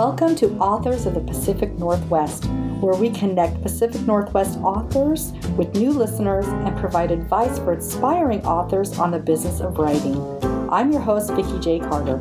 Welcome 0.00 0.34
to 0.36 0.56
Authors 0.56 1.04
of 1.04 1.12
the 1.12 1.20
Pacific 1.20 1.78
Northwest, 1.78 2.46
where 2.80 2.94
we 2.94 3.10
connect 3.10 3.60
Pacific 3.60 4.00
Northwest 4.06 4.58
authors 4.60 5.32
with 5.58 5.74
new 5.74 5.90
listeners 5.90 6.46
and 6.46 6.74
provide 6.78 7.10
advice 7.10 7.58
for 7.58 7.74
aspiring 7.74 8.42
authors 8.46 8.98
on 8.98 9.10
the 9.10 9.18
business 9.18 9.60
of 9.60 9.76
writing. 9.76 10.16
I'm 10.72 10.90
your 10.90 11.02
host, 11.02 11.34
Vicki 11.34 11.58
J. 11.58 11.80
Carter. 11.80 12.16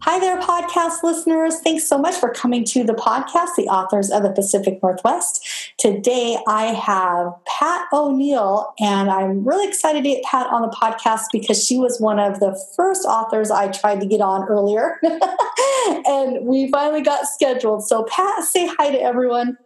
Hi 0.00 0.18
there, 0.18 0.40
podcast 0.40 1.04
listeners. 1.04 1.60
Thanks 1.60 1.86
so 1.86 1.96
much 1.96 2.16
for 2.16 2.30
coming 2.30 2.64
to 2.64 2.82
the 2.82 2.94
podcast, 2.94 3.54
the 3.56 3.68
authors 3.68 4.10
of 4.10 4.24
the 4.24 4.30
Pacific 4.30 4.82
Northwest. 4.82 5.45
Today 5.78 6.36
I 6.46 6.66
have 6.66 7.32
Pat 7.46 7.86
O'Neill, 7.92 8.72
and 8.80 9.10
I'm 9.10 9.44
really 9.46 9.68
excited 9.68 10.04
to 10.04 10.08
get 10.08 10.24
Pat 10.24 10.46
on 10.48 10.62
the 10.62 10.68
podcast 10.68 11.24
because 11.32 11.64
she 11.64 11.78
was 11.78 12.00
one 12.00 12.18
of 12.18 12.40
the 12.40 12.58
first 12.76 13.04
authors 13.04 13.50
I 13.50 13.70
tried 13.70 14.00
to 14.00 14.06
get 14.06 14.20
on 14.20 14.48
earlier. 14.48 15.00
and 16.06 16.46
we 16.46 16.70
finally 16.70 17.02
got 17.02 17.26
scheduled. 17.26 17.86
So, 17.86 18.04
Pat, 18.04 18.44
say 18.44 18.66
hi 18.78 18.90
to 18.90 19.00
everyone. 19.00 19.56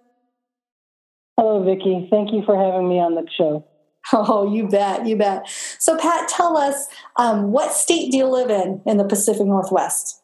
Hello, 1.37 1.63
Vicki. 1.65 2.07
Thank 2.11 2.33
you 2.33 2.43
for 2.45 2.57
having 2.57 2.89
me 2.89 3.01
on 3.01 3.15
the 3.15 3.27
show. 3.37 3.65
Oh, 4.13 4.53
you 4.53 4.67
bet, 4.67 5.07
you 5.07 5.17
bet. 5.17 5.49
So, 5.79 5.97
Pat, 5.97 6.29
tell 6.29 6.57
us 6.57 6.87
um, 7.17 7.53
what 7.53 7.73
state 7.73 8.11
do 8.11 8.17
you 8.17 8.27
live 8.27 8.51
in 8.51 8.81
in 8.87 8.97
the 8.97 9.05
Pacific 9.05 9.47
Northwest? 9.47 10.21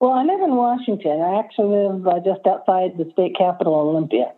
Well, 0.00 0.12
I 0.12 0.22
live 0.22 0.40
in 0.40 0.54
Washington. 0.54 1.20
I 1.22 1.38
actually 1.38 1.88
live 1.88 2.06
uh, 2.06 2.20
just 2.20 2.46
outside 2.46 2.98
the 2.98 3.08
state 3.12 3.36
capital, 3.38 3.74
Olympia. 3.74 4.32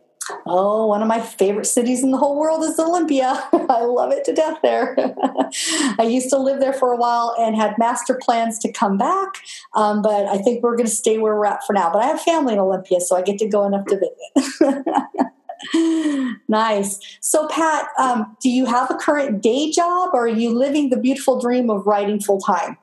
Oh, 0.46 0.86
one 0.86 1.02
of 1.02 1.08
my 1.08 1.20
favorite 1.20 1.66
cities 1.66 2.02
in 2.02 2.10
the 2.10 2.18
whole 2.18 2.38
world 2.38 2.64
is 2.64 2.78
Olympia. 2.78 3.48
I 3.52 3.82
love 3.82 4.12
it 4.12 4.24
to 4.24 4.32
death 4.32 4.58
there. 4.62 4.96
I 5.98 6.08
used 6.08 6.30
to 6.30 6.38
live 6.38 6.60
there 6.60 6.72
for 6.72 6.92
a 6.92 6.96
while 6.96 7.34
and 7.38 7.54
had 7.56 7.74
master 7.78 8.18
plans 8.20 8.58
to 8.60 8.72
come 8.72 8.98
back, 8.98 9.34
um, 9.74 10.02
but 10.02 10.26
I 10.26 10.38
think 10.38 10.62
we're 10.62 10.76
going 10.76 10.86
to 10.86 10.92
stay 10.92 11.18
where 11.18 11.34
we're 11.34 11.46
at 11.46 11.64
for 11.66 11.72
now. 11.72 11.92
But 11.92 12.02
I 12.02 12.06
have 12.06 12.20
family 12.20 12.54
in 12.54 12.58
Olympia, 12.58 13.00
so 13.00 13.16
I 13.16 13.22
get 13.22 13.38
to 13.38 13.48
go 13.48 13.64
enough 13.66 13.86
to 13.86 13.98
visit. 13.98 15.30
nice. 16.48 17.18
So, 17.20 17.46
Pat, 17.48 17.88
um, 17.98 18.36
do 18.40 18.50
you 18.50 18.66
have 18.66 18.90
a 18.90 18.94
current 18.94 19.42
day 19.42 19.70
job 19.70 20.10
or 20.12 20.24
are 20.24 20.28
you 20.28 20.50
living 20.50 20.90
the 20.90 20.96
beautiful 20.96 21.40
dream 21.40 21.70
of 21.70 21.86
writing 21.86 22.20
full 22.20 22.40
time? 22.40 22.76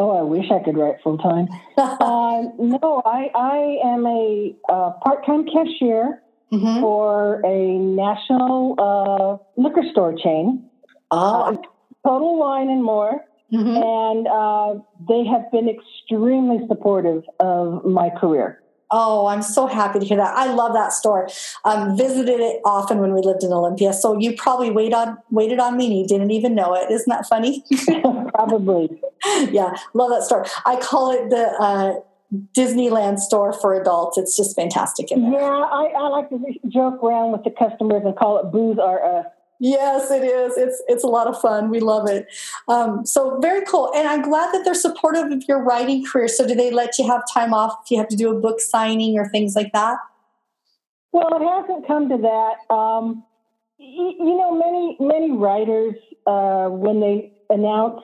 Oh, 0.00 0.10
I 0.16 0.22
wish 0.22 0.46
I 0.52 0.62
could 0.62 0.76
write 0.76 1.02
full 1.02 1.18
time. 1.18 1.48
uh, 1.76 2.42
no, 2.56 3.02
I, 3.04 3.30
I 3.34 3.78
am 3.84 4.06
a 4.06 4.54
uh, 4.68 4.92
part 5.02 5.26
time 5.26 5.44
cashier 5.44 6.22
mm-hmm. 6.52 6.80
for 6.80 7.42
a 7.44 7.78
national 7.78 8.76
uh, 8.78 9.60
liquor 9.60 9.82
store 9.90 10.14
chain. 10.16 10.70
Oh. 11.10 11.60
Total 12.06 12.38
Wine 12.38 12.70
and 12.70 12.84
More. 12.84 13.24
Mm-hmm. 13.52 13.76
And 13.76 14.28
uh, 14.28 14.84
they 15.08 15.24
have 15.28 15.50
been 15.50 15.68
extremely 15.68 16.58
supportive 16.68 17.24
of 17.40 17.84
my 17.84 18.08
career. 18.20 18.62
Oh, 18.90 19.26
I'm 19.26 19.42
so 19.42 19.66
happy 19.66 19.98
to 19.98 20.04
hear 20.04 20.16
that. 20.16 20.36
I 20.36 20.52
love 20.52 20.72
that 20.72 20.92
store. 20.92 21.28
Um, 21.64 21.96
visited 21.96 22.40
it 22.40 22.60
often 22.64 22.98
when 22.98 23.12
we 23.12 23.20
lived 23.20 23.42
in 23.42 23.52
Olympia. 23.52 23.92
So 23.92 24.18
you 24.18 24.34
probably 24.34 24.70
wait 24.70 24.94
on 24.94 25.18
waited 25.30 25.58
on 25.58 25.76
me 25.76 25.86
and 25.86 25.98
you 25.98 26.06
didn't 26.06 26.30
even 26.30 26.54
know 26.54 26.74
it. 26.74 26.90
Isn't 26.90 27.08
that 27.10 27.26
funny? 27.26 27.64
probably. 28.34 29.00
yeah, 29.50 29.76
love 29.94 30.10
that 30.10 30.22
store. 30.22 30.46
I 30.64 30.76
call 30.80 31.12
it 31.12 31.28
the 31.28 31.48
uh, 31.60 32.00
Disneyland 32.56 33.18
store 33.18 33.52
for 33.52 33.78
adults. 33.78 34.18
It's 34.18 34.36
just 34.36 34.54
fantastic. 34.54 35.10
in 35.10 35.30
there. 35.30 35.40
Yeah, 35.40 35.46
I, 35.46 35.92
I, 35.96 36.08
like 36.08 36.28
to 36.30 36.38
joke 36.68 37.02
around 37.02 37.32
with 37.32 37.44
the 37.44 37.50
customers 37.50 38.02
and 38.04 38.16
call 38.16 38.38
it 38.38 38.52
Booze 38.52 38.78
R 38.78 39.18
Us. 39.20 39.26
Yes, 39.60 40.10
it 40.10 40.22
is. 40.22 40.56
It's 40.56 40.82
it's 40.86 41.02
a 41.02 41.08
lot 41.08 41.26
of 41.26 41.40
fun. 41.40 41.68
We 41.68 41.80
love 41.80 42.08
it. 42.08 42.28
Um, 42.68 43.04
so 43.04 43.40
very 43.40 43.64
cool, 43.64 43.90
and 43.94 44.06
I'm 44.06 44.22
glad 44.22 44.52
that 44.54 44.64
they're 44.64 44.74
supportive 44.74 45.32
of 45.32 45.42
your 45.48 45.62
writing 45.62 46.04
career. 46.04 46.28
So, 46.28 46.46
do 46.46 46.54
they 46.54 46.70
let 46.70 46.96
you 46.98 47.06
have 47.08 47.22
time 47.32 47.52
off 47.52 47.76
if 47.84 47.90
you 47.90 47.98
have 47.98 48.08
to 48.08 48.16
do 48.16 48.30
a 48.30 48.38
book 48.38 48.60
signing 48.60 49.18
or 49.18 49.28
things 49.28 49.56
like 49.56 49.72
that? 49.72 49.98
Well, 51.10 51.28
it 51.32 51.42
hasn't 51.42 51.88
come 51.88 52.08
to 52.08 52.18
that. 52.18 52.72
Um, 52.72 53.24
you, 53.78 54.14
you 54.18 54.36
know, 54.36 54.52
many 54.54 54.96
many 55.00 55.32
writers 55.32 55.96
uh, 56.26 56.68
when 56.68 57.00
they 57.00 57.32
announce 57.50 58.02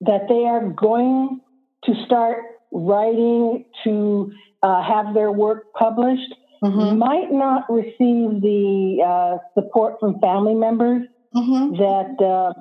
that 0.00 0.28
they 0.28 0.44
are 0.46 0.66
going 0.68 1.40
to 1.84 2.04
start 2.06 2.38
writing 2.72 3.64
to 3.84 4.32
uh, 4.62 4.82
have 4.82 5.14
their 5.14 5.30
work 5.30 5.72
published, 5.74 6.34
mm-hmm. 6.64 6.98
might 6.98 7.30
not 7.30 7.64
receive 7.68 8.40
the 8.40 9.02
uh, 9.04 9.38
support 9.54 9.96
from 10.00 10.18
family 10.20 10.54
members 10.54 11.06
mm-hmm. 11.34 11.76
that 11.76 12.24
uh, 12.24 12.52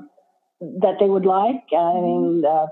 that 0.82 0.96
they 1.00 1.08
would 1.08 1.26
like. 1.26 1.64
I 1.76 1.94
mean, 1.96 2.44
uh, 2.46 2.68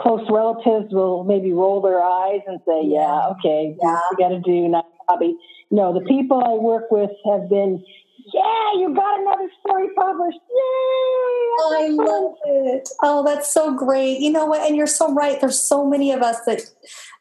close 0.00 0.26
relatives 0.30 0.92
will 0.92 1.24
maybe 1.24 1.52
roll 1.52 1.80
their 1.82 2.02
eyes 2.02 2.40
and 2.46 2.60
say, 2.66 2.82
"Yeah, 2.84 3.28
okay, 3.32 3.76
yeah. 3.80 4.00
we 4.10 4.16
got 4.22 4.30
to 4.30 4.40
do 4.40 4.68
not 4.68 4.86
hobby." 5.08 5.36
No, 5.70 5.92
the 5.92 6.04
people 6.06 6.42
I 6.44 6.54
work 6.54 6.90
with 6.90 7.10
have 7.30 7.48
been, 7.48 7.84
"Yeah, 8.32 8.72
you 8.78 8.94
got 8.94 9.20
another 9.20 9.50
story 9.60 9.88
published! 9.94 10.38
Yay!" 10.48 11.40
I 11.62 11.88
love 11.90 12.34
it. 12.46 12.88
Oh, 13.02 13.24
that's 13.24 13.52
so 13.52 13.74
great. 13.74 14.20
You 14.20 14.30
know 14.30 14.46
what? 14.46 14.66
And 14.66 14.76
you're 14.76 14.86
so 14.86 15.12
right. 15.12 15.40
There's 15.40 15.60
so 15.60 15.86
many 15.86 16.12
of 16.12 16.22
us 16.22 16.40
that 16.46 16.62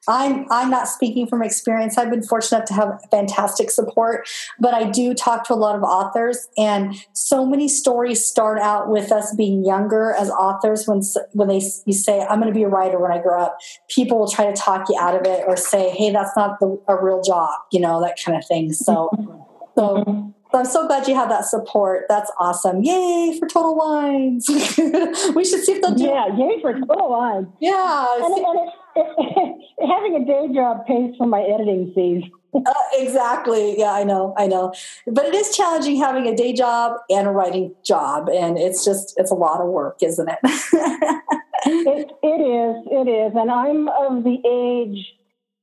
I'm 0.09 0.46
I'm 0.50 0.70
not 0.70 0.88
speaking 0.88 1.28
from 1.28 1.44
experience. 1.44 1.97
I've 1.97 2.09
been 2.09 2.24
fortunate 2.24 2.66
to 2.68 2.74
have 2.74 3.00
fantastic 3.12 3.70
support, 3.70 4.28
but 4.59 4.74
I 4.74 4.90
do 4.90 5.14
talk 5.14 5.46
to 5.47 5.53
a 5.53 5.56
lot 5.56 5.75
of 5.75 5.84
authors, 5.84 6.47
and 6.58 6.96
so 7.14 7.46
many 7.46 7.68
stories 7.68 8.25
start 8.25 8.59
out 8.59 8.90
with 8.90 9.12
us 9.12 9.36
being 9.36 9.64
younger 9.64 10.14
as 10.14 10.30
authors. 10.31 10.88
When 10.88 11.02
when 11.34 11.47
they 11.47 11.62
you 11.86 11.94
say 11.94 12.22
I'm 12.22 12.40
going 12.42 12.52
to 12.52 12.58
be 12.58 12.64
a 12.64 12.70
writer 12.70 13.00
when 13.00 13.12
I 13.12 13.22
grow 13.22 13.42
up, 13.42 13.58
people 13.88 14.18
will 14.18 14.30
try 14.30 14.46
to 14.47 14.53
talk 14.53 14.90
you 14.90 14.97
out 15.00 15.16
of 15.16 15.25
it 15.25 15.44
or 15.47 15.56
say, 15.56 15.92
"Hey, 15.92 16.12
that's 16.12 16.36
not 16.36 16.59
the, 16.59 16.81
a 16.88 17.02
real 17.02 17.22
job," 17.22 17.52
you 17.72 17.80
know 17.80 18.02
that 18.02 18.18
kind 18.24 18.38
of 18.38 18.46
thing. 18.47 18.74
So, 18.74 19.12
so 19.76 20.34
so 20.52 20.58
I'm 20.58 20.66
so 20.66 20.88
glad 20.88 21.08
you 21.08 21.14
have 21.14 21.30
that 21.30 21.46
support. 21.46 22.06
That's 22.09 22.31
awesome. 22.40 22.81
Yay 22.81 23.38
for 23.38 23.47
Total 23.47 23.76
Wines. 23.76 24.47
we 25.36 25.46
should 25.46 25.64
see 25.64 25.74
if 25.74 25.81
they'll 25.81 25.94
do 25.94 26.06
Yeah, 26.06 26.36
yay 26.36 26.59
for 26.59 26.74
Total 26.74 27.08
Wines. 27.08 27.47
Yeah. 27.59 28.08
And, 28.16 28.34
and 28.34 28.59
it, 28.59 28.74
having 28.96 30.16
a 30.16 30.26
day 30.26 30.54
job 30.54 30.86
pays 30.86 31.16
for 31.18 31.28
my 31.28 31.42
editing 31.42 31.92
fees. 31.94 32.24
uh, 32.54 32.74
exactly. 32.94 33.80
Yeah, 33.80 33.94
I 33.94 34.04
know. 34.04 34.34
I 34.38 34.48
know. 34.48 34.74
But 35.08 35.26
it 35.26 35.36
is 35.36 35.56
challenging 35.56 35.98
having 35.98 36.28
a 36.28 36.36
day 36.36 36.54
job 36.54 36.98
and 37.10 37.28
a 37.28 37.32
writing 37.32 37.76
job. 37.84 38.30
And 38.30 38.58
it's 38.58 38.84
just, 38.84 39.14
it's 39.18 39.32
a 39.32 39.36
lot 39.36 39.62
of 39.62 39.68
work, 39.68 40.02
isn't 40.02 40.28
it? 40.28 40.40
it, 40.44 42.12
it 42.24 42.42
is. 42.42 42.88
It 42.92 43.10
is. 43.10 43.34
And 43.36 43.52
I'm 43.52 43.88
of 43.90 44.24
the 44.24 44.38
age 44.48 45.06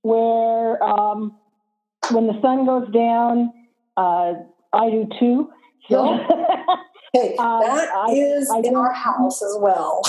where 0.02 0.82
um, 0.82 1.36
when 2.10 2.28
the 2.28 2.40
sun 2.40 2.66
goes 2.66 2.88
down, 2.92 3.52
uh, 3.96 4.34
I 4.72 4.90
do 4.90 5.08
too. 5.18 5.50
So, 5.90 6.18
hey, 7.12 7.34
um, 7.38 7.60
that 7.60 7.88
I, 7.94 8.12
is 8.12 8.50
I, 8.50 8.58
in 8.58 8.76
our 8.76 8.92
house 8.92 9.42
as 9.42 9.56
well. 9.58 10.02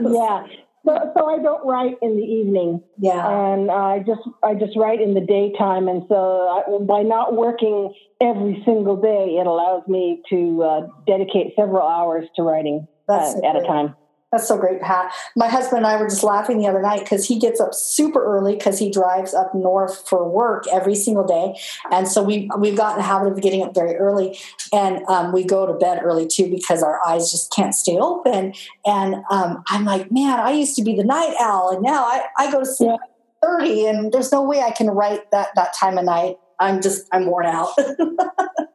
yeah. 0.00 0.46
So, 0.84 1.12
so 1.16 1.26
I 1.26 1.38
don't 1.42 1.64
write 1.66 1.96
in 2.02 2.16
the 2.16 2.22
evening. 2.22 2.82
Yeah. 2.98 3.26
And 3.26 3.70
I 3.70 4.00
just 4.00 4.20
I 4.42 4.54
just 4.54 4.76
write 4.76 5.00
in 5.00 5.14
the 5.14 5.20
daytime, 5.20 5.88
and 5.88 6.04
so 6.08 6.16
I, 6.16 6.78
by 6.84 7.02
not 7.02 7.34
working 7.34 7.94
every 8.20 8.62
single 8.64 8.96
day, 8.96 9.38
it 9.40 9.46
allows 9.46 9.86
me 9.88 10.22
to 10.30 10.62
uh, 10.62 10.80
dedicate 11.06 11.54
several 11.56 11.86
hours 11.86 12.26
to 12.36 12.42
writing 12.42 12.86
uh, 13.08 13.34
at 13.44 13.56
a 13.56 13.66
time. 13.66 13.94
That's 14.34 14.48
so 14.48 14.58
great, 14.58 14.80
Pat. 14.80 15.12
My 15.36 15.46
husband 15.46 15.78
and 15.78 15.86
I 15.86 15.96
were 15.96 16.08
just 16.08 16.24
laughing 16.24 16.58
the 16.58 16.66
other 16.66 16.82
night 16.82 17.04
because 17.04 17.24
he 17.24 17.38
gets 17.38 17.60
up 17.60 17.72
super 17.72 18.20
early 18.20 18.56
because 18.56 18.80
he 18.80 18.90
drives 18.90 19.32
up 19.32 19.54
north 19.54 20.08
for 20.08 20.28
work 20.28 20.66
every 20.72 20.96
single 20.96 21.22
day, 21.24 21.56
and 21.92 22.08
so 22.08 22.20
we 22.20 22.50
we've 22.58 22.76
gotten 22.76 22.96
the 22.96 23.04
habit 23.04 23.30
of 23.30 23.40
getting 23.40 23.62
up 23.62 23.76
very 23.76 23.94
early, 23.94 24.36
and 24.72 25.04
um, 25.06 25.32
we 25.32 25.44
go 25.44 25.66
to 25.66 25.72
bed 25.74 26.00
early 26.02 26.26
too 26.26 26.50
because 26.50 26.82
our 26.82 26.98
eyes 27.06 27.30
just 27.30 27.52
can't 27.52 27.76
stay 27.76 27.96
open. 27.96 28.54
And 28.84 29.22
um, 29.30 29.62
I'm 29.68 29.84
like, 29.84 30.10
man, 30.10 30.40
I 30.40 30.50
used 30.50 30.74
to 30.76 30.82
be 30.82 30.96
the 30.96 31.04
night 31.04 31.36
owl, 31.38 31.70
and 31.70 31.80
now 31.80 32.02
I, 32.02 32.24
I 32.36 32.50
go 32.50 32.58
to 32.58 32.66
sleep 32.66 32.90
yeah. 32.90 32.96
thirty, 33.40 33.86
and 33.86 34.10
there's 34.10 34.32
no 34.32 34.42
way 34.42 34.62
I 34.62 34.72
can 34.72 34.88
write 34.88 35.30
that 35.30 35.50
that 35.54 35.74
time 35.78 35.96
of 35.96 36.06
night. 36.06 36.38
I'm 36.58 36.82
just 36.82 37.06
I'm 37.12 37.26
worn 37.26 37.46
out. 37.46 37.68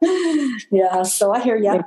yeah, 0.70 1.02
so 1.02 1.34
I 1.34 1.40
hear 1.42 1.58
you. 1.58 1.82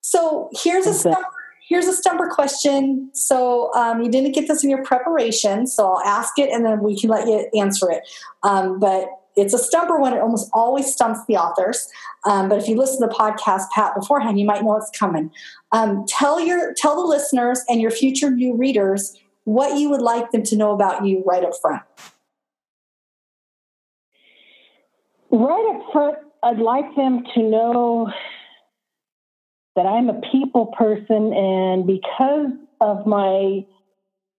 So 0.00 0.48
here's 0.62 0.86
a 0.86 0.94
summary 0.94 1.24
here's 1.68 1.86
a 1.86 1.92
stumper 1.92 2.28
question. 2.28 3.10
So 3.12 3.72
um, 3.74 4.02
you 4.02 4.10
didn't 4.10 4.32
get 4.32 4.48
this 4.48 4.64
in 4.64 4.70
your 4.70 4.82
preparation, 4.84 5.66
so 5.66 5.92
I'll 5.92 6.00
ask 6.00 6.38
it 6.38 6.50
and 6.50 6.64
then 6.64 6.82
we 6.82 6.98
can 6.98 7.10
let 7.10 7.26
you 7.26 7.48
answer 7.54 7.90
it. 7.90 8.08
Um, 8.42 8.78
but 8.78 9.08
it's 9.36 9.54
a 9.54 9.58
stumper 9.58 9.98
one. 9.98 10.14
It 10.14 10.20
almost 10.20 10.50
always 10.52 10.92
stumps 10.92 11.20
the 11.28 11.36
authors. 11.36 11.88
Um, 12.24 12.48
but 12.48 12.58
if 12.58 12.68
you 12.68 12.76
listen 12.76 13.00
to 13.00 13.06
the 13.06 13.14
podcast, 13.14 13.70
Pat, 13.72 13.94
beforehand, 13.94 14.40
you 14.40 14.46
might 14.46 14.64
know 14.64 14.76
it's 14.76 14.90
coming. 14.98 15.30
Um, 15.70 16.04
tell 16.08 16.40
your 16.40 16.74
tell 16.74 16.96
the 16.96 17.06
listeners 17.06 17.62
and 17.68 17.80
your 17.80 17.90
future 17.90 18.30
new 18.30 18.56
readers 18.56 19.16
what 19.44 19.78
you 19.78 19.90
would 19.90 20.02
like 20.02 20.30
them 20.32 20.42
to 20.44 20.56
know 20.56 20.72
about 20.72 21.04
you 21.06 21.22
right 21.24 21.44
up 21.44 21.52
front. 21.60 21.82
Right 25.30 25.76
up 25.76 25.92
front, 25.92 26.18
I'd 26.42 26.58
like 26.58 26.96
them 26.96 27.24
to 27.34 27.42
know 27.42 28.12
that 29.78 29.86
I'm 29.86 30.08
a 30.08 30.20
people 30.32 30.66
person, 30.76 31.32
and 31.32 31.86
because 31.86 32.50
of 32.80 33.06
my 33.06 33.64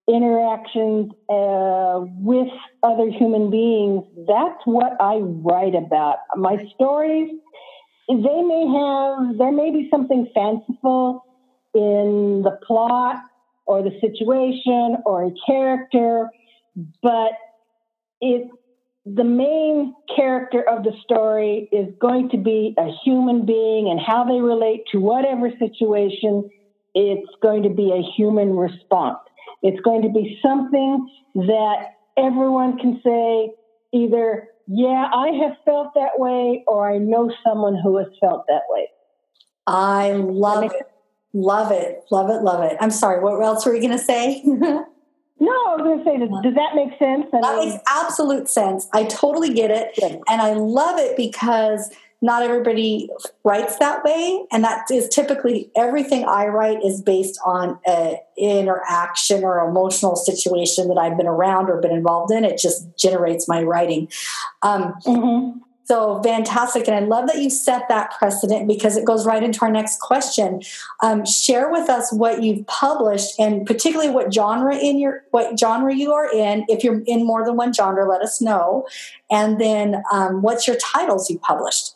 interactions 0.06 1.13
uh, 1.30 2.01
with 2.19 2.50
other 2.83 3.09
human 3.09 3.50
beings, 3.50 4.03
that's 4.27 4.59
what 4.65 4.97
I 5.00 5.19
write 5.19 5.75
about. 5.75 6.18
My 6.36 6.57
stories, 6.75 7.30
they 8.09 8.15
may 8.18 8.65
have, 8.68 9.38
there 9.38 9.53
may 9.53 9.71
be 9.71 9.88
something 9.89 10.27
fanciful 10.36 11.24
in 11.74 12.41
the 12.44 12.59
plot 12.68 13.15
or 13.65 13.81
the 13.81 13.91
situation 14.01 14.97
or 15.06 15.27
a 15.27 15.31
character, 15.47 16.30
but 17.01 17.31
it 18.19 18.50
the 19.06 19.24
main 19.24 19.94
character 20.16 20.62
of 20.68 20.84
the 20.84 20.92
story 21.04 21.69
is 21.72 21.88
going 22.00 22.30
to 22.30 22.38
be 22.38 22.75
a 22.78 22.92
human 23.04 23.46
being 23.46 23.90
and 23.90 24.00
how 24.00 24.24
they 24.24 24.40
relate 24.40 24.84
to 24.92 25.00
whatever 25.00 25.50
situation, 25.57 26.50
it's 26.94 27.30
going 27.42 27.63
to 27.63 27.69
be 27.69 27.92
a 27.92 28.01
human 28.16 28.56
response. 28.56 29.19
It's 29.62 29.80
going 29.81 30.01
to 30.01 30.10
be 30.10 30.40
something 30.42 31.07
that 31.36 31.94
everyone 32.18 32.78
can 32.78 33.01
say 33.04 33.51
either, 33.94 34.48
yeah, 34.68 35.10
I 35.13 35.30
have 35.44 35.57
felt 35.66 35.94
that 35.96 36.18
way, 36.18 36.63
or 36.68 36.92
I 36.92 36.98
know 36.98 37.31
someone 37.44 37.78
who 37.81 37.98
has 37.98 38.07
felt 38.19 38.46
that 38.48 38.63
way. 38.69 38.88
I 39.66 40.12
love 40.12 40.63
it. 40.63 40.72
Love 41.34 41.72
it. 41.72 42.04
Love 42.12 42.30
it. 42.30 42.42
Love 42.42 42.63
it. 42.63 42.78
I'm 42.80 42.92
sorry. 42.92 43.24
What 43.24 43.42
else 43.44 43.66
were 43.66 43.74
you 43.74 43.81
going 43.81 43.98
to 43.98 44.04
say? 44.04 44.44
No, 45.39 45.51
I 45.51 45.75
was 45.75 45.81
going 45.83 46.00
to 46.00 46.03
say, 46.03 46.18
does, 46.18 46.30
does, 46.44 46.56
that 46.56 46.75
make 46.75 46.97
sense? 47.00 47.27
I 47.33 47.41
that 47.41 47.65
makes 47.65 47.83
absolute 47.88 48.50
sense. 48.50 48.88
I 48.94 49.06
totally 49.06 49.53
get 49.53 49.71
it. 49.71 49.95
Good. 50.00 50.19
And 50.27 50.41
I 50.41 50.53
love 50.53 51.00
it 51.00 51.15
because 51.15 51.89
not 52.21 52.44
everybody 52.44 53.09
writes 53.44 53.77
that 53.77 54.03
way 54.03 54.45
and 54.51 54.63
that 54.63 54.86
is 54.91 55.07
typically 55.07 55.71
everything 55.75 56.25
i 56.25 56.45
write 56.47 56.83
is 56.83 57.01
based 57.01 57.39
on 57.45 57.80
an 57.86 58.18
interaction 58.38 59.44
or 59.44 59.68
emotional 59.68 60.15
situation 60.15 60.88
that 60.89 60.97
i've 60.97 61.18
been 61.18 61.27
around 61.27 61.69
or 61.69 61.80
been 61.80 61.94
involved 61.94 62.31
in 62.31 62.44
it 62.44 62.57
just 62.57 62.86
generates 62.97 63.47
my 63.47 63.63
writing 63.63 64.07
um, 64.63 64.94
mm-hmm. 65.06 65.59
So 65.89 66.21
fantastic. 66.21 66.88
And 66.88 66.95
i 66.95 67.00
love 67.00 67.25
that 67.27 67.39
you 67.39 67.50
set 67.50 67.89
that 67.89 68.12
precedent 68.12 68.68
because 68.68 68.95
it 68.95 69.06
goes 69.06 69.25
right 69.25 69.41
into 69.41 69.62
our 69.63 69.71
next 69.71 70.00
question. 70.00 70.62
Um, 71.01 71.25
share 71.25 71.71
with 71.71 71.89
us 71.89 72.13
what 72.13 72.44
you've 72.44 72.65
published 72.68 73.39
and 73.39 73.65
particularly 73.65 74.12
what 74.12 74.31
genre 74.31 74.77
in 74.77 75.00
your 75.00 75.24
what 75.31 75.59
genre 75.59 75.94
you 75.94 76.13
are 76.13 76.31
in. 76.31 76.63
If 76.68 76.83
you're 76.83 77.01
in 77.07 77.25
more 77.25 77.44
than 77.44 77.56
one 77.56 77.74
genre 77.74 78.07
let 78.07 78.21
us 78.21 78.39
know. 78.39 78.88
And 79.31 79.59
then 79.59 80.03
um, 80.13 80.44
what's 80.44 80.68
your 80.68 80.77
titles 80.77 81.27
you 81.27 81.39
published? 81.39 81.95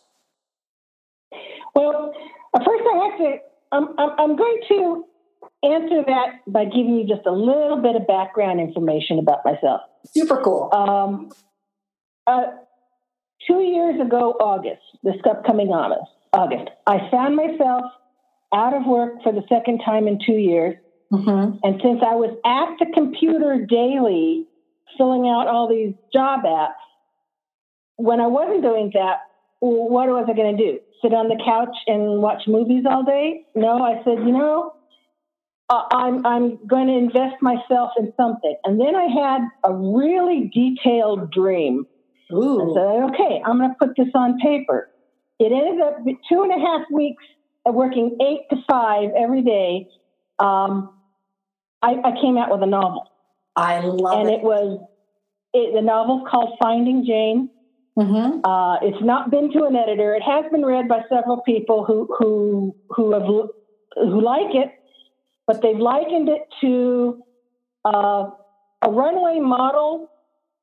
Well, 1.75 2.13
uh, 2.55 2.59
first 2.65 2.83
I 2.91 3.09
have 3.09 3.17
to, 3.19 3.37
I'm, 3.71 3.87
I'm 3.99 4.35
going 4.35 4.61
to 4.69 5.05
answer 5.63 6.03
that 6.07 6.39
by 6.47 6.65
giving 6.65 6.95
you 6.95 7.07
just 7.07 7.27
a 7.27 7.31
little 7.31 7.77
bit 7.77 7.95
of 7.95 8.07
background 8.07 8.59
information 8.59 9.19
about 9.19 9.45
myself. 9.45 9.81
Super 10.15 10.41
cool. 10.41 10.69
Um, 10.73 11.31
uh, 12.25 12.43
two 13.47 13.61
years 13.61 13.99
ago, 13.99 14.35
August, 14.39 14.81
this 15.03 15.15
upcoming 15.29 15.69
August, 15.69 16.11
August, 16.33 16.69
I 16.87 17.09
found 17.11 17.35
myself 17.35 17.83
out 18.53 18.73
of 18.73 18.85
work 18.85 19.21
for 19.23 19.31
the 19.31 19.43
second 19.49 19.81
time 19.85 20.07
in 20.07 20.19
two 20.25 20.33
years. 20.33 20.75
Mm-hmm. 21.11 21.57
And 21.63 21.81
since 21.83 22.01
I 22.05 22.15
was 22.15 22.35
at 22.45 22.75
the 22.79 22.91
computer 22.93 23.65
daily, 23.67 24.47
filling 24.97 25.27
out 25.27 25.47
all 25.47 25.67
these 25.69 25.93
job 26.11 26.41
apps, 26.45 26.73
when 27.97 28.19
I 28.19 28.27
wasn't 28.27 28.63
doing 28.63 28.91
that, 28.95 29.21
what 29.59 30.09
was 30.09 30.25
I 30.29 30.33
going 30.33 30.57
to 30.57 30.63
do? 30.63 30.79
sit 31.03 31.13
on 31.13 31.27
the 31.27 31.41
couch 31.43 31.75
and 31.87 32.21
watch 32.21 32.43
movies 32.47 32.85
all 32.89 33.03
day. 33.03 33.45
No, 33.55 33.79
I 33.79 34.03
said, 34.03 34.25
you 34.25 34.31
know, 34.31 34.73
uh, 35.69 35.83
I'm 35.91 36.25
I'm 36.25 36.65
going 36.65 36.87
to 36.87 36.93
invest 36.93 37.41
myself 37.41 37.91
in 37.97 38.13
something. 38.17 38.55
And 38.63 38.79
then 38.79 38.95
I 38.95 39.05
had 39.05 39.41
a 39.63 39.73
really 39.73 40.49
detailed 40.53 41.31
dream. 41.31 41.85
Ooh. 42.33 42.71
I 42.71 42.73
said, 42.73 43.13
okay, 43.13 43.41
I'm 43.45 43.57
going 43.57 43.69
to 43.69 43.75
put 43.79 43.95
this 43.95 44.09
on 44.15 44.39
paper. 44.39 44.89
It 45.39 45.51
ended 45.51 45.81
up 45.81 45.97
two 46.29 46.43
and 46.43 46.51
a 46.51 46.65
half 46.65 46.89
weeks 46.91 47.23
of 47.65 47.75
working 47.75 48.17
eight 48.21 48.49
to 48.49 48.57
five 48.69 49.09
every 49.17 49.41
day. 49.41 49.87
Um, 50.39 50.93
I, 51.81 51.95
I, 52.03 52.11
came 52.21 52.37
out 52.37 52.49
with 52.51 52.61
a 52.63 52.65
novel. 52.65 53.09
I 53.55 53.79
love 53.79 54.19
and 54.19 54.29
it. 54.29 54.33
And 54.33 54.39
it 54.39 54.43
was 54.43 54.79
it, 55.53 55.73
the 55.73 55.81
novel's 55.81 56.27
called 56.29 56.57
Finding 56.61 57.05
Jane. 57.05 57.49
Mm-hmm. 57.97 58.39
Uh, 58.43 58.77
it's 58.81 59.03
not 59.03 59.29
been 59.29 59.51
to 59.53 59.65
an 59.65 59.75
editor. 59.75 60.15
It 60.15 60.23
has 60.23 60.45
been 60.51 60.65
read 60.65 60.87
by 60.87 61.01
several 61.09 61.41
people 61.41 61.85
who 61.85 62.09
who 62.17 62.75
who 62.89 63.13
have 63.13 63.23
who 63.95 64.21
like 64.21 64.55
it, 64.55 64.71
but 65.45 65.61
they've 65.61 65.77
likened 65.77 66.29
it 66.29 66.41
to 66.61 67.23
uh, 67.85 68.29
a 68.81 68.89
runway 68.89 69.39
model 69.39 70.09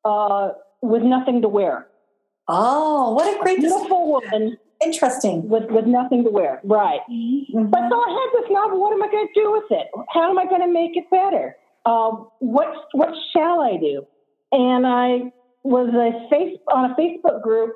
uh, 0.05 0.51
with 0.83 1.03
nothing 1.03 1.43
to 1.43 1.49
wear. 1.49 1.87
Oh, 2.49 3.15
what 3.15 3.35
a 3.35 3.43
great 3.43 3.59
beautiful 3.59 4.11
woman! 4.11 4.59
Interesting 4.83 5.49
with 5.49 5.71
with 5.71 5.87
nothing 5.87 6.25
to 6.25 6.31
wear, 6.31 6.61
right? 6.65 7.01
Mm-hmm. 7.11 7.67
But 7.67 7.81
so 7.91 7.97
I 7.97 8.11
had 8.11 8.43
this 8.43 8.51
novel. 8.51 8.81
What 8.81 8.93
am 8.93 9.03
I 9.03 9.11
going 9.11 9.29
to 9.33 9.41
do 9.41 9.53
with 9.53 9.71
it? 9.71 9.87
How 10.09 10.31
am 10.31 10.39
I 10.39 10.47
going 10.47 10.63
to 10.63 10.73
make 10.73 10.97
it 10.97 11.11
better? 11.11 11.57
Uh, 11.85 12.11
what 12.39 12.75
what 12.93 13.11
shall 13.33 13.61
I 13.61 13.77
do? 13.77 14.07
And 14.53 14.87
I 14.87 15.33
was 15.63 15.89
a 15.95 16.29
face 16.31 16.59
on 16.73 16.91
a 16.91 16.95
Facebook 16.95 17.43
group 17.43 17.73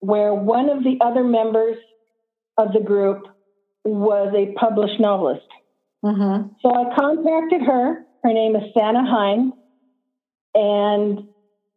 where 0.00 0.32
one 0.34 0.70
of 0.70 0.82
the 0.82 0.96
other 1.00 1.22
members 1.22 1.76
of 2.56 2.72
the 2.72 2.80
group 2.80 3.22
was 3.84 4.32
a 4.34 4.52
published 4.58 5.00
novelist. 5.00 5.46
Mm-hmm. 6.04 6.48
So 6.62 6.74
I 6.74 6.94
contacted 6.96 7.62
her. 7.62 8.04
Her 8.22 8.32
name 8.32 8.56
is 8.56 8.62
Santa 8.76 9.04
Hine, 9.04 9.52
and 10.54 11.27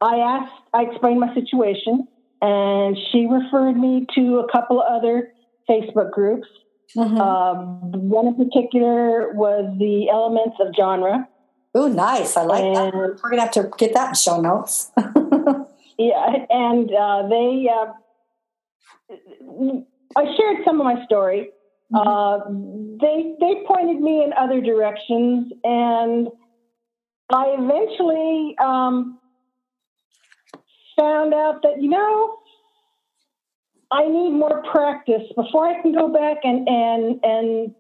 I 0.01 0.17
asked. 0.17 0.53
I 0.73 0.83
explained 0.83 1.19
my 1.19 1.33
situation, 1.33 2.07
and 2.41 2.97
she 3.11 3.27
referred 3.27 3.77
me 3.77 4.07
to 4.15 4.39
a 4.39 4.51
couple 4.51 4.81
of 4.81 4.87
other 4.91 5.31
Facebook 5.69 6.11
groups. 6.11 6.47
Mm-hmm. 6.97 7.17
Um, 7.17 8.09
one 8.09 8.27
in 8.27 8.35
particular 8.35 9.31
was 9.33 9.73
the 9.79 10.09
Elements 10.09 10.57
of 10.59 10.73
Genre, 10.77 11.27
Oh, 11.73 11.87
nice. 11.87 12.35
I 12.35 12.43
like 12.43 12.63
and, 12.63 12.75
that. 12.75 12.93
We're 12.93 13.15
going 13.15 13.37
to 13.37 13.41
have 13.41 13.51
to 13.51 13.71
get 13.77 13.93
that 13.93 14.09
in 14.09 14.15
show 14.15 14.41
notes. 14.41 14.91
yeah. 15.97 16.45
And 16.49 16.91
uh, 16.93 17.27
they, 17.29 17.69
uh, 17.69 17.93
I 20.17 20.35
shared 20.35 20.65
some 20.65 20.81
of 20.81 20.85
my 20.85 21.03
story. 21.05 21.49
Mm-hmm. 21.93 22.07
Uh, 22.07 22.39
they, 23.01 23.35
they 23.39 23.63
pointed 23.65 24.01
me 24.01 24.23
in 24.23 24.33
other 24.33 24.59
directions. 24.59 25.53
And 25.63 26.27
I 27.33 27.55
eventually 27.57 28.55
um, 28.61 29.19
found 30.97 31.33
out 31.33 31.61
that, 31.63 31.81
you 31.81 31.89
know, 31.89 32.37
I 33.91 34.07
need 34.07 34.31
more 34.31 34.63
practice 34.71 35.23
before 35.35 35.67
I 35.67 35.81
can 35.81 35.93
go 35.93 36.07
back 36.07 36.37
and, 36.43 36.67
and, 36.67 37.19
and 37.23 37.75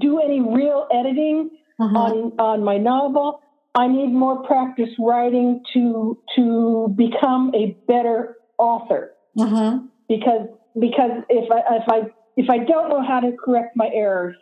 do 0.00 0.20
any 0.20 0.40
real 0.40 0.86
editing 0.92 1.50
mm-hmm. 1.80 1.96
on 1.96 2.32
on 2.38 2.64
my 2.64 2.78
novel. 2.78 3.40
I 3.74 3.88
need 3.88 4.12
more 4.12 4.42
practice 4.42 4.90
writing 4.98 5.62
to 5.74 6.18
to 6.36 6.94
become 6.96 7.52
a 7.54 7.76
better 7.88 8.36
author. 8.58 9.12
Mm-hmm. 9.36 9.86
Because 10.08 10.48
because 10.78 11.10
if 11.28 11.50
I 11.50 11.76
if 11.76 11.88
I 11.88 12.00
if 12.36 12.50
I 12.50 12.58
don't 12.58 12.88
know 12.88 13.02
how 13.02 13.20
to 13.20 13.32
correct 13.42 13.76
my 13.76 13.88
errors, 13.92 14.36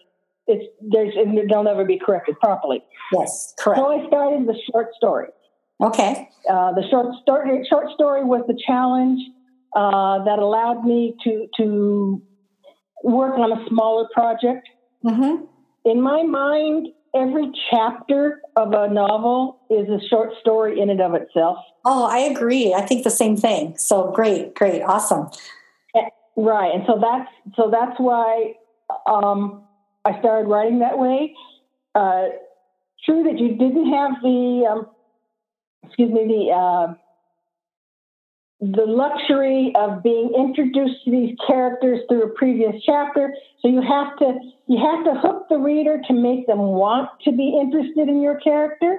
it's 0.47 0.65
there's 0.81 1.15
and 1.17 1.51
they'll 1.51 1.65
never 1.65 1.85
be 1.85 1.99
corrected 1.99 2.39
properly. 2.41 2.83
Yes, 3.13 3.55
correct. 3.59 3.79
So 3.79 3.87
I 3.87 4.07
started 4.07 4.47
the 4.47 4.59
short 4.73 4.95
story. 4.97 5.29
Okay. 5.81 6.29
Uh, 6.49 6.73
the 6.73 6.83
short 6.91 7.07
story 7.23 7.67
short 7.69 7.87
story 7.95 8.25
was 8.25 8.43
the 8.47 8.59
challenge 8.67 9.21
uh, 9.75 10.23
that 10.25 10.39
allowed 10.39 10.85
me 10.85 11.17
to 11.25 11.47
to 11.57 12.23
work 13.03 13.39
on 13.39 13.53
a 13.53 13.69
smaller 13.69 14.09
project. 14.13 14.69
Mm-hmm. 15.05 15.45
In 15.87 16.01
my 16.03 16.23
mind, 16.23 16.89
every 17.15 17.51
chapter 17.71 18.41
of 18.57 18.73
a 18.73 18.93
novel 18.93 19.61
is 19.71 19.89
a 19.89 19.99
short 20.09 20.33
story 20.41 20.81
in 20.81 20.91
and 20.91 21.01
of 21.01 21.15
itself. 21.15 21.59
Oh, 21.85 22.05
I 22.05 22.19
agree. 22.19 22.75
I 22.75 22.83
think 22.83 23.05
the 23.05 23.11
same 23.11 23.37
thing. 23.37 23.77
So 23.79 24.11
great, 24.13 24.55
great, 24.55 24.83
awesome. 24.83 25.31
Eh, 25.95 26.01
right, 26.37 26.75
and 26.75 26.85
so 26.87 27.01
that's 27.01 27.31
so 27.57 27.71
that's 27.71 27.99
why 27.99 28.55
um, 29.07 29.63
I 30.05 30.19
started 30.21 30.49
writing 30.49 30.81
that 30.81 30.99
way. 30.99 31.35
Uh, 31.95 32.29
true 33.05 33.23
that 33.25 33.39
you 33.39 33.57
didn't 33.57 33.91
have 33.93 34.13
the 34.23 34.67
um, 34.71 34.87
excuse 35.85 36.11
me 36.11 36.27
the 36.27 36.53
uh, 36.53 36.95
the 38.61 38.85
luxury 38.85 39.73
of 39.75 40.03
being 40.03 40.33
introduced 40.37 41.05
to 41.05 41.11
these 41.11 41.35
characters 41.47 42.01
through 42.09 42.25
a 42.25 42.29
previous 42.29 42.75
chapter. 42.85 43.33
So 43.63 43.69
you 43.69 43.81
have 43.81 44.17
to 44.19 44.39
you 44.69 44.79
have 44.79 45.05
to 45.05 45.21
hook 45.21 45.47
the 45.49 45.59
reader 45.59 46.01
to 46.09 46.13
make 46.13 46.47
them 46.47 46.59
want 46.59 47.09
to 47.25 47.33
be 47.33 47.59
interested 47.61 48.09
in 48.09 48.21
your 48.21 48.39
character. 48.39 48.99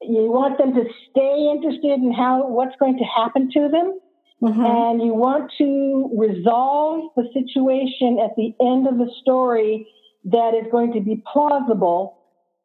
You 0.00 0.32
want 0.32 0.58
them 0.58 0.74
to 0.74 0.84
stay 1.10 1.50
interested 1.52 2.00
in 2.00 2.12
how 2.12 2.48
what's 2.48 2.74
going 2.80 2.98
to 2.98 3.04
happen 3.04 3.50
to 3.52 3.68
them. 3.68 4.00
mm-hmm. 4.42 4.60
and 4.60 5.00
you 5.00 5.14
want 5.14 5.52
to 5.58 6.10
resolve 6.18 7.12
the 7.14 7.28
situation 7.32 8.18
at 8.18 8.34
the 8.36 8.52
end 8.60 8.88
of 8.88 8.98
the 8.98 9.10
story 9.20 9.86
that 10.24 10.54
is 10.54 10.66
going 10.72 10.92
to 10.94 11.00
be 11.00 11.22
plausible 11.32 12.18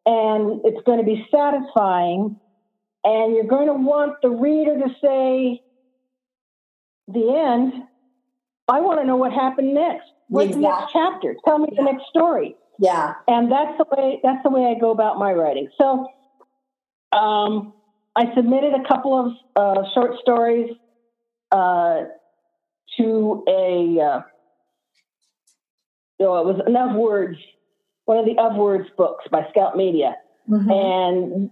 and 0.08 0.62
it's 0.64 0.82
going 0.86 1.00
to 1.00 1.06
be 1.06 1.28
satisfying, 1.30 2.40
and 3.08 3.34
you're 3.34 3.46
going 3.46 3.68
to 3.68 3.74
want 3.74 4.22
the 4.22 4.30
reader 4.30 4.78
to 4.78 4.90
say, 5.02 5.62
the 7.08 7.34
end, 7.34 7.74
I 8.68 8.82
want 8.82 9.00
to 9.00 9.08
know 9.08 9.16
what 9.16 9.32
happened 9.32 9.74
next. 9.74 10.08
What's 10.28 10.48
exactly. 10.48 10.62
the 10.62 10.80
next 10.80 10.92
chapter? 10.92 11.36
Tell 11.46 11.58
me 11.58 11.70
yeah. 11.72 11.84
the 11.84 11.92
next 11.92 12.04
story. 12.10 12.58
Yeah. 12.80 13.14
And 13.30 13.50
that's 13.50 13.78
the 13.78 13.86
way 13.90 14.20
that's 14.22 14.44
the 14.44 14.50
way 14.50 14.76
I 14.76 14.78
go 14.78 14.92
about 14.92 15.18
my 15.18 15.32
writing. 15.32 15.70
So 15.78 16.08
um, 17.18 17.74
I 18.14 18.26
submitted 18.36 18.74
a 18.74 18.86
couple 18.86 19.18
of 19.18 19.32
uh, 19.56 19.84
short 19.94 20.20
stories 20.22 20.72
uh, 21.54 22.02
to 22.98 23.44
a 23.48 24.02
uh, 24.02 24.22
oh, 26.20 26.42
it 26.42 26.46
was 26.46 26.62
enough 26.68 26.94
words, 26.94 27.38
one 28.04 28.18
of 28.18 28.26
the 28.26 28.38
of 28.38 28.58
words 28.58 28.90
books 28.98 29.24
by 29.32 29.48
Scout 29.52 29.78
Media, 29.78 30.16
mm-hmm. 30.50 30.70
and 30.70 31.50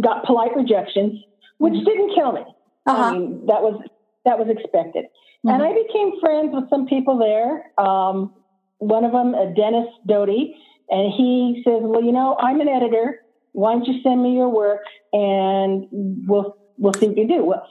got 0.00 0.24
polite 0.24 0.54
rejections, 0.56 1.20
which 1.58 1.74
mm-hmm. 1.74 1.84
didn't 1.84 2.14
kill 2.14 2.32
me. 2.32 2.42
Uh-huh. 2.86 3.02
I 3.02 3.12
mean, 3.12 3.46
that 3.46 3.62
was 3.62 3.82
that 4.24 4.38
was 4.38 4.48
expected. 4.48 5.04
Mm-hmm. 5.04 5.48
And 5.48 5.62
I 5.62 5.72
became 5.72 6.20
friends 6.20 6.50
with 6.52 6.68
some 6.70 6.86
people 6.86 7.18
there. 7.18 7.70
Um, 7.78 8.34
one 8.78 9.04
of 9.04 9.12
them, 9.12 9.34
uh, 9.34 9.46
Dennis 9.56 9.88
Doty, 10.06 10.54
and 10.90 11.12
he 11.12 11.62
says, 11.64 11.80
"Well, 11.82 12.02
you 12.02 12.12
know, 12.12 12.36
I'm 12.40 12.60
an 12.60 12.68
editor. 12.68 13.20
Why 13.52 13.72
don't 13.72 13.86
you 13.86 14.00
send 14.02 14.22
me 14.22 14.34
your 14.34 14.48
work, 14.48 14.82
and 15.12 15.86
we'll 15.90 16.56
we'll 16.76 16.94
see 16.94 17.08
what 17.08 17.16
you 17.18 17.28
do." 17.28 17.44
Well, 17.44 17.66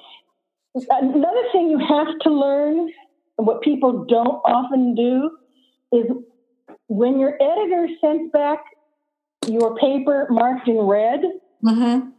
another 0.90 1.44
thing 1.52 1.70
you 1.70 1.80
have 1.80 2.08
to 2.22 2.30
learn, 2.30 2.90
what 3.38 3.62
people 3.62 4.06
don't 4.08 4.42
often 4.46 4.96
do, 4.96 5.32
is 5.92 6.06
when 6.88 7.20
your 7.20 7.38
editor 7.42 7.88
sends 8.02 8.32
back 8.32 8.60
your 9.48 9.76
paper 9.78 10.28
marked 10.30 10.68
in 10.68 10.78
red. 10.78 11.20
Mm-hmm. 11.64 12.10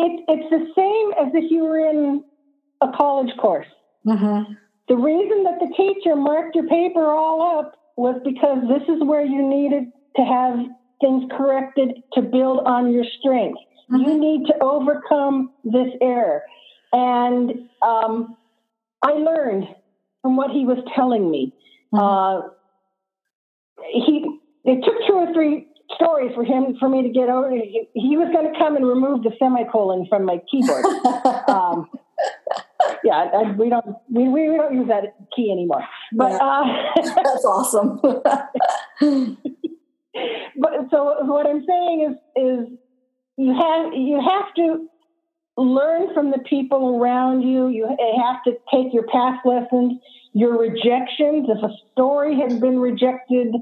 It, 0.00 0.24
it's 0.28 0.50
the 0.50 0.66
same 0.74 1.26
as 1.26 1.32
if 1.34 1.50
you 1.50 1.64
were 1.64 1.78
in 1.78 2.24
a 2.80 2.88
college 2.96 3.30
course. 3.38 3.66
Mm-hmm. 4.06 4.54
The 4.88 4.96
reason 4.96 5.44
that 5.44 5.60
the 5.60 5.72
teacher 5.76 6.16
marked 6.16 6.56
your 6.56 6.66
paper 6.66 7.10
all 7.10 7.58
up 7.58 7.76
was 7.96 8.20
because 8.24 8.58
this 8.68 8.82
is 8.88 9.02
where 9.04 9.24
you 9.24 9.46
needed 9.46 9.92
to 10.16 10.22
have 10.22 10.58
things 11.00 11.30
corrected 11.36 12.02
to 12.14 12.22
build 12.22 12.60
on 12.66 12.92
your 12.92 13.04
strength. 13.20 13.58
Mm-hmm. 13.90 14.08
You 14.08 14.18
need 14.18 14.46
to 14.46 14.54
overcome 14.62 15.52
this 15.64 15.88
error. 16.00 16.42
And 16.92 17.68
um, 17.82 18.36
I 19.02 19.12
learned 19.12 19.64
from 20.22 20.36
what 20.36 20.50
he 20.50 20.64
was 20.64 20.78
telling 20.94 21.30
me. 21.30 21.52
Mm-hmm. 21.92 22.46
Uh, 22.46 22.48
he 23.92 24.38
it 24.64 24.84
took 24.84 24.94
two 25.06 25.14
or 25.14 25.32
three 25.32 25.66
stories 25.94 26.32
for 26.34 26.44
him 26.44 26.76
for 26.78 26.88
me 26.88 27.02
to 27.02 27.08
get 27.08 27.28
over. 27.28 27.50
He, 27.50 27.88
he 27.94 28.16
was 28.16 28.28
going 28.32 28.52
to 28.52 28.58
come 28.58 28.76
and 28.76 28.86
remove 28.86 29.22
the 29.22 29.32
semicolon 29.38 30.06
from 30.08 30.24
my 30.24 30.40
keyboard. 30.50 30.84
um, 31.48 31.88
yeah, 33.04 33.28
I, 33.32 33.52
we 33.52 33.68
don't 33.68 33.94
we, 34.10 34.26
we 34.28 34.56
don't 34.56 34.74
use 34.74 34.88
that 34.88 35.14
key 35.34 35.52
anymore. 35.52 35.84
But 36.12 36.32
yeah. 36.32 36.38
uh, 36.38 36.64
that's 37.22 37.44
awesome. 37.44 38.00
but 38.02 38.50
so 40.90 41.24
what 41.24 41.46
I'm 41.46 41.64
saying 41.66 42.10
is 42.10 42.16
is 42.42 42.66
you 43.36 43.54
have 43.54 43.94
you 43.94 44.20
have 44.20 44.52
to 44.56 44.89
learn 45.60 46.12
from 46.14 46.30
the 46.30 46.38
people 46.38 46.98
around 46.98 47.42
you. 47.42 47.68
You 47.68 47.88
have 47.88 48.42
to 48.44 48.52
take 48.72 48.92
your 48.92 49.04
past 49.04 49.44
lessons, 49.44 50.00
your 50.32 50.58
rejections. 50.58 51.48
If 51.48 51.62
a 51.62 51.70
story 51.92 52.38
has 52.40 52.58
been 52.58 52.78
rejected 52.78 53.54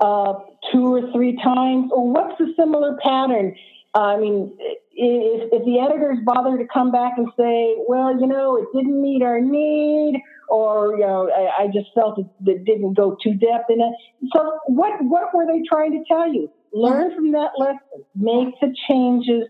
uh, 0.00 0.34
two 0.72 0.94
or 0.94 1.12
three 1.12 1.36
times, 1.42 1.90
or 1.92 2.10
what's 2.10 2.38
the 2.38 2.52
similar 2.58 2.98
pattern? 3.02 3.54
I 3.94 4.16
mean, 4.16 4.56
if, 4.94 5.52
if 5.52 5.64
the 5.64 5.78
editors 5.80 6.18
bother 6.24 6.56
to 6.56 6.64
come 6.72 6.90
back 6.90 7.12
and 7.16 7.28
say, 7.36 7.76
well, 7.86 8.18
you 8.18 8.26
know, 8.26 8.56
it 8.56 8.66
didn't 8.74 9.02
meet 9.02 9.22
our 9.22 9.40
need, 9.40 10.20
or 10.48 10.96
you 10.96 11.06
know, 11.06 11.30
I, 11.30 11.64
I 11.64 11.66
just 11.66 11.88
felt 11.94 12.18
it, 12.18 12.26
it 12.46 12.64
didn't 12.64 12.94
go 12.94 13.16
too 13.22 13.34
depth 13.34 13.70
in 13.70 13.80
it. 13.80 13.94
So, 14.34 14.58
what 14.66 14.92
what 15.02 15.34
were 15.34 15.46
they 15.46 15.62
trying 15.68 15.92
to 15.92 16.04
tell 16.08 16.32
you? 16.32 16.50
Learn 16.72 17.14
from 17.14 17.32
that 17.32 17.50
lesson, 17.58 18.04
make 18.14 18.54
the 18.60 18.74
changes, 18.88 19.48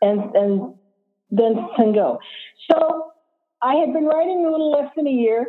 and 0.00 0.34
and 0.34 0.74
then 1.32 1.66
can 1.76 1.92
go. 1.92 2.20
So, 2.70 3.12
I 3.62 3.76
had 3.76 3.92
been 3.92 4.06
writing 4.06 4.44
a 4.46 4.50
little 4.50 4.70
less 4.72 4.90
than 4.96 5.06
a 5.06 5.10
year. 5.10 5.46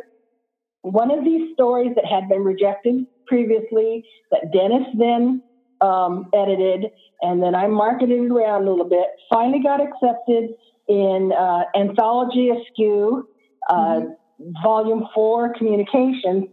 One 0.82 1.10
of 1.10 1.24
these 1.24 1.52
stories 1.54 1.92
that 1.96 2.04
had 2.04 2.28
been 2.28 2.44
rejected 2.44 3.06
previously, 3.26 4.04
that 4.30 4.52
Dennis 4.52 4.86
then 4.96 5.42
um, 5.80 6.30
edited, 6.34 6.90
and 7.22 7.42
then 7.42 7.54
I 7.54 7.66
marketed 7.66 8.24
it 8.24 8.30
around 8.30 8.66
a 8.66 8.70
little 8.70 8.88
bit. 8.88 9.06
Finally 9.32 9.62
got 9.62 9.80
accepted 9.80 10.50
in 10.88 11.32
uh, 11.36 11.64
Anthology 11.76 12.50
Askew, 12.50 13.28
uh, 13.68 13.74
mm-hmm. 13.74 14.52
Volume 14.62 15.06
4 15.14 15.54
Communications. 15.54 16.48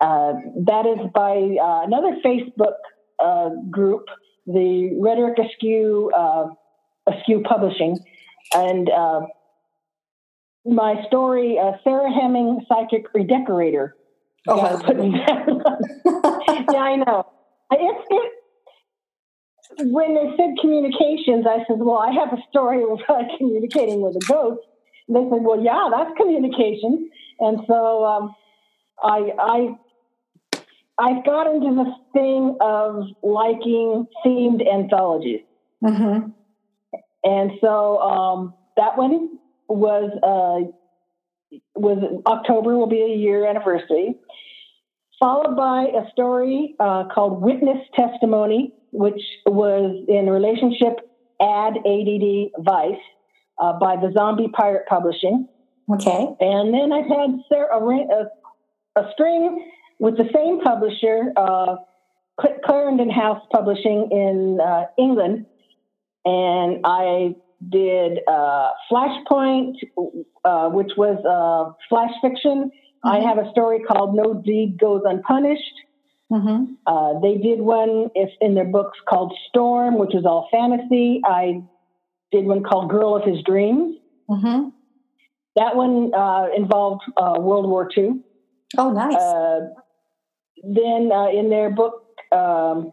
Uh, 0.00 0.34
that 0.66 0.86
is 0.86 1.10
by 1.14 1.56
uh, 1.60 1.82
another 1.84 2.16
Facebook 2.24 2.74
uh, 3.22 3.50
group, 3.70 4.06
the 4.46 4.96
Rhetoric 5.00 5.38
Askew, 5.38 6.10
uh, 6.16 6.46
Askew 7.08 7.42
Publishing. 7.42 7.98
And 8.52 8.90
my 10.64 11.02
story, 11.06 11.58
Sarah 11.82 12.12
Hemming, 12.12 12.64
Psychic 12.68 13.06
Redecorator. 13.14 13.96
Oh, 14.46 14.56
yeah, 14.56 14.76
yeah, 16.72 16.78
I 16.78 16.96
know. 16.96 17.26
It's, 17.70 18.06
it, 18.10 18.32
when 19.78 20.14
they 20.14 20.36
said 20.36 20.54
communications, 20.60 21.46
I 21.48 21.64
said, 21.66 21.78
"Well, 21.78 21.98
I 21.98 22.12
have 22.12 22.32
a 22.32 22.42
story 22.50 22.82
about 22.82 23.24
communicating 23.38 24.02
with 24.02 24.16
a 24.16 24.26
ghost." 24.26 24.60
And 25.08 25.16
they 25.16 25.30
said, 25.30 25.42
"Well, 25.42 25.62
yeah, 25.62 25.88
that's 25.90 26.10
communication." 26.16 27.10
And 27.40 27.60
so 27.66 28.04
um, 28.04 28.34
I, 29.02 29.32
I, 29.38 30.58
I've 30.98 31.24
got 31.24 31.52
into 31.52 31.74
the 31.74 31.92
thing 32.12 32.56
of 32.60 33.06
liking 33.22 34.06
themed 34.24 34.62
anthologies, 34.66 35.40
mm-hmm. 35.82 36.30
And 37.24 37.52
so 37.60 37.98
um, 38.00 38.54
that 38.76 38.96
one 38.96 39.38
was 39.68 40.10
uh, 40.22 41.58
was 41.74 42.22
October 42.26 42.76
will 42.76 42.86
be 42.86 43.02
a 43.02 43.16
year 43.16 43.46
anniversary, 43.48 44.14
followed 45.18 45.56
by 45.56 45.86
a 45.86 46.10
story 46.12 46.74
uh, 46.78 47.04
called 47.12 47.42
Witness 47.42 47.78
Testimony 47.94 48.74
which 48.94 49.20
was 49.44 50.04
in 50.06 50.30
relationship 50.30 51.00
ad 51.40 51.74
ADD 51.78 52.64
Vice 52.64 53.02
uh, 53.60 53.72
by 53.72 53.96
the 53.96 54.12
Zombie 54.14 54.48
Pirate 54.48 54.86
Publishing. 54.88 55.48
Okay. 55.92 56.28
And 56.40 56.72
then 56.72 56.92
I've 56.92 57.08
had 57.08 57.40
Sarah, 57.48 57.76
a, 57.76 59.00
a, 59.00 59.10
string 59.12 59.68
with 59.98 60.16
the 60.16 60.30
same 60.32 60.60
publisher, 60.60 61.32
uh, 61.36 61.76
Clarendon 62.64 63.10
House 63.10 63.42
Publishing 63.52 64.08
in 64.12 64.60
uh, 64.64 64.84
England. 64.96 65.46
And 66.24 66.80
I 66.84 67.34
did 67.70 68.20
uh, 68.26 68.70
Flashpoint, 68.90 69.74
uh, 70.44 70.68
which 70.68 70.92
was 70.96 71.18
uh, 71.24 71.72
flash 71.88 72.12
fiction. 72.22 72.70
Mm-hmm. 73.04 73.08
I 73.08 73.20
have 73.20 73.38
a 73.38 73.50
story 73.50 73.80
called 73.80 74.14
No 74.14 74.34
Deed 74.34 74.78
Goes 74.78 75.02
Unpunished. 75.04 75.62
Mm-hmm. 76.32 76.74
Uh, 76.86 77.20
they 77.20 77.36
did 77.36 77.60
one 77.60 78.08
if 78.14 78.30
in 78.40 78.54
their 78.54 78.64
books 78.64 78.98
called 79.08 79.34
Storm, 79.48 79.98
which 79.98 80.14
is 80.14 80.24
all 80.24 80.48
fantasy. 80.50 81.20
I 81.24 81.62
did 82.32 82.46
one 82.46 82.62
called 82.62 82.90
Girl 82.90 83.16
of 83.16 83.24
His 83.24 83.42
Dreams. 83.44 83.96
Mm-hmm. 84.28 84.68
That 85.56 85.76
one 85.76 86.12
uh, 86.14 86.46
involved 86.56 87.02
uh, 87.16 87.34
World 87.38 87.68
War 87.68 87.88
II. 87.96 88.20
Oh, 88.78 88.90
nice. 88.90 89.14
Uh, 89.14 89.68
then 90.64 91.10
uh, 91.12 91.28
in 91.28 91.50
their 91.50 91.70
book 91.70 92.06
um, 92.32 92.92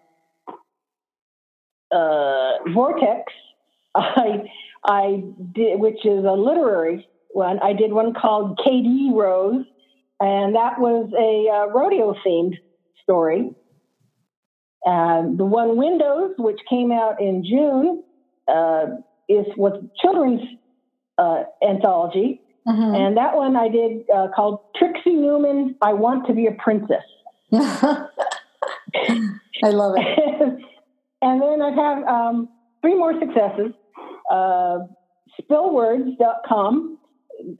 uh, 1.91 2.71
Vortex, 2.73 3.31
I 3.95 4.43
I 4.85 5.23
did, 5.53 5.79
which 5.79 6.05
is 6.05 6.25
a 6.25 6.33
literary 6.33 7.07
one. 7.29 7.59
I 7.59 7.73
did 7.73 7.91
one 7.91 8.13
called 8.13 8.59
KD 8.59 9.13
Rose, 9.13 9.65
and 10.19 10.55
that 10.55 10.79
was 10.79 11.11
a 11.17 11.73
rodeo 11.73 12.15
themed 12.25 12.55
story. 13.03 13.51
The 14.85 15.45
one 15.45 15.77
Windows, 15.77 16.33
which 16.37 16.59
came 16.69 16.91
out 16.91 17.21
in 17.21 17.43
June, 17.43 18.03
uh, 18.47 18.85
is 19.29 19.45
was 19.55 19.83
children's 20.01 20.41
uh, 21.17 21.43
anthology, 21.67 22.41
mm-hmm. 22.67 22.95
and 22.95 23.17
that 23.17 23.35
one 23.35 23.55
I 23.55 23.69
did 23.69 24.09
uh, 24.13 24.27
called 24.35 24.59
Trixie 24.75 25.13
Newman. 25.13 25.75
I 25.81 25.93
want 25.93 26.27
to 26.27 26.33
be 26.33 26.47
a 26.47 26.51
princess. 26.51 27.03
I 27.53 28.07
love 29.63 29.95
it. 29.97 30.19
and 31.21 31.41
then 31.41 31.61
I 31.61 31.71
have 31.71 32.03
um, 32.03 32.49
three 32.81 32.95
more 32.95 33.13
successes. 33.19 33.73
Uh, 34.29 34.79
Spillwords.com. 35.41 36.97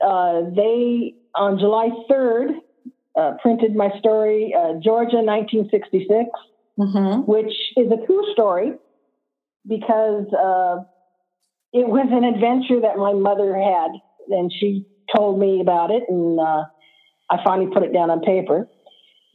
uh, 0.00 0.40
they 0.54 1.14
on 1.34 1.58
July 1.58 1.88
3rd 2.10 2.50
uh, 3.18 3.32
printed 3.40 3.74
my 3.74 3.90
story, 3.98 4.54
uh, 4.56 4.74
Georgia 4.82 5.20
1966, 5.20 6.30
mm-hmm. 6.78 7.20
which 7.30 7.52
is 7.76 7.90
a 7.90 8.06
true 8.06 8.24
story 8.32 8.72
because 9.66 10.26
uh, 10.32 10.82
it 11.72 11.86
was 11.86 12.08
an 12.10 12.24
adventure 12.24 12.80
that 12.80 12.96
my 12.96 13.12
mother 13.12 13.54
had, 13.56 13.90
and 14.28 14.52
she 14.52 14.86
told 15.14 15.38
me 15.38 15.60
about 15.60 15.90
it, 15.90 16.02
and 16.08 16.38
uh, 16.40 16.64
I 17.30 17.44
finally 17.44 17.70
put 17.72 17.82
it 17.82 17.92
down 17.92 18.10
on 18.10 18.20
paper. 18.20 18.68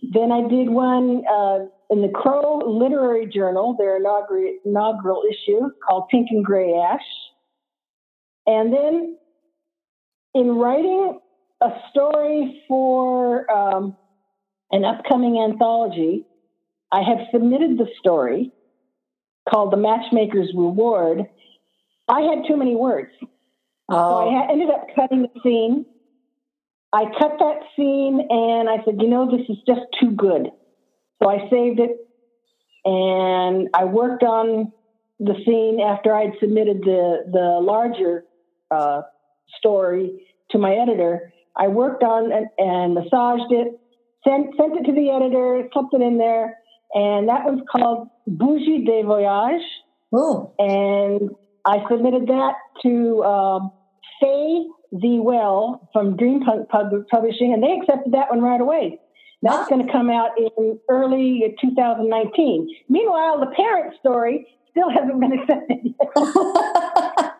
Then 0.01 0.31
I 0.31 0.47
did 0.47 0.69
one 0.69 1.23
uh, 1.29 1.59
in 1.89 2.01
the 2.01 2.09
Crow 2.09 2.57
Literary 2.65 3.27
Journal, 3.27 3.75
their 3.77 3.97
inaugural, 3.97 4.57
inaugural 4.65 5.23
issue 5.29 5.69
called 5.87 6.09
Pink 6.09 6.27
and 6.31 6.43
Gray 6.43 6.73
Ash. 6.73 7.01
And 8.45 8.73
then 8.73 9.17
in 10.33 10.55
writing 10.55 11.19
a 11.61 11.69
story 11.91 12.63
for 12.67 13.49
um, 13.51 13.95
an 14.71 14.85
upcoming 14.85 15.39
anthology, 15.39 16.25
I 16.91 17.01
have 17.01 17.27
submitted 17.31 17.77
the 17.77 17.87
story 17.99 18.51
called 19.49 19.71
The 19.71 19.77
Matchmaker's 19.77 20.49
Reward. 20.53 21.25
I 22.07 22.21
had 22.21 22.47
too 22.47 22.57
many 22.57 22.75
words. 22.75 23.11
Oh. 23.89 23.95
So 23.95 24.29
I 24.29 24.51
ended 24.51 24.69
up 24.69 24.87
cutting 24.95 25.23
the 25.23 25.39
scene. 25.41 25.85
I 26.93 27.05
cut 27.17 27.33
that 27.39 27.59
scene 27.75 28.27
and 28.29 28.69
I 28.69 28.83
said, 28.85 29.01
you 29.01 29.07
know, 29.07 29.29
this 29.29 29.45
is 29.49 29.57
just 29.65 29.81
too 29.99 30.11
good. 30.11 30.49
So 31.21 31.29
I 31.29 31.49
saved 31.49 31.79
it 31.79 31.97
and 32.85 33.69
I 33.73 33.85
worked 33.85 34.23
on 34.23 34.71
the 35.19 35.33
scene 35.45 35.79
after 35.79 36.13
I'd 36.13 36.33
submitted 36.39 36.81
the, 36.81 37.25
the 37.31 37.59
larger 37.61 38.23
uh, 38.71 39.01
story 39.57 40.27
to 40.51 40.57
my 40.57 40.75
editor. 40.75 41.33
I 41.55 41.67
worked 41.67 42.03
on 42.03 42.31
and, 42.31 42.47
and 42.57 42.93
massaged 42.93 43.51
it, 43.51 43.79
sent, 44.23 44.55
sent 44.57 44.77
it 44.77 44.83
to 44.85 44.93
the 44.93 45.09
editor, 45.09 45.67
something 45.73 46.01
in 46.01 46.17
there, 46.17 46.57
and 46.93 47.27
that 47.29 47.45
was 47.45 47.59
called 47.69 48.09
Bougie 48.27 48.85
de 48.85 49.03
Voyage. 49.03 49.65
Ooh. 50.15 50.51
And 50.59 51.31
I 51.65 51.79
submitted 51.89 52.27
that 52.27 52.53
to 52.83 53.23
um, 53.23 53.71
Faye 54.21 54.67
the 54.91 55.19
Well 55.19 55.89
from 55.91 56.15
Dreampunk 56.15 56.69
Publishing, 56.69 57.53
and 57.53 57.61
they 57.61 57.77
accepted 57.81 58.13
that 58.13 58.29
one 58.29 58.41
right 58.41 58.61
away. 58.61 58.99
That's 59.41 59.69
going 59.69 59.85
to 59.85 59.91
come 59.91 60.09
out 60.09 60.31
in 60.37 60.79
early 60.89 61.55
2019. 61.61 62.75
Meanwhile, 62.89 63.39
the 63.39 63.47
parent 63.55 63.95
story 63.99 64.47
still 64.71 64.89
hasn't 64.89 65.19
been 65.19 65.33
accepted 65.33 65.77
yet. 65.83 65.95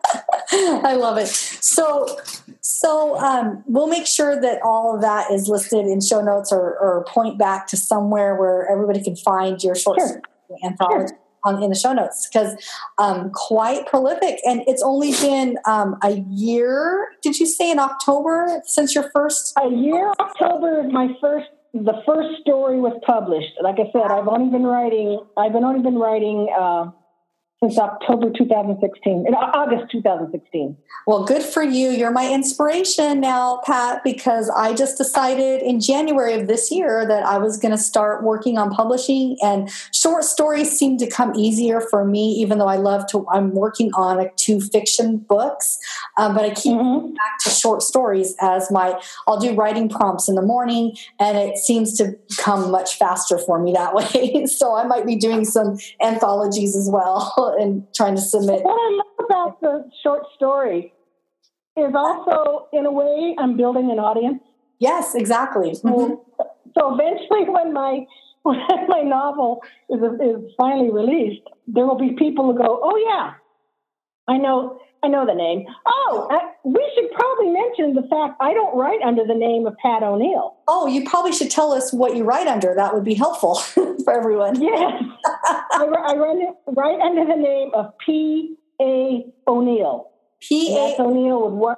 I 0.50 0.94
love 0.94 1.18
it. 1.18 1.28
So, 1.28 2.16
so 2.60 3.18
um, 3.18 3.62
we'll 3.66 3.88
make 3.88 4.06
sure 4.06 4.40
that 4.40 4.60
all 4.62 4.94
of 4.94 5.02
that 5.02 5.30
is 5.30 5.48
listed 5.48 5.86
in 5.86 6.00
show 6.00 6.20
notes 6.20 6.52
or, 6.52 6.78
or 6.78 7.04
point 7.08 7.38
back 7.38 7.66
to 7.68 7.76
somewhere 7.76 8.36
where 8.36 8.70
everybody 8.70 9.02
can 9.02 9.16
find 9.16 9.62
your 9.62 9.74
short 9.74 9.98
sure. 9.98 10.22
anthology. 10.64 11.08
Sure. 11.08 11.18
On, 11.44 11.62
in 11.62 11.70
the 11.70 11.76
show 11.76 11.92
notes 11.92 12.28
because 12.28 12.56
um, 12.98 13.30
quite 13.32 13.86
prolific 13.86 14.40
and 14.44 14.60
it's 14.66 14.82
only 14.82 15.12
been 15.12 15.56
um, 15.66 15.96
a 16.02 16.24
year 16.28 17.10
did 17.22 17.38
you 17.38 17.46
say 17.46 17.70
in 17.70 17.78
october 17.78 18.60
since 18.66 18.92
your 18.92 19.08
first 19.14 19.52
a 19.56 19.68
year 19.68 20.12
october 20.18 20.84
is 20.84 20.92
my 20.92 21.06
first 21.20 21.46
the 21.74 22.02
first 22.06 22.40
story 22.40 22.80
was 22.80 22.98
published. 23.04 23.52
Like 23.62 23.76
i 23.78 23.90
said 23.92 24.10
i've 24.10 24.28
only 24.28 24.50
been 24.50 24.64
writing 24.64 25.20
i've 25.36 25.52
been 25.52 25.64
only 25.64 25.82
been 25.82 25.98
writing 25.98 26.48
uh, 26.58 26.90
since 27.60 27.76
October 27.76 28.30
2016, 28.30 29.26
in 29.26 29.34
August 29.34 29.90
2016. 29.90 30.76
Well, 31.06 31.24
good 31.24 31.42
for 31.42 31.62
you. 31.62 31.90
You're 31.90 32.12
my 32.12 32.32
inspiration 32.32 33.20
now, 33.20 33.60
Pat, 33.64 34.04
because 34.04 34.48
I 34.50 34.74
just 34.74 34.96
decided 34.96 35.62
in 35.62 35.80
January 35.80 36.34
of 36.34 36.46
this 36.46 36.70
year 36.70 37.04
that 37.06 37.24
I 37.24 37.38
was 37.38 37.56
going 37.58 37.72
to 37.72 37.78
start 37.78 38.22
working 38.22 38.58
on 38.58 38.70
publishing, 38.70 39.36
and 39.42 39.68
short 39.92 40.22
stories 40.22 40.70
seem 40.70 40.98
to 40.98 41.08
come 41.08 41.34
easier 41.34 41.80
for 41.80 42.04
me, 42.04 42.30
even 42.34 42.58
though 42.58 42.68
I 42.68 42.76
love 42.76 43.08
to. 43.08 43.26
I'm 43.28 43.52
working 43.52 43.90
on 43.94 44.20
a, 44.20 44.30
two 44.36 44.60
fiction 44.60 45.16
books, 45.16 45.78
um, 46.16 46.34
but 46.34 46.44
I 46.44 46.50
keep 46.50 46.76
mm-hmm. 46.76 47.12
back 47.14 47.38
to 47.44 47.50
short 47.50 47.82
stories 47.82 48.36
as 48.40 48.70
my. 48.70 49.00
I'll 49.26 49.40
do 49.40 49.54
writing 49.54 49.88
prompts 49.88 50.28
in 50.28 50.36
the 50.36 50.42
morning, 50.42 50.96
and 51.18 51.36
it 51.36 51.58
seems 51.58 51.96
to 51.98 52.16
come 52.36 52.70
much 52.70 52.96
faster 52.98 53.36
for 53.36 53.58
me 53.60 53.72
that 53.72 53.94
way. 54.14 54.46
so 54.46 54.76
I 54.76 54.84
might 54.84 55.06
be 55.06 55.16
doing 55.16 55.44
some 55.44 55.76
anthologies 56.00 56.76
as 56.76 56.88
well 56.88 57.47
and 57.56 57.86
trying 57.94 58.16
to 58.16 58.20
submit. 58.20 58.62
What 58.62 58.72
I 58.72 58.96
love 58.96 59.26
about 59.26 59.60
the 59.60 59.90
short 60.02 60.22
story 60.34 60.92
is 61.76 61.94
also, 61.94 62.68
in 62.72 62.86
a 62.86 62.92
way, 62.92 63.34
I'm 63.38 63.56
building 63.56 63.90
an 63.90 63.98
audience. 63.98 64.40
Yes, 64.78 65.14
exactly. 65.14 65.72
Mm-hmm. 65.72 66.14
So 66.76 66.94
eventually, 66.94 67.48
when 67.48 67.72
my 67.72 68.06
when 68.42 68.88
my 68.88 69.02
novel 69.02 69.60
is, 69.90 70.00
is 70.00 70.52
finally 70.56 70.90
released, 70.90 71.42
there 71.66 71.86
will 71.86 71.98
be 71.98 72.12
people 72.12 72.52
who 72.52 72.58
go, 72.58 72.80
"Oh 72.82 72.96
yeah, 72.96 73.34
I 74.32 74.38
know." 74.38 74.80
I 75.02 75.08
know 75.08 75.24
the 75.24 75.34
name. 75.34 75.64
Oh, 75.86 76.26
I, 76.30 76.50
we 76.64 76.84
should 76.94 77.10
probably 77.12 77.50
mention 77.50 77.94
the 77.94 78.02
fact 78.08 78.36
I 78.40 78.52
don't 78.52 78.76
write 78.76 79.00
under 79.02 79.24
the 79.24 79.34
name 79.34 79.66
of 79.66 79.76
Pat 79.78 80.02
O'Neill. 80.02 80.56
Oh, 80.66 80.86
you 80.86 81.08
probably 81.08 81.32
should 81.32 81.50
tell 81.50 81.72
us 81.72 81.92
what 81.92 82.16
you 82.16 82.24
write 82.24 82.48
under. 82.48 82.74
That 82.74 82.94
would 82.94 83.04
be 83.04 83.14
helpful 83.14 83.54
for 84.04 84.12
everyone. 84.12 84.60
Yes. 84.60 85.02
I, 85.24 85.86
I 86.08 86.16
run 86.16 86.40
right 86.66 87.00
under 87.00 87.24
the 87.24 87.40
name 87.40 87.70
of 87.74 87.92
P. 88.04 88.56
A. 88.80 89.24
O'Neill. 89.46 90.10
P. 90.40 90.76
A. 90.76 91.00
O'Neill 91.00 91.44
with 91.44 91.54
one. 91.54 91.76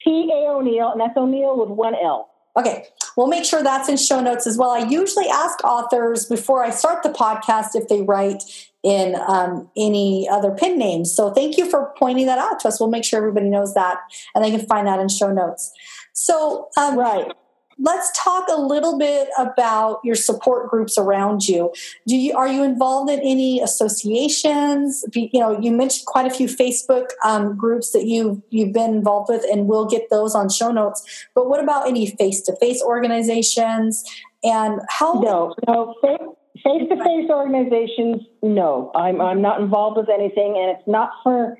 P. 0.00 0.30
A. 0.32 0.50
O'Neill, 0.50 0.92
and 0.92 1.00
that's 1.00 1.16
O'Neill 1.16 1.58
with 1.58 1.70
one 1.70 1.94
L. 1.94 2.30
Okay, 2.56 2.86
we'll 3.16 3.28
make 3.28 3.44
sure 3.44 3.62
that's 3.62 3.88
in 3.88 3.96
show 3.96 4.20
notes 4.20 4.46
as 4.46 4.58
well. 4.58 4.70
I 4.70 4.78
usually 4.78 5.28
ask 5.28 5.62
authors 5.62 6.26
before 6.26 6.64
I 6.64 6.70
start 6.70 7.04
the 7.04 7.10
podcast 7.10 7.74
if 7.74 7.86
they 7.88 8.02
write 8.02 8.42
in 8.88 9.16
um, 9.26 9.68
any 9.76 10.28
other 10.28 10.50
pin 10.50 10.78
names. 10.78 11.14
So 11.14 11.30
thank 11.30 11.56
you 11.56 11.68
for 11.68 11.92
pointing 11.98 12.26
that 12.26 12.38
out 12.38 12.60
to 12.60 12.68
us. 12.68 12.80
We'll 12.80 12.90
make 12.90 13.04
sure 13.04 13.18
everybody 13.18 13.48
knows 13.48 13.74
that 13.74 13.98
and 14.34 14.44
they 14.44 14.50
can 14.50 14.66
find 14.66 14.86
that 14.86 15.00
in 15.00 15.08
show 15.08 15.32
notes. 15.32 15.72
So, 16.12 16.68
um, 16.76 16.98
right 16.98 17.30
let's 17.78 18.10
talk 18.18 18.48
a 18.48 18.60
little 18.60 18.98
bit 18.98 19.28
about 19.38 20.00
your 20.02 20.14
support 20.14 20.68
groups 20.68 20.98
around 20.98 21.48
you. 21.48 21.72
Do 22.06 22.16
you 22.16 22.36
are 22.36 22.48
you 22.48 22.64
involved 22.64 23.10
in 23.10 23.20
any 23.20 23.60
associations? 23.60 25.04
You 25.14 25.40
know, 25.40 25.58
you 25.58 25.70
mentioned 25.70 26.06
quite 26.06 26.26
a 26.26 26.34
few 26.34 26.48
Facebook 26.48 27.08
um, 27.24 27.56
groups 27.56 27.92
that 27.92 28.04
you 28.06 28.42
you've 28.50 28.72
been 28.72 28.94
involved 28.94 29.30
with, 29.30 29.44
and 29.50 29.66
we'll 29.66 29.86
get 29.86 30.10
those 30.10 30.34
on 30.34 30.48
show 30.48 30.72
notes. 30.72 31.26
But 31.34 31.48
what 31.48 31.62
about 31.62 31.88
any 31.88 32.10
face 32.16 32.40
to 32.42 32.56
face 32.56 32.82
organizations? 32.82 34.04
And 34.44 34.80
how? 34.88 35.14
No, 35.14 35.54
no. 35.66 36.36
Face 36.64 36.88
to 36.88 36.96
face 36.96 37.30
organizations, 37.30 38.22
no. 38.42 38.90
I'm 38.94 39.20
I'm 39.20 39.42
not 39.42 39.60
involved 39.60 39.96
with 39.96 40.08
anything, 40.08 40.56
and 40.56 40.76
it's 40.76 40.86
not 40.86 41.10
for 41.22 41.56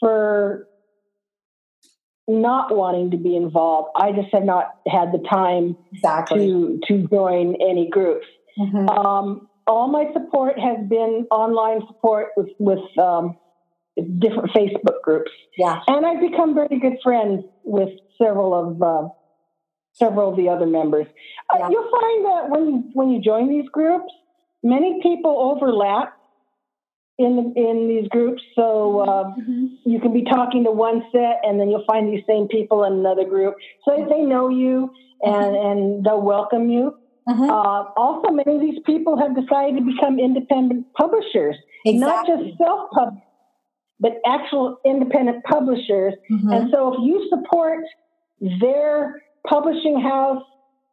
for 0.00 0.66
not 2.28 2.74
wanting 2.74 3.10
to 3.12 3.16
be 3.16 3.36
involved. 3.36 3.90
I 3.96 4.12
just 4.12 4.32
have 4.32 4.44
not 4.44 4.74
had 4.86 5.12
the 5.12 5.24
time 5.28 5.76
exactly. 5.92 6.46
to 6.46 6.80
to 6.88 7.08
join 7.08 7.56
any 7.60 7.88
groups. 7.88 8.26
Mm-hmm. 8.58 8.88
Um, 8.88 9.48
all 9.66 9.88
my 9.88 10.12
support 10.12 10.58
has 10.58 10.78
been 10.88 11.26
online 11.30 11.86
support 11.86 12.28
with 12.36 12.50
with 12.58 12.98
um, 12.98 13.36
different 14.18 14.50
Facebook 14.50 15.02
groups. 15.02 15.30
Yeah, 15.56 15.80
and 15.86 16.04
I've 16.04 16.20
become 16.20 16.54
very 16.54 16.78
good 16.80 16.98
friends 17.02 17.44
with 17.64 17.90
several 18.18 18.54
of 18.54 18.82
uh, 18.82 19.08
several 19.92 20.30
of 20.30 20.36
the 20.36 20.48
other 20.48 20.66
members. 20.66 21.06
Uh, 21.52 21.58
yeah. 21.58 21.66
Uh, 21.66 21.70
you'll 21.70 21.90
find 21.90 22.24
that 22.24 22.50
when 22.50 22.66
you 22.66 22.90
when 22.94 23.10
you 23.10 23.20
join 23.20 23.48
these 23.48 23.68
groups, 23.70 24.12
many 24.62 25.00
people 25.02 25.36
overlap 25.38 26.16
in 27.18 27.54
in 27.56 27.88
these 27.88 28.08
groups. 28.08 28.42
So 28.54 29.00
uh, 29.00 29.24
mm-hmm. 29.24 29.66
you 29.84 30.00
can 30.00 30.12
be 30.12 30.24
talking 30.24 30.64
to 30.64 30.70
one 30.70 31.02
set, 31.12 31.40
and 31.42 31.60
then 31.60 31.68
you'll 31.70 31.84
find 31.86 32.12
these 32.12 32.24
same 32.26 32.48
people 32.48 32.84
in 32.84 32.94
another 32.94 33.24
group. 33.24 33.56
So 33.84 34.06
they 34.08 34.22
know 34.22 34.48
you, 34.48 34.90
and 35.22 35.34
mm-hmm. 35.34 35.66
and 35.66 36.04
they'll 36.04 36.22
welcome 36.22 36.70
you. 36.70 36.96
Mm-hmm. 37.28 37.50
Uh, 37.50 37.84
also, 37.96 38.32
many 38.32 38.56
of 38.56 38.60
these 38.60 38.80
people 38.84 39.16
have 39.16 39.36
decided 39.36 39.78
to 39.78 39.82
become 39.82 40.18
independent 40.18 40.86
publishers, 40.94 41.56
exactly. 41.86 41.98
not 42.00 42.26
just 42.26 42.58
self 42.58 42.90
pub, 42.90 43.14
but 44.00 44.12
actual 44.26 44.78
independent 44.84 45.44
publishers. 45.44 46.14
Mm-hmm. 46.30 46.50
And 46.50 46.70
so, 46.72 46.94
if 46.94 47.00
you 47.02 47.28
support 47.30 47.84
their 48.60 49.22
publishing 49.46 50.00
house 50.00 50.42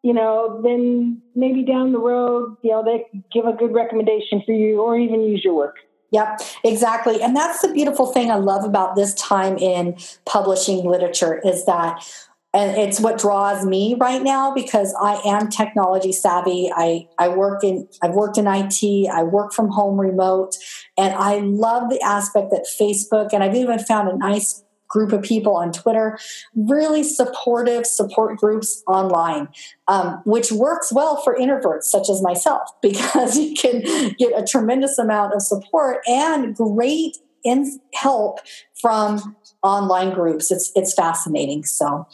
you 0.04 0.14
know, 0.14 0.62
then 0.64 1.22
maybe 1.36 1.64
down 1.64 1.92
the 1.92 2.00
road, 2.00 2.56
you 2.62 2.72
know, 2.72 2.84
they 2.84 3.06
give 3.32 3.46
a 3.46 3.54
good 3.54 3.74
recommendation 3.74 4.42
for 4.46 4.54
you 4.54 4.82
or 4.82 4.98
even 4.98 5.22
use 5.22 5.44
your 5.44 5.54
work. 5.54 5.76
Yep, 6.12 6.42
exactly. 6.64 7.22
And 7.22 7.36
that's 7.36 7.62
the 7.62 7.72
beautiful 7.72 8.08
thing 8.08 8.32
I 8.32 8.36
love 8.36 8.64
about 8.64 8.96
this 8.96 9.14
time 9.14 9.58
in 9.58 9.98
publishing 10.26 10.90
literature 10.90 11.40
is 11.46 11.66
that 11.66 12.04
and 12.52 12.76
it's 12.78 13.00
what 13.00 13.20
draws 13.20 13.64
me 13.64 13.96
right 14.00 14.24
now 14.24 14.52
because 14.52 14.96
I 15.00 15.22
am 15.24 15.50
technology 15.50 16.12
savvy. 16.12 16.72
I, 16.76 17.08
I 17.20 17.28
work 17.28 17.64
in 17.64 17.88
I've 18.02 18.16
worked 18.16 18.40
in 18.40 18.48
IT, 18.48 19.08
I 19.08 19.22
work 19.22 19.54
from 19.54 19.70
home 19.70 20.00
remote, 20.00 20.56
and 20.98 21.14
I 21.14 21.40
love 21.40 21.92
the 21.92 22.02
aspect 22.02 22.50
that 22.50 22.66
Facebook 22.80 23.30
and 23.34 23.44
I've 23.44 23.54
even 23.54 23.78
found 23.78 24.10
a 24.10 24.18
nice 24.18 24.64
group 24.89 25.13
of 25.13 25.21
people 25.21 25.56
on 25.56 25.71
Twitter, 25.71 26.19
really 26.56 27.04
supportive 27.04 27.86
support 27.86 28.38
groups 28.38 28.84
online, 28.88 29.47
um, 29.88 30.21
which 30.25 30.52
works 30.52 30.91
well 30.91 31.21
for 31.21 31.36
introverts 31.38 31.84
such 31.84 32.10
as 32.10 32.21
myself 32.21 32.69
because 32.82 33.38
you 33.38 33.56
can 33.56 33.82
get 34.17 34.32
a 34.36 34.45
tremendous 34.45 34.97
amount 34.97 35.34
of 35.34 35.41
support 35.41 35.99
and 36.08 36.56
great 36.56 37.17
in 37.43 37.80
help 37.93 38.39
from 38.82 39.36
online 39.63 40.13
groups. 40.13 40.52
It's 40.52 40.71
it's 40.75 40.93
fascinating. 40.93 41.63
So, 41.63 42.08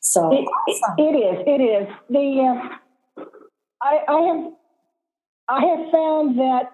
so 0.00 0.32
it, 0.32 0.48
it 0.98 1.02
is. 1.02 1.44
It 1.46 1.60
is 1.60 1.88
the. 2.08 2.60
Uh, 2.60 3.24
I, 3.80 4.00
I 4.08 4.20
have 4.22 4.52
I 5.48 5.60
have 5.64 5.90
found 5.90 6.38
that 6.38 6.72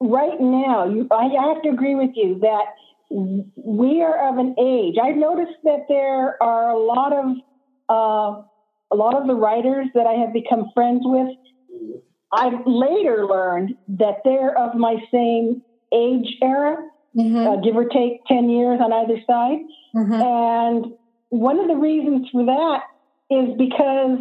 right 0.00 0.40
now, 0.40 0.86
you, 0.86 1.06
I 1.10 1.24
have 1.24 1.62
to 1.62 1.70
agree 1.70 1.94
with 1.94 2.10
you 2.14 2.38
that 2.40 2.74
we 3.10 4.02
are 4.02 4.28
of 4.28 4.38
an 4.38 4.54
age. 4.58 4.96
I've 5.02 5.16
noticed 5.16 5.58
that 5.64 5.86
there 5.88 6.42
are 6.42 6.70
a 6.70 6.78
lot 6.78 7.12
of 7.12 7.36
uh, 7.88 8.42
a 8.90 8.96
lot 8.96 9.14
of 9.14 9.26
the 9.26 9.34
writers 9.34 9.86
that 9.94 10.06
I 10.06 10.12
have 10.14 10.32
become 10.32 10.70
friends 10.74 11.00
with. 11.04 11.28
I've 12.32 12.66
later 12.66 13.26
learned 13.26 13.76
that 13.88 14.18
they're 14.24 14.56
of 14.56 14.74
my 14.74 14.96
same 15.10 15.62
age 15.92 16.36
era, 16.42 16.76
mm-hmm. 17.16 17.36
uh, 17.36 17.56
give 17.56 17.76
or 17.76 17.86
take 17.86 18.24
ten 18.26 18.50
years 18.50 18.80
on 18.82 18.92
either 18.92 19.20
side. 19.26 19.58
Mm-hmm. 19.94 20.12
And 20.12 20.92
one 21.30 21.58
of 21.58 21.68
the 21.68 21.76
reasons 21.76 22.28
for 22.30 22.44
that 22.44 22.82
is 23.30 23.56
because 23.56 24.18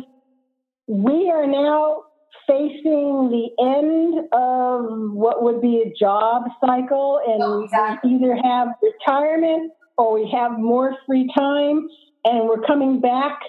we 0.88 1.30
are 1.30 1.45
now 1.45 2.04
facing 2.45 3.30
the 3.30 3.50
end 3.60 4.28
of 4.32 5.12
what 5.13 5.43
would 5.43 5.62
be 5.62 5.82
a 5.86 5.93
job 5.97 6.43
cycle, 6.62 7.19
and 7.26 7.41
oh, 7.41 7.63
exactly. 7.63 8.12
we 8.12 8.17
either 8.17 8.36
have 8.36 8.69
retirement 8.82 9.71
or 9.97 10.13
we 10.13 10.30
have 10.32 10.60
more 10.60 10.95
free 11.06 11.30
time, 11.38 11.88
and 12.26 12.47
we're 12.47 12.62
coming 12.62 13.00
back 13.00 13.39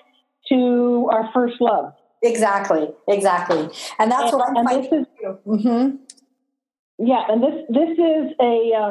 to 0.48 1.08
our 1.12 1.30
first 1.34 1.56
love. 1.60 1.92
Exactly, 2.22 2.88
exactly, 3.08 3.68
and 3.98 4.10
that's 4.10 4.32
and, 4.32 4.32
what 4.32 4.48
I'm 4.48 4.56
and 4.56 4.68
finding. 4.68 4.90
This 4.90 5.00
is, 5.00 5.36
mm-hmm. 5.46 5.96
Yeah, 6.98 7.22
and 7.28 7.42
this 7.42 7.64
this 7.68 7.90
is 7.90 8.32
a 8.40 8.72
uh, 8.76 8.90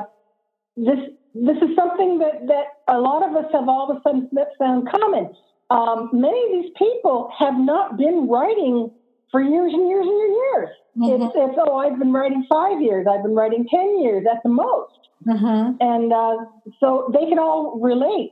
this 0.77 0.99
this 1.33 1.57
is 1.57 1.75
something 1.75 2.19
that 2.19 2.47
that 2.47 2.93
a 2.93 2.99
lot 2.99 3.27
of 3.27 3.35
us 3.35 3.51
have 3.51 3.67
all 3.67 3.91
of 3.91 3.97
a 3.97 4.01
sudden 4.01 4.29
found 4.57 4.87
common. 4.89 5.35
Um, 5.69 6.09
many 6.13 6.41
of 6.45 6.63
these 6.63 6.71
people 6.77 7.29
have 7.37 7.55
not 7.57 7.97
been 7.97 8.27
writing 8.29 8.91
for 9.31 9.41
years 9.41 9.73
and 9.73 9.87
years 9.89 10.05
and 10.05 10.35
years. 10.35 10.69
Mm-hmm. 10.97 11.23
It's, 11.23 11.33
it's, 11.35 11.59
oh, 11.59 11.77
I've 11.77 11.99
been 11.99 12.13
writing 12.13 12.45
five 12.49 12.81
years, 12.81 13.07
I've 13.09 13.23
been 13.23 13.35
writing 13.35 13.67
10 13.69 14.01
years 14.01 14.25
at 14.29 14.41
the 14.43 14.49
most. 14.49 14.93
Mm-hmm. 15.25 15.77
And 15.79 16.13
uh, 16.13 16.45
so 16.79 17.11
they 17.13 17.27
can 17.27 17.39
all 17.39 17.79
relate. 17.79 18.31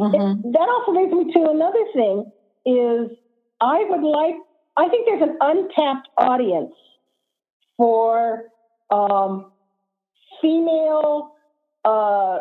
Mm-hmm. 0.00 0.48
It, 0.48 0.52
that 0.52 0.68
also 0.68 0.92
leads 0.92 1.12
me 1.12 1.32
to 1.32 1.50
another 1.50 1.84
thing 1.94 2.32
is 2.64 3.16
I 3.60 3.84
would 3.88 4.02
like, 4.02 4.34
I 4.76 4.88
think 4.88 5.06
there's 5.06 5.22
an 5.22 5.36
untapped 5.40 6.08
audience 6.16 6.72
for 7.76 8.44
um, 8.90 9.52
female 10.40 11.34
uh, 11.84 12.38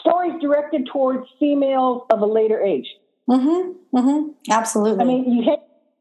stories 0.00 0.34
directed 0.40 0.88
towards 0.92 1.26
females 1.38 2.02
of 2.10 2.20
a 2.20 2.26
later 2.26 2.60
age. 2.60 2.86
Mm-hmm. 3.28 3.96
Mm-hmm. 3.96 4.28
Absolutely. 4.50 5.02
I 5.02 5.06
mean, 5.06 5.32
you 5.32 5.42
hit 5.42 5.60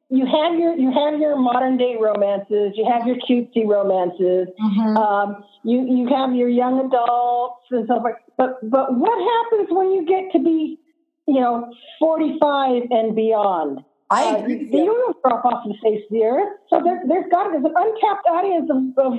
you 0.10 0.26
have 0.26 0.58
your 0.58 0.76
you 0.76 0.91
have 0.91 1.19
your 1.19 1.38
modern 1.38 1.78
day 1.78 1.95
romances, 2.00 2.74
you 2.76 2.86
have 2.91 3.06
your 3.06 3.17
cutesy 3.17 3.67
romances, 3.67 4.48
mm-hmm. 4.60 4.98
um, 4.98 5.43
you 5.63 5.86
you 5.88 6.08
have 6.08 6.34
your 6.36 6.50
young 6.50 6.84
adults 6.86 7.65
and 7.69 7.86
stuff 7.86 8.02
like. 8.04 8.15
But 8.36 8.58
but 8.69 8.95
what 8.95 9.19
happens 9.19 9.69
when 9.72 9.91
you 9.91 10.06
get 10.06 10.32
to 10.32 10.43
be, 10.43 10.80
you 11.28 11.39
know, 11.39 11.72
forty 12.00 12.38
five 12.39 12.84
and 12.89 13.15
beyond? 13.15 13.82
I 14.10 14.26
uh, 14.26 14.38
agree. 14.38 14.69
Uh, 14.74 14.78
you 14.78 14.86
don't 14.86 15.17
drop 15.22 15.45
off 15.45 15.63
the 15.65 15.76
face 15.84 16.04
of 16.04 16.10
the 16.10 16.24
earth. 16.24 16.58
So 16.72 16.82
there, 16.84 17.02
there's 17.08 17.30
got 17.30 17.52
there's 17.52 17.63
an 17.63 17.74
untapped 17.76 18.26
audience 18.28 18.69
of, 18.72 19.06
of 19.06 19.13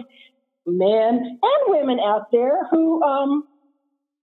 men 0.66 1.38
and 1.40 1.62
women 1.68 2.00
out 2.00 2.32
there 2.32 2.66
who 2.70 3.00
um 3.04 3.44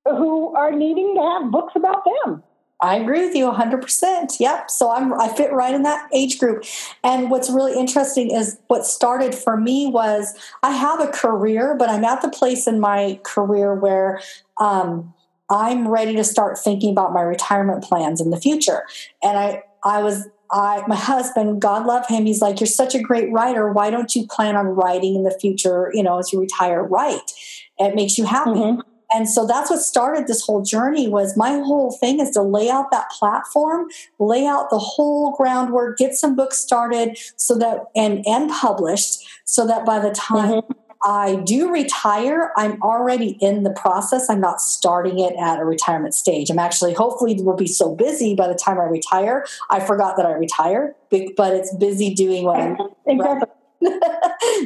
who 0.05 0.53
are 0.53 0.71
needing 0.71 1.15
to 1.15 1.21
have 1.21 1.51
books 1.51 1.73
about 1.75 2.03
them. 2.25 2.43
I 2.79 2.97
agree 2.97 3.25
with 3.25 3.35
you 3.35 3.49
100%. 3.51 4.39
Yep. 4.39 4.69
So 4.69 4.91
I'm 4.91 5.13
I 5.13 5.29
fit 5.29 5.51
right 5.51 5.73
in 5.73 5.83
that 5.83 6.07
age 6.13 6.37
group. 6.37 6.63
And 7.03 7.31
what's 7.31 7.49
really 7.49 7.77
interesting 7.77 8.31
is 8.31 8.59
what 8.67 8.85
started 8.85 9.33
for 9.33 9.57
me 9.57 9.87
was 9.87 10.37
I 10.61 10.71
have 10.71 10.99
a 10.99 11.07
career, 11.07 11.75
but 11.77 11.89
I'm 11.89 12.03
at 12.03 12.21
the 12.21 12.29
place 12.29 12.67
in 12.67 12.79
my 12.79 13.19
career 13.23 13.73
where 13.73 14.21
um, 14.59 15.13
I'm 15.49 15.87
ready 15.87 16.15
to 16.15 16.23
start 16.23 16.59
thinking 16.59 16.91
about 16.91 17.13
my 17.13 17.21
retirement 17.21 17.83
plans 17.83 18.21
in 18.21 18.29
the 18.29 18.39
future. 18.39 18.83
And 19.23 19.37
I 19.37 19.63
I 19.83 20.03
was 20.03 20.27
I 20.51 20.83
my 20.87 20.95
husband, 20.95 21.61
God 21.61 21.87
love 21.87 22.05
him, 22.07 22.27
he's 22.27 22.41
like, 22.41 22.59
You're 22.59 22.67
such 22.67 22.93
a 22.93 23.01
great 23.01 23.31
writer. 23.31 23.71
Why 23.71 23.89
don't 23.89 24.15
you 24.15 24.27
plan 24.27 24.55
on 24.55 24.67
writing 24.67 25.15
in 25.15 25.23
the 25.23 25.37
future, 25.39 25.89
you 25.93 26.03
know, 26.03 26.19
as 26.19 26.31
you 26.31 26.39
retire, 26.39 26.83
write? 26.83 27.31
It 27.79 27.95
makes 27.95 28.19
you 28.19 28.25
happy. 28.25 28.51
Mm-hmm 28.51 28.96
and 29.11 29.29
so 29.29 29.45
that's 29.45 29.69
what 29.69 29.79
started 29.79 30.27
this 30.27 30.45
whole 30.45 30.61
journey 30.61 31.07
was 31.07 31.37
my 31.37 31.51
whole 31.51 31.91
thing 31.91 32.19
is 32.19 32.31
to 32.31 32.41
lay 32.41 32.69
out 32.69 32.91
that 32.91 33.09
platform 33.11 33.87
lay 34.19 34.45
out 34.45 34.69
the 34.69 34.79
whole 34.79 35.35
groundwork 35.35 35.97
get 35.97 36.13
some 36.13 36.35
books 36.35 36.57
started 36.57 37.17
so 37.35 37.55
that 37.55 37.85
and 37.95 38.25
and 38.25 38.49
published 38.49 39.27
so 39.45 39.65
that 39.65 39.85
by 39.85 39.99
the 39.99 40.11
time 40.11 40.61
mm-hmm. 40.61 40.71
I 41.03 41.35
do 41.45 41.71
retire, 41.71 42.51
I'm 42.57 42.81
already 42.81 43.37
in 43.39 43.63
the 43.63 43.69
process. 43.69 44.29
I'm 44.29 44.41
not 44.41 44.59
starting 44.61 45.19
it 45.19 45.35
at 45.39 45.59
a 45.59 45.65
retirement 45.65 46.13
stage. 46.15 46.49
I'm 46.49 46.59
actually, 46.59 46.93
hopefully, 46.93 47.39
will 47.41 47.55
be 47.55 47.67
so 47.67 47.95
busy 47.95 48.35
by 48.35 48.47
the 48.47 48.55
time 48.55 48.79
I 48.79 48.85
retire. 48.85 49.45
I 49.69 49.79
forgot 49.79 50.17
that 50.17 50.25
I 50.25 50.31
retired, 50.31 50.95
but 51.09 51.53
it's 51.53 51.73
busy 51.75 52.13
doing 52.13 52.45
what 52.45 52.59
I'm. 52.59 52.77
Exactly. 53.05 53.47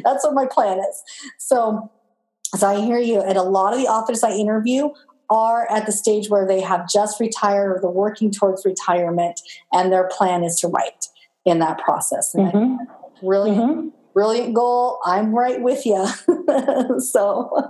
That's 0.03 0.23
what 0.23 0.33
my 0.33 0.47
plan 0.47 0.79
is. 0.79 1.03
So 1.37 1.91
so 2.55 2.67
I 2.67 2.81
hear 2.81 2.99
you. 2.99 3.21
And 3.21 3.37
a 3.37 3.43
lot 3.43 3.73
of 3.73 3.79
the 3.79 3.87
authors 3.87 4.23
I 4.23 4.31
interview 4.31 4.89
are 5.29 5.71
at 5.71 5.85
the 5.85 5.91
stage 5.91 6.29
where 6.29 6.45
they 6.45 6.59
have 6.59 6.89
just 6.89 7.19
retired 7.19 7.71
or 7.71 7.79
they're 7.81 7.89
working 7.89 8.31
towards 8.31 8.65
retirement 8.65 9.39
and 9.71 9.91
their 9.91 10.09
plan 10.09 10.43
is 10.43 10.59
to 10.59 10.67
write 10.67 11.07
in 11.45 11.59
that 11.59 11.77
process. 11.79 12.35
Mm-hmm. 12.35 12.75
Really 13.25 13.51
mm-hmm. 13.51 13.89
brilliant 14.13 14.53
goal. 14.53 14.99
I'm 15.05 15.33
right 15.33 15.61
with 15.61 15.85
you. 15.85 16.05
so, 16.99 17.69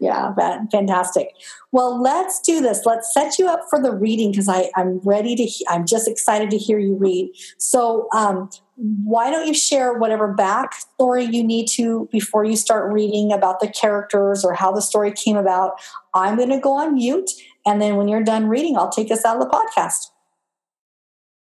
yeah, 0.00 0.32
fantastic. 0.70 1.30
Well, 1.72 2.00
let's 2.00 2.40
do 2.40 2.60
this. 2.60 2.86
Let's 2.86 3.12
set 3.12 3.38
you 3.38 3.48
up 3.48 3.62
for 3.68 3.82
the 3.82 3.92
reading 3.92 4.30
because 4.30 4.48
I'm 4.48 5.00
ready 5.00 5.34
to, 5.34 5.44
he- 5.44 5.66
I'm 5.68 5.86
just 5.86 6.06
excited 6.06 6.50
to 6.50 6.58
hear 6.58 6.78
you 6.78 6.94
read. 6.94 7.32
So, 7.58 8.08
um, 8.14 8.50
why 8.80 9.30
don't 9.30 9.46
you 9.46 9.52
share 9.52 9.92
whatever 9.92 10.34
backstory 10.34 11.30
you 11.30 11.44
need 11.44 11.68
to 11.68 12.08
before 12.10 12.44
you 12.44 12.56
start 12.56 12.90
reading 12.90 13.30
about 13.30 13.60
the 13.60 13.68
characters 13.68 14.42
or 14.42 14.54
how 14.54 14.72
the 14.72 14.80
story 14.80 15.12
came 15.12 15.36
about? 15.36 15.72
I'm 16.14 16.36
going 16.36 16.48
to 16.48 16.58
go 16.58 16.72
on 16.72 16.94
mute. 16.94 17.30
And 17.66 17.80
then 17.82 17.96
when 17.96 18.08
you're 18.08 18.22
done 18.22 18.48
reading, 18.48 18.78
I'll 18.78 18.90
take 18.90 19.10
us 19.10 19.22
out 19.24 19.36
of 19.36 19.42
the 19.42 19.50
podcast. 19.50 20.06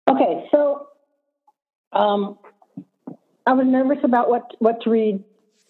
Okay. 0.09 0.45
So 0.51 0.87
um, 1.93 2.37
I 3.47 3.53
was 3.53 3.65
nervous 3.65 3.99
about 4.03 4.29
what, 4.29 4.51
what 4.59 4.81
to 4.81 4.89
read. 4.89 5.23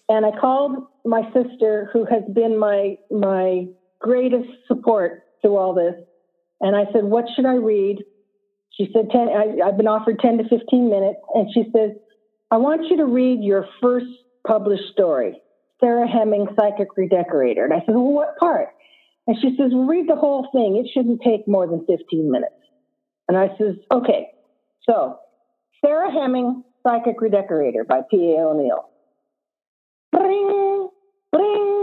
And 0.09 0.25
I 0.25 0.31
called 0.31 0.87
my 1.05 1.31
sister, 1.31 1.91
who 1.93 2.05
has 2.05 2.23
been 2.33 2.57
my, 2.57 2.97
my 3.11 3.67
greatest 3.99 4.49
support 4.67 5.23
through 5.43 5.57
all 5.57 5.75
this. 5.75 5.93
And 6.59 6.75
I 6.75 6.85
said, 6.91 7.03
What 7.03 7.25
should 7.35 7.45
I 7.45 7.55
read? 7.55 8.03
She 8.77 8.89
said, 8.93 9.09
10, 9.11 9.29
I, 9.29 9.67
I've 9.67 9.77
been 9.77 9.87
offered 9.87 10.19
10 10.19 10.37
to 10.37 10.43
15 10.47 10.89
minutes. 10.89 11.19
And 11.33 11.49
she 11.53 11.63
says, 11.75 11.91
I 12.49 12.57
want 12.57 12.87
you 12.89 12.97
to 12.97 13.05
read 13.05 13.43
your 13.43 13.67
first 13.81 14.05
published 14.45 14.91
story, 14.93 15.41
Sarah 15.79 16.07
Hemming, 16.07 16.47
Psychic 16.57 16.97
Redecorator. 16.97 17.63
And 17.63 17.73
I 17.73 17.79
said, 17.79 17.95
Well, 17.95 18.11
what 18.11 18.37
part? 18.37 18.69
And 19.27 19.37
she 19.41 19.55
says, 19.57 19.71
Well, 19.71 19.85
read 19.85 20.07
the 20.07 20.15
whole 20.15 20.47
thing. 20.51 20.77
It 20.77 20.89
shouldn't 20.93 21.21
take 21.21 21.47
more 21.47 21.67
than 21.67 21.85
15 21.85 22.31
minutes. 22.31 22.53
And 23.27 23.37
I 23.37 23.49
says, 23.57 23.75
Okay. 23.91 24.27
So, 24.83 25.19
Sarah 25.83 26.11
Hemming, 26.11 26.63
Psychic 26.83 27.21
Redecorator 27.21 27.83
by 27.83 28.01
P.A. 28.09 28.41
O'Neill. 28.41 28.89
Bring, 30.11 30.89
bring, 31.31 31.80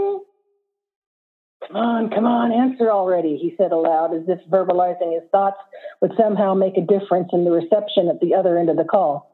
Come 1.68 1.76
on, 1.76 2.10
come 2.10 2.24
on, 2.24 2.50
answer 2.50 2.90
already, 2.90 3.36
he 3.36 3.54
said 3.58 3.72
aloud, 3.72 4.14
as 4.14 4.22
if 4.26 4.40
verbalizing 4.50 5.12
his 5.12 5.28
thoughts 5.30 5.58
would 6.00 6.12
somehow 6.18 6.54
make 6.54 6.78
a 6.78 6.80
difference 6.80 7.28
in 7.32 7.44
the 7.44 7.50
reception 7.50 8.08
at 8.08 8.20
the 8.20 8.34
other 8.34 8.56
end 8.56 8.70
of 8.70 8.76
the 8.76 8.84
call. 8.84 9.28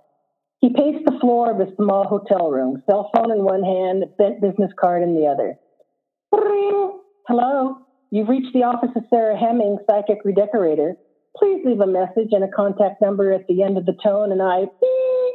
He 0.60 0.70
paced 0.70 1.04
the 1.04 1.18
floor 1.20 1.52
of 1.52 1.60
his 1.60 1.76
small 1.76 2.04
hotel 2.04 2.50
room, 2.50 2.82
cell 2.90 3.10
phone 3.14 3.30
in 3.30 3.44
one 3.44 3.62
hand, 3.62 4.04
bent 4.18 4.40
business 4.40 4.72
card 4.80 5.04
in 5.04 5.14
the 5.14 5.26
other. 5.26 5.56
Ring. 6.32 6.98
Hello, 7.28 7.78
you've 8.10 8.28
reached 8.28 8.52
the 8.52 8.64
office 8.64 8.90
of 8.96 9.04
Sarah 9.10 9.38
Hemming, 9.38 9.78
psychic 9.88 10.18
redecorator. 10.24 10.96
Please 11.36 11.62
leave 11.64 11.80
a 11.80 11.86
message 11.86 12.32
and 12.32 12.42
a 12.42 12.48
contact 12.48 13.00
number 13.00 13.32
at 13.32 13.46
the 13.46 13.62
end 13.62 13.78
of 13.78 13.86
the 13.86 13.96
tone, 14.02 14.32
and 14.32 14.42
I. 14.42 14.60
Beep. 14.60 15.34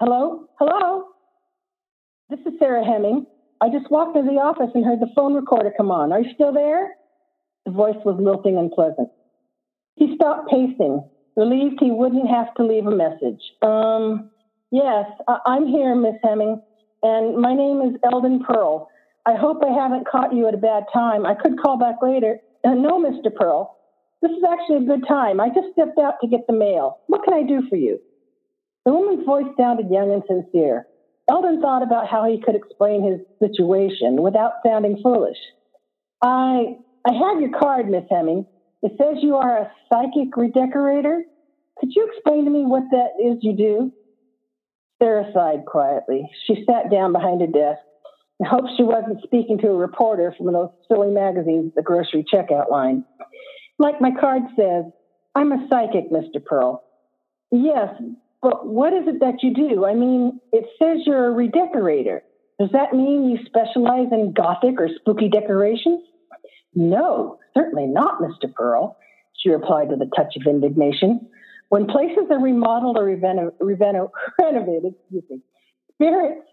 Hello, 0.00 0.48
hello. 0.58 1.04
This 2.30 2.40
is 2.40 2.54
Sarah 2.58 2.84
Hemming. 2.84 3.26
I 3.62 3.68
just 3.70 3.90
walked 3.90 4.16
into 4.16 4.30
the 4.30 4.38
office 4.38 4.70
and 4.74 4.84
heard 4.84 5.00
the 5.00 5.10
phone 5.14 5.34
recorder 5.34 5.72
come 5.76 5.90
on. 5.90 6.12
Are 6.12 6.20
you 6.20 6.32
still 6.34 6.52
there? 6.52 6.88
The 7.66 7.72
voice 7.72 7.96
was 8.04 8.18
lilting 8.20 8.58
and 8.58 8.70
pleasant. 8.70 9.08
He 9.96 10.14
stopped 10.14 10.48
pacing, 10.50 11.02
relieved 11.36 11.78
he 11.80 11.90
wouldn't 11.90 12.28
have 12.28 12.54
to 12.54 12.64
leave 12.64 12.86
a 12.86 12.90
message. 12.90 13.40
Um, 13.62 14.30
yes, 14.70 15.06
I- 15.28 15.40
I'm 15.46 15.66
here, 15.66 15.94
Miss 15.94 16.16
Hemming, 16.24 16.58
and 17.02 17.36
my 17.36 17.54
name 17.54 17.82
is 17.82 17.96
Eldon 18.04 18.40
Pearl. 18.44 18.88
I 19.26 19.34
hope 19.34 19.62
I 19.64 19.70
haven't 19.70 20.08
caught 20.08 20.32
you 20.34 20.46
at 20.48 20.54
a 20.54 20.58
bad 20.58 20.84
time. 20.92 21.26
I 21.26 21.34
could 21.34 21.58
call 21.60 21.76
back 21.76 21.96
later. 22.02 22.38
Uh, 22.64 22.74
no, 22.74 22.98
Mr. 22.98 23.34
Pearl. 23.34 23.76
This 24.22 24.32
is 24.32 24.44
actually 24.44 24.76
a 24.78 24.88
good 24.88 25.06
time. 25.06 25.40
I 25.40 25.48
just 25.50 25.68
stepped 25.72 25.98
out 25.98 26.14
to 26.22 26.28
get 26.28 26.40
the 26.46 26.54
mail. 26.54 26.98
What 27.06 27.24
can 27.24 27.34
I 27.34 27.42
do 27.42 27.62
for 27.68 27.76
you? 27.76 28.00
The 28.86 28.92
woman's 28.94 29.24
voice 29.26 29.46
sounded 29.58 29.90
young 29.90 30.12
and 30.12 30.22
sincere. 30.26 30.86
Eldon 31.28 31.60
thought 31.60 31.82
about 31.82 32.08
how 32.08 32.24
he 32.24 32.40
could 32.40 32.54
explain 32.54 33.02
his 33.02 33.20
situation 33.42 34.22
without 34.22 34.52
sounding 34.64 34.98
foolish. 35.02 35.38
I 36.22 36.76
I 37.06 37.12
have 37.12 37.40
your 37.40 37.58
card, 37.58 37.88
Miss 37.88 38.04
Hemming. 38.10 38.46
It 38.82 38.92
says 38.98 39.22
you 39.22 39.36
are 39.36 39.58
a 39.58 39.72
psychic 39.92 40.36
redecorator. 40.36 41.22
Could 41.78 41.90
you 41.94 42.08
explain 42.12 42.44
to 42.44 42.50
me 42.50 42.64
what 42.64 42.84
that 42.90 43.10
is 43.22 43.38
you 43.42 43.56
do? 43.56 43.92
Sarah 45.02 45.30
sighed 45.32 45.64
quietly. 45.66 46.28
She 46.46 46.64
sat 46.68 46.90
down 46.90 47.12
behind 47.12 47.42
a 47.42 47.46
desk 47.46 47.80
and 48.38 48.48
hoped 48.48 48.68
she 48.76 48.82
wasn't 48.82 49.22
speaking 49.22 49.58
to 49.58 49.68
a 49.68 49.74
reporter 49.76 50.34
from 50.36 50.52
those 50.52 50.68
silly 50.90 51.10
magazines 51.10 51.68
at 51.68 51.74
the 51.74 51.82
grocery 51.82 52.24
checkout 52.32 52.70
line. 52.70 53.04
Like 53.78 54.00
my 54.00 54.10
card 54.18 54.42
says, 54.56 54.84
I'm 55.34 55.52
a 55.52 55.66
psychic, 55.70 56.10
Mr. 56.10 56.44
Pearl. 56.44 56.82
Yes, 57.50 57.94
but 58.42 58.66
what 58.66 58.92
is 58.92 59.06
it 59.06 59.20
that 59.20 59.42
you 59.42 59.54
do? 59.54 59.84
I 59.84 59.94
mean, 59.94 60.40
it 60.52 60.66
says 60.78 60.98
you're 61.04 61.26
a 61.26 61.30
redecorator. 61.30 62.22
Does 62.58 62.70
that 62.72 62.92
mean 62.92 63.30
you 63.30 63.38
specialize 63.46 64.08
in 64.12 64.32
gothic 64.32 64.80
or 64.80 64.88
spooky 65.00 65.28
decorations? 65.28 66.00
No, 66.74 67.38
certainly 67.54 67.86
not, 67.86 68.20
Mr. 68.20 68.52
Pearl, 68.52 68.96
she 69.36 69.50
replied 69.50 69.88
with 69.88 70.00
a 70.02 70.10
touch 70.16 70.36
of 70.36 70.46
indignation. 70.46 71.28
When 71.68 71.86
places 71.86 72.24
are 72.30 72.42
remodeled 72.42 72.98
or 72.98 73.04
reno- 73.04 73.52
reno- 73.60 74.12
renovated, 74.40 74.94
me, 75.10 75.22
spirits 75.94 76.46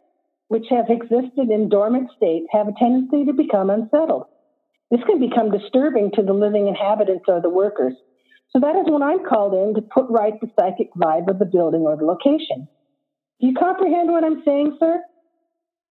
which 0.47 0.65
have 0.69 0.85
existed 0.89 1.49
in 1.49 1.69
dormant 1.69 2.09
states 2.15 2.47
have 2.51 2.67
a 2.67 2.73
tendency 2.79 3.25
to 3.25 3.33
become 3.33 3.69
unsettled. 3.69 4.25
This 4.89 5.01
can 5.05 5.19
become 5.19 5.51
disturbing 5.51 6.11
to 6.15 6.23
the 6.23 6.33
living 6.33 6.67
inhabitants 6.67 7.25
or 7.27 7.41
the 7.41 7.49
workers. 7.49 7.93
So 8.51 8.59
that 8.59 8.75
is 8.75 8.85
when 8.87 9.03
I'm 9.03 9.25
called 9.25 9.53
in 9.53 9.75
to 9.75 9.81
put 9.81 10.05
right 10.09 10.33
the 10.39 10.49
psychic 10.59 10.93
vibe 10.95 11.29
of 11.29 11.39
the 11.39 11.45
building 11.45 11.81
or 11.81 11.95
the 11.97 12.05
location. 12.05 12.67
Do 13.39 13.47
you 13.47 13.53
comprehend 13.53 14.09
what 14.09 14.23
I'm 14.23 14.41
saying, 14.45 14.77
sir? 14.79 15.01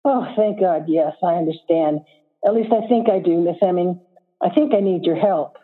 Oh, 0.04 0.26
thank 0.36 0.60
God, 0.60 0.86
yes, 0.88 1.14
I 1.24 1.34
understand. 1.36 2.00
At 2.46 2.54
least 2.54 2.72
I 2.72 2.88
think 2.88 3.10
I 3.10 3.20
do, 3.20 3.42
Miss 3.42 3.58
Hemming. 3.62 4.00
I 4.42 4.50
think 4.50 4.74
I 4.74 4.80
need 4.80 5.04
your 5.04 5.16
help. 5.16 5.58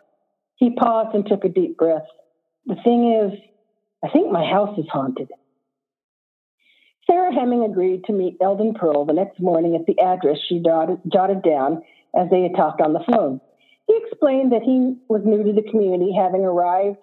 He 0.56 0.74
paused 0.74 1.14
and 1.14 1.26
took 1.26 1.44
a 1.44 1.48
deep 1.48 1.76
breath. 1.76 2.06
The 2.66 2.76
thing 2.84 3.12
is, 3.12 3.38
I 4.04 4.08
think 4.08 4.30
my 4.30 4.44
house 4.44 4.78
is 4.78 4.86
haunted. 4.92 5.28
Sarah 7.08 7.34
Hemming 7.34 7.64
agreed 7.64 8.04
to 8.04 8.12
meet 8.12 8.36
Eldon 8.40 8.74
Pearl 8.74 9.04
the 9.04 9.12
next 9.12 9.40
morning 9.40 9.74
at 9.74 9.86
the 9.86 10.00
address 10.00 10.38
she 10.48 10.60
jotted, 10.64 10.98
jotted 11.12 11.42
down 11.42 11.82
as 12.16 12.30
they 12.30 12.42
had 12.42 12.54
talked 12.56 12.80
on 12.80 12.92
the 12.92 13.04
phone. 13.10 13.40
He 13.92 14.00
explained 14.06 14.52
that 14.52 14.62
he 14.62 14.96
was 15.08 15.20
new 15.22 15.44
to 15.44 15.52
the 15.52 15.68
community, 15.70 16.14
having 16.16 16.46
arrived 16.46 16.96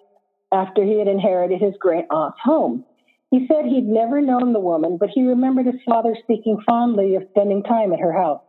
after 0.51 0.83
he 0.83 0.97
had 0.97 1.07
inherited 1.07 1.61
his 1.61 1.75
great 1.79 2.05
aunt's 2.09 2.39
home. 2.43 2.83
He 3.29 3.45
said 3.45 3.65
he'd 3.65 3.87
never 3.87 4.21
known 4.21 4.53
the 4.53 4.59
woman, 4.59 4.97
but 4.97 5.09
he 5.13 5.21
remembered 5.21 5.67
his 5.67 5.79
father 5.85 6.17
speaking 6.23 6.57
fondly 6.67 7.13
of 7.13 7.27
spending 7.29 7.61
time 7.61 7.93
at 7.93 7.99
her 7.99 8.11
house. 8.11 8.41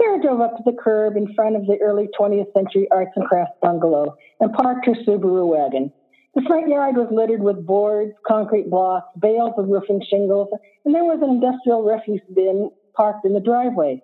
Sarah 0.00 0.22
drove 0.22 0.40
up 0.40 0.56
to 0.56 0.62
the 0.64 0.76
curb 0.80 1.16
in 1.16 1.34
front 1.34 1.56
of 1.56 1.66
the 1.66 1.78
early 1.82 2.08
20th 2.16 2.52
century 2.52 2.86
arts 2.92 3.10
and 3.16 3.26
crafts 3.26 3.58
bungalow 3.60 4.16
and 4.38 4.52
parked 4.52 4.86
her 4.86 4.94
Subaru 4.94 5.48
wagon. 5.48 5.92
The 6.36 6.42
front 6.42 6.68
yard 6.68 6.96
was 6.96 7.08
littered 7.10 7.42
with 7.42 7.66
boards, 7.66 8.12
concrete 8.24 8.70
blocks, 8.70 9.08
bales 9.18 9.54
of 9.58 9.68
roofing 9.68 10.00
shingles, 10.08 10.46
and 10.84 10.94
there 10.94 11.04
was 11.04 11.18
an 11.22 11.30
industrial 11.30 11.82
refuse 11.82 12.22
bin 12.32 12.70
parked 12.94 13.26
in 13.26 13.32
the 13.32 13.40
driveway. 13.40 14.00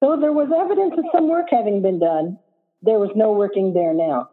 Though 0.00 0.16
there 0.16 0.32
was 0.32 0.50
evidence 0.50 0.94
of 0.98 1.04
some 1.14 1.28
work 1.28 1.46
having 1.48 1.80
been 1.80 2.00
done, 2.00 2.38
there 2.82 2.98
was 2.98 3.10
no 3.14 3.32
working 3.32 3.72
there 3.72 3.94
now. 3.94 4.30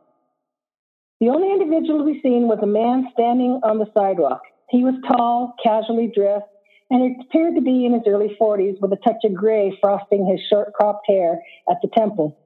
The 1.19 1.29
only 1.29 1.51
individual 1.51 1.99
to 1.99 2.13
be 2.13 2.21
seen 2.21 2.47
was 2.47 2.59
a 2.61 2.67
man 2.67 3.09
standing 3.13 3.59
on 3.63 3.77
the 3.77 3.91
sidewalk. 3.93 4.41
He 4.69 4.83
was 4.83 4.95
tall, 5.07 5.55
casually 5.61 6.11
dressed, 6.13 6.45
and 6.89 7.21
appeared 7.21 7.55
to 7.55 7.61
be 7.61 7.85
in 7.85 7.93
his 7.93 8.03
early 8.07 8.35
40s 8.39 8.79
with 8.81 8.91
a 8.93 8.97
touch 8.97 9.23
of 9.23 9.33
gray 9.33 9.77
frosting 9.81 10.25
his 10.25 10.39
short 10.49 10.73
cropped 10.73 11.05
hair 11.07 11.39
at 11.69 11.77
the 11.81 11.89
temple. 11.95 12.37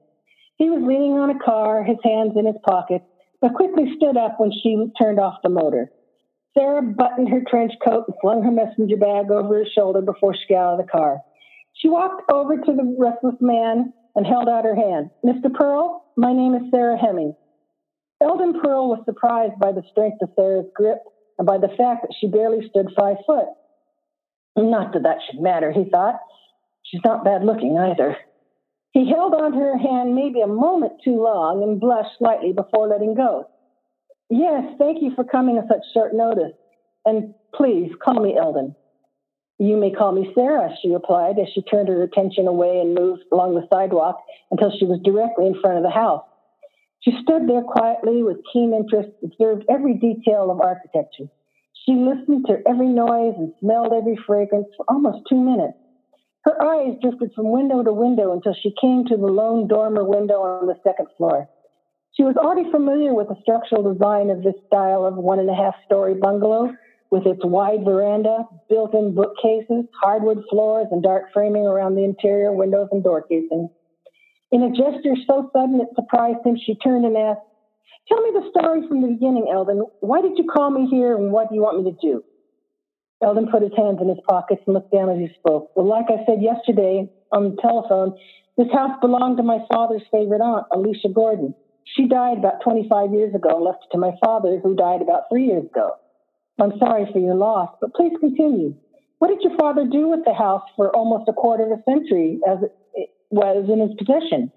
He 0.56 0.70
was 0.70 0.82
leaning 0.82 1.12
on 1.12 1.30
a 1.30 1.38
car, 1.38 1.82
his 1.82 1.98
hands 2.04 2.32
in 2.36 2.46
his 2.46 2.56
pockets, 2.64 3.04
but 3.40 3.54
quickly 3.54 3.94
stood 3.96 4.16
up 4.16 4.38
when 4.38 4.52
she 4.52 4.76
turned 5.00 5.20
off 5.20 5.42
the 5.42 5.48
motor. 5.48 5.90
Sarah 6.56 6.82
buttoned 6.82 7.28
her 7.28 7.42
trench 7.48 7.72
coat 7.84 8.04
and 8.06 8.16
flung 8.20 8.42
her 8.42 8.50
messenger 8.50 8.96
bag 8.96 9.30
over 9.30 9.58
her 9.58 9.66
shoulder 9.74 10.00
before 10.00 10.34
she 10.34 10.52
got 10.52 10.74
out 10.74 10.80
of 10.80 10.86
the 10.86 10.90
car. 10.90 11.18
She 11.74 11.88
walked 11.88 12.30
over 12.30 12.56
to 12.56 12.72
the 12.72 12.96
restless 12.98 13.34
man 13.40 13.92
and 14.14 14.26
held 14.26 14.48
out 14.48 14.64
her 14.64 14.74
hand. 14.74 15.10
Mr. 15.24 15.52
Pearl, 15.52 16.04
my 16.16 16.32
name 16.32 16.54
is 16.54 16.70
Sarah 16.70 16.98
Hemming. 16.98 17.34
Eldon 18.22 18.60
Pearl 18.60 18.88
was 18.88 19.04
surprised 19.04 19.58
by 19.60 19.72
the 19.72 19.82
strength 19.90 20.18
of 20.22 20.30
Sarah's 20.36 20.66
grip 20.74 20.98
and 21.38 21.46
by 21.46 21.58
the 21.58 21.68
fact 21.68 22.02
that 22.02 22.14
she 22.18 22.28
barely 22.28 22.66
stood 22.68 22.92
five 22.96 23.16
foot. 23.26 23.48
Not 24.56 24.92
that 24.92 25.02
that 25.02 25.18
should 25.26 25.40
matter, 25.40 25.72
he 25.72 25.90
thought. 25.90 26.20
She's 26.84 27.00
not 27.04 27.24
bad 27.24 27.44
looking 27.44 27.76
either. 27.76 28.16
He 28.92 29.10
held 29.10 29.34
onto 29.34 29.58
her 29.58 29.76
hand 29.76 30.14
maybe 30.14 30.40
a 30.40 30.46
moment 30.46 31.02
too 31.02 31.20
long 31.20 31.64
and 31.64 31.80
blushed 31.80 32.16
slightly 32.18 32.52
before 32.52 32.86
letting 32.86 33.14
go. 33.14 33.48
Yes, 34.30 34.74
thank 34.78 35.02
you 35.02 35.12
for 35.16 35.24
coming 35.24 35.58
at 35.58 35.66
such 35.68 35.82
short 35.92 36.14
notice. 36.14 36.52
And 37.04 37.34
please 37.54 37.90
call 38.02 38.20
me 38.20 38.36
Eldon. 38.38 38.76
You 39.58 39.76
may 39.76 39.92
call 39.92 40.12
me 40.12 40.32
Sarah, 40.34 40.74
she 40.82 40.90
replied 40.90 41.38
as 41.38 41.48
she 41.54 41.62
turned 41.62 41.88
her 41.88 42.02
attention 42.02 42.48
away 42.48 42.80
and 42.80 42.94
moved 42.94 43.22
along 43.30 43.54
the 43.54 43.66
sidewalk 43.72 44.18
until 44.50 44.72
she 44.76 44.84
was 44.84 45.00
directly 45.04 45.46
in 45.46 45.60
front 45.60 45.76
of 45.76 45.84
the 45.84 45.90
house. 45.90 46.24
She 47.00 47.12
stood 47.22 47.48
there 47.48 47.62
quietly 47.62 48.22
with 48.22 48.38
keen 48.52 48.72
interest, 48.74 49.10
observed 49.22 49.64
every 49.68 49.94
detail 49.94 50.50
of 50.50 50.60
architecture. 50.60 51.30
She 51.86 51.92
listened 51.94 52.46
to 52.46 52.62
every 52.66 52.88
noise 52.88 53.34
and 53.36 53.52
smelled 53.60 53.92
every 53.92 54.16
fragrance 54.26 54.66
for 54.76 54.86
almost 54.88 55.28
two 55.28 55.38
minutes. 55.38 55.78
Her 56.44 56.60
eyes 56.62 56.98
drifted 57.00 57.32
from 57.34 57.52
window 57.52 57.82
to 57.82 57.92
window 57.92 58.32
until 58.32 58.54
she 58.54 58.74
came 58.80 59.04
to 59.06 59.16
the 59.16 59.26
lone 59.26 59.68
dormer 59.68 60.04
window 60.04 60.40
on 60.40 60.66
the 60.66 60.80
second 60.82 61.06
floor. 61.16 61.48
She 62.12 62.24
was 62.24 62.36
already 62.36 62.70
familiar 62.70 63.14
with 63.14 63.28
the 63.28 63.40
structural 63.42 63.92
design 63.92 64.30
of 64.30 64.42
this 64.42 64.54
style 64.66 65.04
of 65.04 65.14
one 65.14 65.38
and 65.38 65.50
a 65.50 65.54
half 65.54 65.74
story 65.84 66.14
bungalow 66.14 66.72
with 67.14 67.26
its 67.26 67.44
wide 67.44 67.84
veranda, 67.84 68.42
built 68.68 68.92
in 68.92 69.14
bookcases, 69.14 69.86
hardwood 70.02 70.42
floors, 70.50 70.88
and 70.90 71.00
dark 71.00 71.30
framing 71.32 71.62
around 71.62 71.94
the 71.94 72.02
interior 72.02 72.50
windows 72.50 72.88
and 72.90 73.04
door 73.04 73.22
casings. 73.22 73.70
In 74.50 74.62
a 74.64 74.70
gesture 74.70 75.14
so 75.24 75.48
sudden 75.54 75.78
it 75.80 75.94
surprised 75.94 76.44
him, 76.44 76.58
she 76.58 76.74
turned 76.74 77.06
and 77.06 77.16
asked, 77.16 77.46
Tell 78.08 78.20
me 78.20 78.30
the 78.34 78.50
story 78.50 78.82
from 78.88 79.00
the 79.00 79.14
beginning, 79.14 79.46
Eldon. 79.46 79.86
Why 80.00 80.22
did 80.22 80.36
you 80.36 80.44
call 80.44 80.70
me 80.72 80.88
here 80.90 81.14
and 81.16 81.30
what 81.30 81.48
do 81.48 81.54
you 81.54 81.62
want 81.62 81.84
me 81.84 81.92
to 81.92 81.96
do? 82.02 82.24
Eldon 83.22 83.46
put 83.46 83.62
his 83.62 83.72
hands 83.76 83.98
in 84.02 84.08
his 84.08 84.18
pockets 84.28 84.62
and 84.66 84.74
looked 84.74 84.92
down 84.92 85.08
as 85.08 85.18
he 85.18 85.30
spoke. 85.38 85.70
Well, 85.76 85.86
like 85.86 86.06
I 86.10 86.26
said 86.26 86.42
yesterday 86.42 87.08
on 87.30 87.54
the 87.54 87.62
telephone, 87.62 88.18
this 88.58 88.70
house 88.74 88.98
belonged 89.00 89.36
to 89.38 89.44
my 89.44 89.58
father's 89.72 90.02
favorite 90.10 90.42
aunt, 90.42 90.66
Alicia 90.72 91.08
Gordon. 91.14 91.54
She 91.96 92.08
died 92.08 92.38
about 92.38 92.60
25 92.64 93.12
years 93.12 93.34
ago 93.34 93.54
and 93.54 93.64
left 93.64 93.86
it 93.86 93.94
to 93.94 93.98
my 93.98 94.12
father, 94.22 94.58
who 94.60 94.74
died 94.74 95.00
about 95.00 95.30
three 95.30 95.46
years 95.46 95.64
ago. 95.64 95.94
I'm 96.60 96.78
sorry 96.78 97.06
for 97.12 97.18
your 97.18 97.34
loss, 97.34 97.74
but 97.80 97.94
please 97.94 98.12
continue. 98.20 98.74
What 99.18 99.28
did 99.28 99.42
your 99.42 99.56
father 99.58 99.86
do 99.90 100.08
with 100.08 100.24
the 100.24 100.34
house 100.34 100.62
for 100.76 100.94
almost 100.94 101.28
a 101.28 101.32
quarter 101.32 101.64
of 101.64 101.78
a 101.78 101.82
century 101.84 102.40
as 102.46 102.58
it 102.94 103.10
was 103.30 103.68
in 103.68 103.80
his 103.80 103.94
possession? 103.98 104.52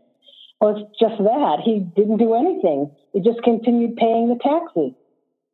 Well, 0.59 0.77
it's 0.77 0.99
just 0.99 1.17
that. 1.17 1.61
He 1.63 1.79
didn't 1.79 2.17
do 2.17 2.33
anything. 2.33 2.91
He 3.13 3.21
just 3.21 3.41
continued 3.43 3.95
paying 3.95 4.29
the 4.29 4.39
taxes. 4.41 4.93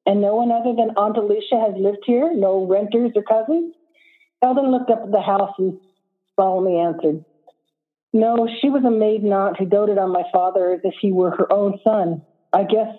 And 0.06 0.22
no 0.22 0.36
one 0.36 0.52
other 0.52 0.74
than 0.76 0.96
Aunt 0.98 1.18
Alicia 1.18 1.60
has 1.60 1.76
lived 1.78 2.04
here? 2.06 2.34
No 2.34 2.66
renters 2.66 3.12
or 3.16 3.24
cousins? 3.24 3.74
Eldon 4.42 4.72
looked 4.72 4.90
up 4.90 5.04
at 5.04 5.12
the 5.12 5.22
house 5.22 5.54
and 5.58 5.80
solemnly 6.36 6.78
answered, 6.80 7.24
No, 8.12 8.48
she 8.62 8.70
was 8.70 8.84
a 8.84 8.92
maiden 8.92 9.32
aunt 9.32 9.58
who 9.58 9.66
doted 9.66 9.98
on 9.98 10.12
my 10.12 10.24
father 10.34 10.74
as 10.74 10.82
if 10.84 10.96
he 11.00 11.12
were 11.12 11.32
her 11.32 11.52
own 11.52 11.80
son. 11.84 12.22
I 12.52 12.64
guess 12.64 12.96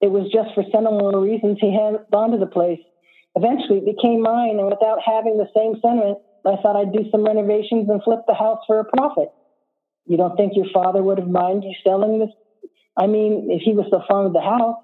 it 0.00 0.10
was 0.10 0.30
just 0.32 0.54
for 0.54 0.62
sentimental 0.70 1.20
reasons 1.20 1.58
he 1.60 1.72
held 1.72 2.06
on 2.12 2.30
to 2.30 2.38
the 2.38 2.46
place. 2.46 2.80
Eventually, 3.34 3.78
it 3.78 3.96
became 3.96 4.22
mine, 4.22 4.58
and 4.58 4.66
without 4.66 4.98
having 5.04 5.38
the 5.38 5.50
same 5.54 5.74
sentiment, 5.80 6.18
I 6.46 6.56
thought 6.62 6.76
I'd 6.76 6.92
do 6.92 7.10
some 7.10 7.24
renovations 7.24 7.88
and 7.88 8.02
flip 8.02 8.20
the 8.26 8.34
house 8.34 8.62
for 8.66 8.80
a 8.80 8.84
profit. 8.84 9.28
You 10.06 10.16
don't 10.16 10.36
think 10.36 10.54
your 10.56 10.70
father 10.72 11.02
would 11.02 11.18
have 11.18 11.28
minded 11.28 11.68
you 11.68 11.74
selling 11.84 12.18
this? 12.18 12.30
I 12.96 13.06
mean, 13.06 13.48
if 13.50 13.62
he 13.62 13.74
was 13.74 13.86
so 13.90 14.02
fond 14.08 14.26
of 14.28 14.32
the 14.32 14.40
house. 14.40 14.82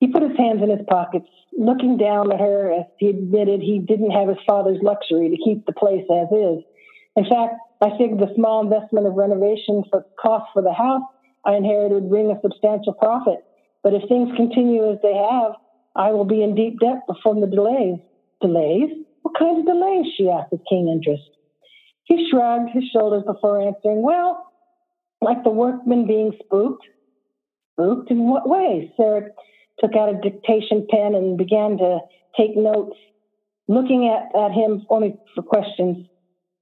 He 0.00 0.08
put 0.08 0.22
his 0.22 0.36
hands 0.36 0.62
in 0.62 0.70
his 0.70 0.84
pockets, 0.88 1.28
looking 1.56 1.96
down 1.96 2.32
at 2.32 2.40
her 2.40 2.72
as 2.72 2.86
he 2.98 3.08
admitted 3.08 3.60
he 3.60 3.78
didn't 3.78 4.10
have 4.10 4.28
his 4.28 4.38
father's 4.46 4.82
luxury 4.82 5.30
to 5.30 5.42
keep 5.42 5.64
the 5.66 5.72
place 5.72 6.04
as 6.10 6.28
is. 6.32 6.64
In 7.16 7.24
fact, 7.24 7.54
I 7.80 7.96
figured 7.96 8.18
the 8.18 8.34
small 8.34 8.62
investment 8.62 9.06
of 9.06 9.14
renovation 9.14 9.84
for 9.90 10.04
cost 10.20 10.46
for 10.52 10.62
the 10.62 10.72
house 10.72 11.02
I 11.44 11.56
inherited 11.56 11.92
would 11.92 12.10
bring 12.10 12.30
a 12.30 12.40
substantial 12.40 12.94
profit. 12.94 13.44
But 13.84 13.92
if 13.92 14.08
things 14.08 14.30
continue 14.34 14.90
as 14.90 14.98
they 15.02 15.14
have, 15.14 15.52
I 15.94 16.10
will 16.10 16.24
be 16.24 16.42
in 16.42 16.54
deep 16.54 16.80
debt 16.80 17.02
from 17.22 17.42
the 17.42 17.46
delays. 17.46 18.00
Delays? 18.40 18.90
What 19.22 19.38
kind 19.38 19.60
of 19.60 19.66
delays? 19.66 20.06
She 20.16 20.28
asked 20.28 20.50
with 20.50 20.62
keen 20.68 20.88
interest. 20.88 21.22
He 22.04 22.28
shrugged 22.30 22.70
his 22.72 22.84
shoulders 22.92 23.22
before 23.26 23.60
answering, 23.60 24.02
Well, 24.02 24.50
like 25.20 25.44
the 25.44 25.50
workmen 25.50 26.06
being 26.06 26.32
spooked. 26.44 26.84
Spooked 27.72 28.10
in 28.10 28.28
what 28.28 28.48
way? 28.48 28.92
Sarah 28.96 29.28
took 29.80 29.94
out 29.96 30.08
a 30.08 30.20
dictation 30.20 30.86
pen 30.90 31.14
and 31.14 31.36
began 31.36 31.78
to 31.78 31.98
take 32.36 32.56
notes, 32.56 32.96
looking 33.68 34.08
at, 34.08 34.38
at 34.38 34.52
him 34.52 34.84
only 34.88 35.16
for 35.34 35.42
questions. 35.42 36.06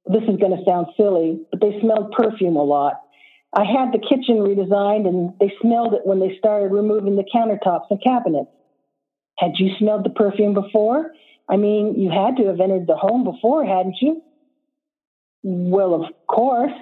This 0.06 0.22
is 0.22 0.36
going 0.38 0.56
to 0.56 0.64
sound 0.66 0.88
silly, 0.96 1.40
but 1.50 1.60
they 1.60 1.78
smelled 1.80 2.12
perfume 2.12 2.56
a 2.56 2.62
lot. 2.62 3.00
I 3.54 3.64
had 3.64 3.92
the 3.92 3.98
kitchen 3.98 4.36
redesigned 4.38 5.06
and 5.06 5.34
they 5.38 5.52
smelled 5.60 5.94
it 5.94 6.02
when 6.04 6.20
they 6.20 6.36
started 6.38 6.72
removing 6.72 7.16
the 7.16 7.24
countertops 7.34 7.86
and 7.90 8.02
cabinets. 8.02 8.50
Had 9.38 9.52
you 9.58 9.70
smelled 9.78 10.04
the 10.04 10.10
perfume 10.10 10.54
before? 10.54 11.10
I 11.48 11.56
mean, 11.56 12.00
you 12.00 12.10
had 12.10 12.36
to 12.36 12.46
have 12.48 12.60
entered 12.60 12.86
the 12.86 12.96
home 12.96 13.24
before, 13.24 13.64
hadn't 13.64 13.96
you? 14.00 14.22
Well, 15.42 15.94
of 15.94 16.12
course. 16.28 16.72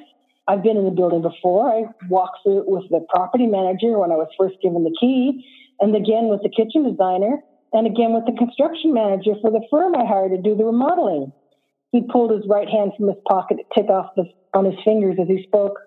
I've 0.47 0.63
been 0.65 0.77
in 0.77 0.85
the 0.85 0.91
building 0.91 1.23
before. 1.23 1.71
I 1.71 1.85
walked 2.09 2.39
through 2.43 2.61
it 2.61 2.69
with 2.69 2.85
the 2.91 3.07
property 3.09 3.47
manager 3.47 3.99
when 3.99 4.11
I 4.11 4.17
was 4.17 4.27
first 4.37 4.57
given 4.61 4.83
the 4.83 4.97
key, 5.01 5.47
and 5.79 5.95
again 5.95 6.27
with 6.27 6.43
the 6.43 6.51
kitchen 6.51 6.91
designer, 6.91 7.39
and 7.73 7.87
again 7.87 8.13
with 8.15 8.27
the 8.27 8.37
construction 8.37 8.93
manager 8.93 9.35
for 9.41 9.51
the 9.53 9.63
firm 9.71 9.95
I 9.95 10.05
hired 10.05 10.33
to 10.33 10.43
do 10.43 10.57
the 10.57 10.65
remodeling. 10.65 11.33
He 11.93 12.03
pulled 12.03 12.33
his 12.33 12.43
right 12.49 12.69
hand 12.69 12.93
from 12.97 13.07
his 13.09 13.19
pocket 13.29 13.59
to 13.59 13.65
tick 13.81 13.91
off 13.91 14.11
the, 14.17 14.25
on 14.55 14.65
his 14.65 14.75
fingers 14.85 15.19
as 15.21 15.29
he 15.29 15.45
spoke. 15.47 15.79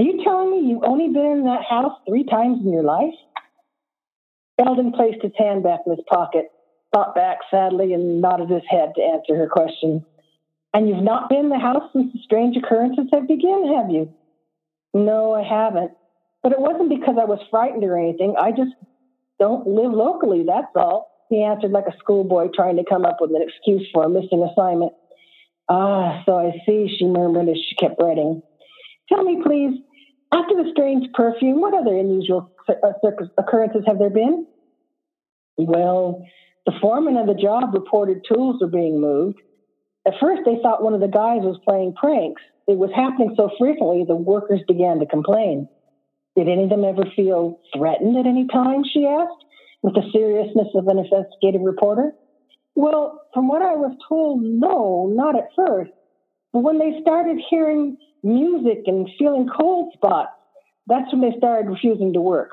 Are 0.00 0.02
you 0.02 0.24
telling 0.24 0.50
me 0.50 0.70
you've 0.70 0.82
only 0.82 1.08
been 1.08 1.40
in 1.40 1.44
that 1.44 1.60
house 1.68 1.92
three 2.08 2.24
times 2.24 2.64
in 2.64 2.72
your 2.72 2.82
life? 2.82 3.12
Eldon 4.58 4.92
placed 4.92 5.20
his 5.20 5.32
hand 5.36 5.62
back 5.62 5.80
in 5.84 5.94
his 5.94 6.02
pocket, 6.08 6.46
thought 6.90 7.14
back 7.14 7.40
sadly, 7.50 7.92
and 7.92 8.22
nodded 8.22 8.48
his 8.48 8.62
head 8.66 8.92
to 8.96 9.02
answer 9.02 9.36
her 9.36 9.46
question. 9.46 10.06
And 10.72 10.88
you've 10.88 11.04
not 11.04 11.28
been 11.28 11.40
in 11.40 11.48
the 11.50 11.58
house 11.58 11.82
since 11.92 12.14
the 12.14 12.18
strange 12.24 12.56
occurrences 12.56 13.08
have 13.12 13.28
begun, 13.28 13.74
have 13.76 13.90
you? 13.90 14.10
No, 14.94 15.34
I 15.34 15.42
haven't. 15.42 15.90
But 16.42 16.52
it 16.52 16.60
wasn't 16.60 16.88
because 16.88 17.16
I 17.20 17.26
was 17.26 17.40
frightened 17.50 17.84
or 17.84 17.98
anything. 17.98 18.36
I 18.40 18.52
just 18.52 18.72
don't 19.38 19.66
live 19.66 19.92
locally, 19.92 20.44
that's 20.46 20.74
all. 20.76 21.12
He 21.28 21.42
answered 21.42 21.72
like 21.72 21.88
a 21.88 21.98
schoolboy 21.98 22.48
trying 22.54 22.76
to 22.76 22.84
come 22.88 23.04
up 23.04 23.18
with 23.20 23.32
an 23.32 23.46
excuse 23.46 23.86
for 23.92 24.04
a 24.04 24.08
missing 24.08 24.48
assignment. 24.50 24.92
Ah, 25.68 26.22
so 26.24 26.38
I 26.38 26.52
see, 26.64 26.88
she 26.98 27.04
murmured 27.04 27.50
as 27.50 27.58
she 27.68 27.76
kept 27.76 28.00
writing. 28.00 28.40
Tell 29.10 29.24
me, 29.24 29.42
please, 29.44 29.78
after 30.32 30.54
the 30.54 30.70
strange 30.72 31.06
perfume, 31.14 31.60
what 31.60 31.74
other 31.74 31.96
unusual 31.96 32.50
uh, 32.68 32.74
occurrences 33.38 33.82
have 33.86 33.98
there 33.98 34.10
been? 34.10 34.46
Well, 35.56 36.24
the 36.66 36.72
foreman 36.80 37.16
of 37.16 37.26
the 37.26 37.34
job 37.34 37.74
reported 37.74 38.24
tools 38.26 38.60
were 38.60 38.68
being 38.68 39.00
moved. 39.00 39.38
At 40.06 40.14
first, 40.20 40.42
they 40.44 40.56
thought 40.62 40.82
one 40.82 40.94
of 40.94 41.00
the 41.00 41.08
guys 41.08 41.42
was 41.42 41.60
playing 41.64 41.94
pranks. 41.94 42.42
It 42.66 42.78
was 42.78 42.90
happening 42.94 43.34
so 43.36 43.50
frequently, 43.58 44.04
the 44.06 44.14
workers 44.14 44.60
began 44.66 45.00
to 45.00 45.06
complain. 45.06 45.68
Did 46.36 46.48
any 46.48 46.64
of 46.64 46.70
them 46.70 46.84
ever 46.84 47.04
feel 47.16 47.60
threatened 47.76 48.16
at 48.16 48.26
any 48.26 48.46
time? 48.46 48.84
She 48.84 49.06
asked, 49.06 49.44
with 49.82 49.94
the 49.94 50.08
seriousness 50.12 50.68
of 50.74 50.86
an 50.88 50.98
investigative 50.98 51.62
reporter. 51.62 52.12
Well, 52.74 53.20
from 53.34 53.48
what 53.48 53.62
I 53.62 53.74
was 53.74 53.96
told, 54.08 54.42
no, 54.42 55.10
not 55.12 55.36
at 55.36 55.48
first. 55.56 55.90
But 56.52 56.60
when 56.60 56.78
they 56.78 57.00
started 57.02 57.38
hearing 57.50 57.96
music 58.22 58.82
and 58.86 59.08
feeling 59.18 59.48
cold 59.48 59.92
spots, 59.94 60.32
that's 60.86 61.12
when 61.12 61.20
they 61.20 61.36
started 61.38 61.68
refusing 61.70 62.12
to 62.14 62.20
work. 62.20 62.50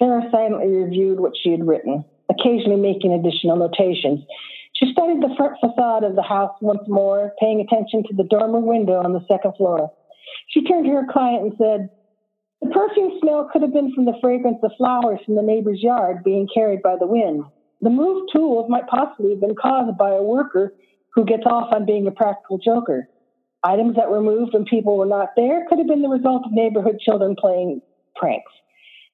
Sarah 0.00 0.28
silently 0.30 0.68
reviewed 0.68 1.20
what 1.20 1.32
she 1.40 1.50
had 1.50 1.66
written, 1.66 2.04
occasionally 2.30 2.80
making 2.80 3.12
additional 3.12 3.56
notations. 3.56 4.24
She 4.72 4.90
studied 4.92 5.20
the 5.20 5.34
front 5.36 5.56
facade 5.60 6.04
of 6.04 6.16
the 6.16 6.22
house 6.22 6.56
once 6.62 6.88
more, 6.88 7.32
paying 7.38 7.60
attention 7.60 8.02
to 8.04 8.14
the 8.16 8.24
dormer 8.24 8.60
window 8.60 9.02
on 9.02 9.12
the 9.12 9.24
second 9.28 9.54
floor. 9.56 9.92
She 10.48 10.64
turned 10.64 10.86
to 10.86 10.92
her 10.92 11.06
client 11.10 11.42
and 11.42 11.52
said, 11.58 11.90
The 12.62 12.70
perfume 12.70 13.18
smell 13.20 13.50
could 13.52 13.62
have 13.62 13.74
been 13.74 13.92
from 13.94 14.06
the 14.06 14.18
fragrance 14.22 14.58
of 14.62 14.72
flowers 14.78 15.20
from 15.26 15.34
the 15.34 15.42
neighbor's 15.42 15.82
yard 15.82 16.24
being 16.24 16.48
carried 16.52 16.80
by 16.82 16.96
the 16.98 17.06
wind. 17.06 17.44
The 17.82 17.90
moved 17.90 18.30
tools 18.32 18.70
might 18.70 18.86
possibly 18.86 19.30
have 19.30 19.40
been 19.40 19.54
caused 19.54 19.98
by 19.98 20.12
a 20.12 20.22
worker 20.22 20.72
who 21.14 21.24
gets 21.24 21.44
off 21.44 21.72
on 21.72 21.84
being 21.84 22.06
a 22.06 22.12
practical 22.12 22.58
joker. 22.58 23.08
Items 23.62 23.96
that 23.96 24.10
were 24.10 24.22
moved 24.22 24.54
when 24.54 24.64
people 24.64 24.96
were 24.96 25.06
not 25.06 25.30
there 25.36 25.66
could 25.68 25.78
have 25.78 25.88
been 25.88 26.02
the 26.02 26.08
result 26.08 26.46
of 26.46 26.52
neighborhood 26.52 26.98
children 27.00 27.36
playing 27.38 27.82
pranks. 28.16 28.52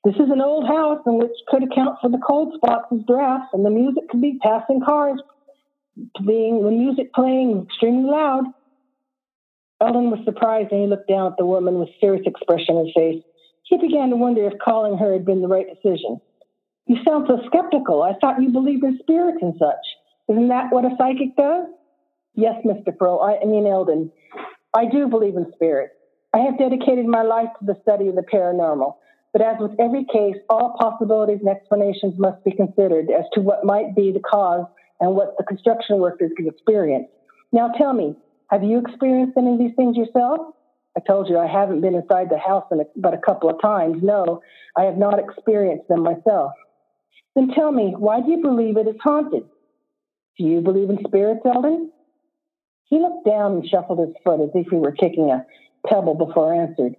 This 0.04 0.14
is 0.14 0.30
an 0.30 0.40
old 0.40 0.66
house, 0.66 1.00
and 1.04 1.18
which 1.18 1.32
could 1.48 1.64
account 1.64 1.98
for 2.00 2.08
the 2.08 2.22
cold 2.24 2.54
spots 2.54 2.86
as 2.92 3.00
drafts, 3.08 3.48
and 3.52 3.64
the 3.64 3.70
music 3.70 4.08
could 4.08 4.22
be 4.22 4.38
passing 4.40 4.80
cars 4.80 5.20
being 6.26 6.62
the 6.62 6.70
music 6.70 7.12
playing 7.14 7.64
extremely 7.64 8.10
loud. 8.10 8.44
Eldon 9.80 10.10
was 10.10 10.20
surprised 10.24 10.72
and 10.72 10.82
he 10.82 10.86
looked 10.86 11.08
down 11.08 11.32
at 11.32 11.38
the 11.38 11.46
woman 11.46 11.78
with 11.78 11.88
serious 12.00 12.24
expression 12.26 12.76
on 12.76 12.86
his 12.86 12.94
face. 12.94 13.22
He 13.64 13.76
began 13.78 14.10
to 14.10 14.16
wonder 14.16 14.46
if 14.46 14.58
calling 14.62 14.96
her 14.98 15.12
had 15.12 15.24
been 15.24 15.42
the 15.42 15.48
right 15.48 15.66
decision. 15.66 16.20
You 16.86 16.96
sound 17.06 17.26
so 17.28 17.40
skeptical. 17.46 18.02
I 18.02 18.14
thought 18.20 18.40
you 18.40 18.50
believed 18.50 18.84
in 18.84 18.98
spirits 19.00 19.38
and 19.42 19.54
such. 19.58 19.84
Isn't 20.28 20.48
that 20.48 20.72
what 20.72 20.84
a 20.84 20.90
psychic 20.96 21.36
does? 21.36 21.66
Yes, 22.36 22.62
Mr. 22.64 22.96
Pro. 22.96 23.18
I, 23.18 23.40
I 23.40 23.44
mean, 23.46 23.66
Eldon. 23.66 24.12
I 24.74 24.84
do 24.86 25.08
believe 25.08 25.36
in 25.36 25.50
spirits. 25.54 25.94
I 26.34 26.38
have 26.40 26.58
dedicated 26.58 27.06
my 27.06 27.22
life 27.22 27.48
to 27.58 27.64
the 27.64 27.78
study 27.82 28.08
of 28.08 28.14
the 28.14 28.22
paranormal. 28.22 28.94
But 29.32 29.42
as 29.42 29.56
with 29.58 29.72
every 29.80 30.04
case, 30.04 30.36
all 30.48 30.76
possibilities 30.78 31.40
and 31.40 31.48
explanations 31.48 32.14
must 32.18 32.44
be 32.44 32.52
considered 32.52 33.10
as 33.10 33.24
to 33.32 33.40
what 33.40 33.64
might 33.64 33.96
be 33.96 34.12
the 34.12 34.20
cause 34.20 34.66
and 35.00 35.14
what 35.14 35.34
the 35.38 35.44
construction 35.44 35.98
workers 35.98 36.30
could 36.36 36.46
experience. 36.46 37.08
Now 37.52 37.68
tell 37.68 37.92
me, 37.92 38.16
have 38.50 38.62
you 38.62 38.78
experienced 38.78 39.36
any 39.36 39.52
of 39.54 39.58
these 39.58 39.74
things 39.74 39.96
yourself? 39.96 40.54
I 40.96 41.00
told 41.06 41.28
you 41.28 41.38
I 41.38 41.46
haven't 41.46 41.80
been 41.80 41.94
inside 41.94 42.28
the 42.30 42.38
house 42.38 42.64
in 42.70 42.80
a, 42.80 42.84
but 42.96 43.14
a 43.14 43.18
couple 43.18 43.50
of 43.50 43.60
times. 43.60 44.02
No, 44.02 44.40
I 44.76 44.84
have 44.84 44.96
not 44.96 45.18
experienced 45.18 45.88
them 45.88 46.02
myself. 46.02 46.52
Then 47.34 47.48
tell 47.54 47.72
me, 47.72 47.94
why 47.96 48.20
do 48.20 48.30
you 48.30 48.42
believe 48.42 48.76
it 48.76 48.88
is 48.88 48.96
haunted? 49.02 49.44
Do 50.38 50.44
you 50.44 50.60
believe 50.60 50.88
in 50.90 50.98
spirits, 51.06 51.40
Eldon? 51.44 51.90
He 52.88 52.98
looked 52.98 53.26
down 53.26 53.52
and 53.52 53.68
shuffled 53.68 53.98
his 53.98 54.14
foot 54.24 54.40
as 54.40 54.50
if 54.54 54.68
he 54.70 54.76
were 54.76 54.92
kicking 54.92 55.30
a 55.30 55.44
pebble 55.88 56.14
before 56.14 56.54
answered. 56.54 56.94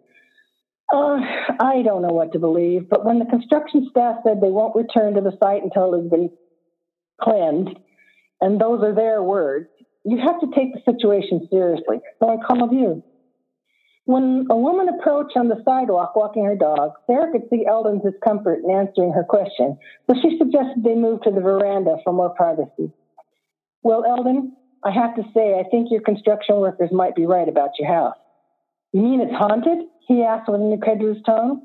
Uh, 0.94 1.20
I 1.60 1.82
don't 1.84 2.02
know 2.02 2.14
what 2.14 2.32
to 2.34 2.40
believe, 2.40 2.90
but 2.90 3.06
when 3.06 3.20
the 3.20 3.26
construction 3.26 3.88
staff 3.90 4.18
said 4.26 4.40
they 4.40 4.50
won't 4.50 4.76
return 4.76 5.16
to 5.16 5.22
the 5.22 5.38
site 5.42 5.64
until 5.64 5.94
it 5.94 6.02
has 6.02 6.10
been 6.10 6.30
cleansed, 7.22 7.78
and 8.40 8.60
those 8.60 8.84
are 8.84 8.96
their 8.96 9.22
words, 9.22 9.68
you 10.06 10.18
have 10.18 10.40
to 10.40 10.48
take 10.56 10.74
the 10.74 10.92
situation 10.92 11.48
seriously. 11.52 12.00
So 12.20 12.30
I 12.30 12.38
called 12.46 12.72
you. 12.72 13.04
When 14.06 14.48
a 14.50 14.56
woman 14.56 14.88
approached 14.88 15.36
on 15.36 15.50
the 15.50 15.62
sidewalk 15.66 16.16
walking 16.16 16.46
her 16.46 16.56
dog, 16.56 16.92
Sarah 17.08 17.30
could 17.30 17.50
see 17.50 17.66
Eldon's 17.68 18.04
discomfort 18.04 18.60
in 18.64 18.72
answering 18.72 19.12
her 19.12 19.26
question, 19.28 19.78
so 20.10 20.16
she 20.22 20.38
suggested 20.38 20.84
they 20.84 20.96
move 20.96 21.22
to 21.24 21.32
the 21.32 21.42
veranda 21.42 21.98
for 22.06 22.14
more 22.14 22.30
privacy. 22.30 22.94
Well, 23.84 24.06
Eldon, 24.06 24.56
I 24.84 24.92
have 24.92 25.16
to 25.16 25.24
say, 25.34 25.60
I 25.60 25.64
think 25.70 25.90
your 25.92 26.02
construction 26.02 26.58
workers 26.58 26.90
might 26.92 27.16
be 27.16 27.26
right 27.26 27.48
about 27.48 27.72
your 27.80 27.88
house. 27.92 28.18
You 28.94 29.02
mean 29.02 29.22
it's 29.22 29.36
haunted? 29.36 29.80
He 30.08 30.24
asked 30.24 30.50
with 30.50 30.62
an 30.62 30.72
incredulous 30.72 31.22
tone. 31.26 31.62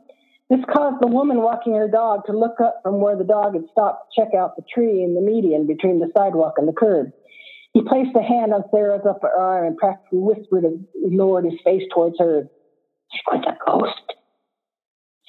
This 0.50 0.60
caused 0.70 1.00
the 1.00 1.06
woman 1.06 1.40
walking 1.40 1.74
her 1.74 1.88
dog 1.88 2.26
to 2.26 2.32
look 2.32 2.60
up 2.60 2.80
from 2.82 3.00
where 3.00 3.16
the 3.16 3.24
dog 3.24 3.54
had 3.54 3.64
stopped 3.70 4.12
to 4.12 4.20
check 4.20 4.34
out 4.34 4.56
the 4.56 4.62
tree 4.74 5.02
in 5.02 5.14
the 5.14 5.20
median 5.20 5.66
between 5.66 5.98
the 5.98 6.10
sidewalk 6.16 6.54
and 6.58 6.68
the 6.68 6.72
curb. 6.72 7.10
He 7.72 7.82
placed 7.82 8.14
a 8.16 8.22
hand 8.22 8.52
on 8.52 8.64
Sarah's 8.70 9.06
upper 9.08 9.30
arm 9.30 9.66
and 9.66 9.76
practically 9.76 10.18
whispered 10.18 10.64
and 10.64 10.84
lowered 10.94 11.44
his 11.44 11.58
face 11.64 11.84
towards 11.94 12.18
her. 12.18 12.48
She 13.12 13.20
was 13.26 13.44
a 13.46 13.56
ghost. 13.64 14.18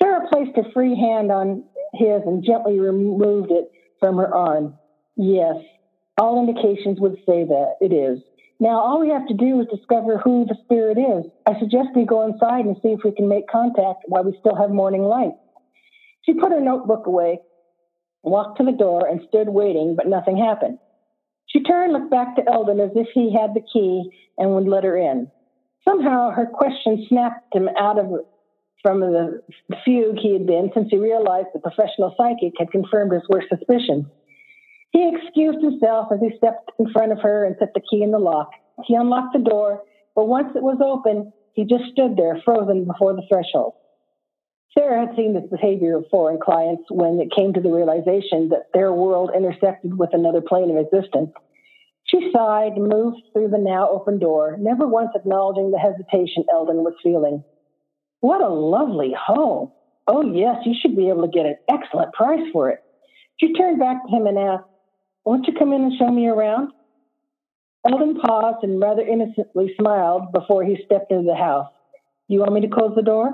Sarah 0.01 0.28
placed 0.30 0.58
her 0.58 0.70
free 0.74 0.95
hand 0.95 1.32
on 1.32 1.64
his 1.93 2.22
and 2.26 2.43
gently 2.43 2.80
removed 2.80 3.51
it 3.51 3.72
from 3.99 4.18
her 4.18 4.34
arm. 4.34 4.78
Yes, 5.16 5.55
all 6.18 6.39
indications 6.39 6.99
would 6.99 7.16
say 7.26 7.43
that 7.43 7.76
it 7.82 7.93
is. 7.93 8.20
Now, 8.59 8.80
all 8.80 8.99
we 8.99 9.09
have 9.09 9.28
to 9.28 9.34
do 9.34 9.59
is 9.61 9.68
discover 9.68 10.18
who 10.18 10.45
the 10.45 10.55
spirit 10.64 10.97
is. 10.97 11.30
I 11.45 11.59
suggest 11.59 11.89
we 11.95 12.05
go 12.05 12.26
inside 12.26 12.66
and 12.66 12.78
see 12.82 12.89
if 12.89 12.99
we 13.03 13.11
can 13.11 13.28
make 13.28 13.47
contact 13.47 14.05
while 14.07 14.24
we 14.24 14.38
still 14.39 14.55
have 14.55 14.70
morning 14.70 15.03
light. 15.03 15.34
She 16.22 16.34
put 16.34 16.51
her 16.51 16.61
notebook 16.61 17.07
away, 17.07 17.39
walked 18.22 18.59
to 18.59 18.64
the 18.64 18.72
door, 18.72 19.07
and 19.07 19.22
stood 19.28 19.49
waiting, 19.49 19.95
but 19.97 20.07
nothing 20.07 20.38
happened. 20.38 20.78
She 21.47 21.61
turned, 21.64 21.93
looked 21.93 22.11
back 22.11 22.36
to 22.36 22.43
Eldon 22.47 22.80
as 22.80 22.91
if 22.95 23.07
he 23.14 23.34
had 23.34 23.53
the 23.53 23.66
key 23.74 24.09
and 24.38 24.55
would 24.55 24.68
let 24.68 24.86
her 24.86 24.95
in. 24.95 25.30
Somehow 25.88 26.32
her 26.32 26.45
question 26.45 27.05
snapped 27.09 27.53
him 27.53 27.68
out 27.78 27.99
of 27.99 28.07
from 28.82 28.99
the 28.99 29.41
fugue 29.86 30.18
he 30.22 30.34
had 30.34 30.45
been 30.45 30.70
since 30.74 30.89
he 30.91 30.97
realized 30.97 31.47
the 31.53 31.59
professional 31.59 32.14
psychic 32.18 32.53
had 32.59 32.72
confirmed 32.72 33.14
his 33.14 33.24
worst 33.30 33.47
suspicions. 33.49 34.05
He 34.94 35.12
excused 35.12 35.62
himself 35.64 36.10
as 36.14 36.20
he 36.22 36.38
stepped 36.38 36.72
in 36.78 36.91
front 36.91 37.12
of 37.12 37.20
her 37.22 37.46
and 37.46 37.58
put 37.58 37.74
the 37.74 37.82
key 37.82 38.04
in 38.04 38.12
the 38.12 38.20
lock. 38.20 38.52
He 38.86 38.94
unlocked 38.94 39.34
the 39.34 39.39
door, 39.39 39.82
but 40.16 40.28
once 40.28 40.56
it 40.56 40.62
was 40.62 40.78
open, 40.82 41.34
he 41.54 41.66
just 41.66 41.86
stood 41.91 42.16
there, 42.16 42.39
frozen 42.46 42.86
before 42.86 43.14
the 43.14 43.26
threshold. 43.28 43.74
Sarah 44.78 45.06
had 45.06 45.16
seen 45.16 45.34
this 45.34 45.50
behavior 45.50 46.00
before 46.00 46.32
in 46.32 46.39
clients 46.39 46.84
when 46.89 47.20
it 47.20 47.36
came 47.36 47.54
to 47.54 47.62
the 47.62 47.72
realization 47.72 48.50
that 48.50 48.70
their 48.74 48.94
world 48.94 49.32
intersected 49.36 49.98
with 49.98 50.10
another 50.14 50.41
plane 50.41 50.70
of 50.70 50.78
existence. 50.78 51.32
She 52.06 52.32
sighed 52.36 52.78
moved 52.78 53.22
through 53.34 53.50
the 53.50 53.58
now 53.58 53.89
open 53.89 54.20
door, 54.20 54.58
never 54.60 54.88
once 54.88 55.12
acknowledging 55.16 55.72
the 55.72 55.80
hesitation 55.80 56.46
Eldon 56.52 56.78
was 56.78 56.94
feeling. 57.04 57.44
What 58.20 58.41
a 58.41 58.50
lovely 58.50 59.14
home! 59.18 59.72
Oh, 60.08 60.22
yes, 60.22 60.58
you 60.66 60.76
should 60.80 60.96
be 60.96 61.10
able 61.10 61.24
to 61.24 61.32
get 61.32 61.46
an 61.46 61.58
excellent 61.70 62.14
price 62.14 62.46
for 62.52 62.70
it. 62.70 62.84
She 63.39 63.54
turned 63.54 63.80
back 63.80 64.04
to 64.04 64.12
him 64.12 64.28
and 64.28 64.38
asked, 64.38 64.66
Won't 65.26 65.47
you 65.47 65.53
come 65.57 65.71
in 65.74 65.84
and 65.84 65.93
show 65.97 66.09
me 66.11 66.28
around? 66.28 66.71
Eldon 67.86 68.19
paused 68.19 68.63
and 68.63 68.80
rather 68.80 69.01
innocently 69.01 69.74
smiled 69.80 70.32
before 70.32 70.63
he 70.63 70.78
stepped 70.86 71.11
into 71.11 71.26
the 71.26 71.36
house. 71.36 71.69
Do 72.28 72.34
you 72.34 72.39
want 72.39 72.53
me 72.53 72.61
to 72.61 72.67
close 72.67 72.93
the 72.95 73.01
door? 73.01 73.32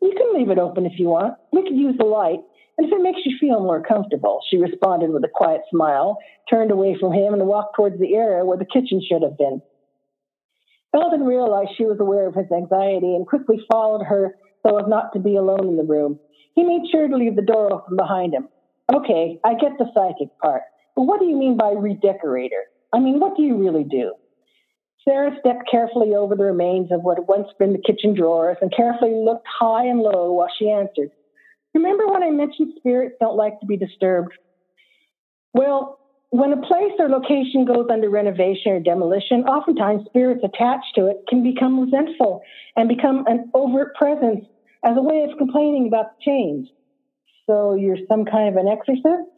You 0.00 0.12
can 0.16 0.38
leave 0.38 0.50
it 0.50 0.58
open 0.58 0.86
if 0.86 0.98
you 0.98 1.06
want. 1.06 1.34
We 1.52 1.62
could 1.62 1.76
use 1.76 1.96
the 1.98 2.04
light, 2.04 2.40
and 2.76 2.86
if 2.86 2.92
it 2.92 3.02
makes 3.02 3.20
you 3.24 3.36
feel 3.40 3.60
more 3.60 3.82
comfortable, 3.82 4.40
she 4.48 4.56
responded 4.56 5.10
with 5.10 5.24
a 5.24 5.30
quiet 5.32 5.62
smile, 5.70 6.18
turned 6.48 6.70
away 6.70 6.96
from 6.98 7.12
him, 7.12 7.34
and 7.34 7.46
walked 7.46 7.74
towards 7.76 7.98
the 7.98 8.14
area 8.14 8.44
where 8.44 8.58
the 8.58 8.64
kitchen 8.64 9.02
should 9.06 9.22
have 9.22 9.36
been. 9.36 9.60
Eldon 10.94 11.24
realized 11.24 11.70
she 11.76 11.84
was 11.84 11.98
aware 12.00 12.26
of 12.26 12.34
his 12.34 12.50
anxiety 12.52 13.14
and 13.14 13.26
quickly 13.26 13.60
followed 13.70 14.04
her 14.04 14.36
so 14.66 14.78
as 14.78 14.86
not 14.88 15.12
to 15.12 15.18
be 15.18 15.36
alone 15.36 15.68
in 15.68 15.76
the 15.76 15.82
room. 15.82 16.18
He 16.54 16.64
made 16.64 16.88
sure 16.90 17.08
to 17.08 17.16
leave 17.16 17.36
the 17.36 17.42
door 17.42 17.72
open 17.72 17.96
behind 17.96 18.34
him. 18.34 18.48
Okay, 18.92 19.38
I 19.44 19.54
get 19.54 19.78
the 19.78 19.90
psychic 19.94 20.36
part, 20.38 20.62
but 20.98 21.04
what 21.04 21.20
do 21.20 21.26
you 21.26 21.36
mean 21.36 21.56
by 21.56 21.70
redecorator? 21.70 22.64
I 22.92 22.98
mean, 22.98 23.20
what 23.20 23.36
do 23.36 23.42
you 23.44 23.56
really 23.56 23.84
do? 23.84 24.14
Sarah 25.04 25.30
stepped 25.38 25.70
carefully 25.70 26.16
over 26.16 26.34
the 26.34 26.42
remains 26.42 26.90
of 26.90 27.02
what 27.02 27.18
had 27.18 27.28
once 27.28 27.46
been 27.56 27.72
the 27.72 27.78
kitchen 27.86 28.14
drawers 28.14 28.56
and 28.60 28.74
carefully 28.76 29.14
looked 29.14 29.46
high 29.46 29.84
and 29.84 30.00
low 30.00 30.32
while 30.32 30.50
she 30.58 30.68
answered. 30.68 31.10
Remember 31.72 32.08
when 32.08 32.24
I 32.24 32.30
mentioned 32.30 32.72
spirits 32.78 33.14
don't 33.20 33.36
like 33.36 33.60
to 33.60 33.66
be 33.66 33.76
disturbed? 33.76 34.32
Well, 35.54 36.00
when 36.30 36.52
a 36.52 36.66
place 36.66 36.94
or 36.98 37.08
location 37.08 37.64
goes 37.64 37.86
under 37.92 38.10
renovation 38.10 38.72
or 38.72 38.80
demolition, 38.80 39.44
oftentimes 39.44 40.02
spirits 40.06 40.42
attached 40.42 40.96
to 40.96 41.06
it 41.06 41.18
can 41.28 41.44
become 41.44 41.78
resentful 41.78 42.42
and 42.74 42.88
become 42.88 43.24
an 43.28 43.52
overt 43.54 43.94
presence 43.94 44.44
as 44.84 44.96
a 44.96 45.00
way 45.00 45.22
of 45.30 45.38
complaining 45.38 45.86
about 45.86 46.06
the 46.18 46.24
change. 46.24 46.68
So 47.46 47.76
you're 47.76 47.98
some 48.08 48.24
kind 48.24 48.48
of 48.48 48.56
an 48.56 48.66
exorcist? 48.66 49.37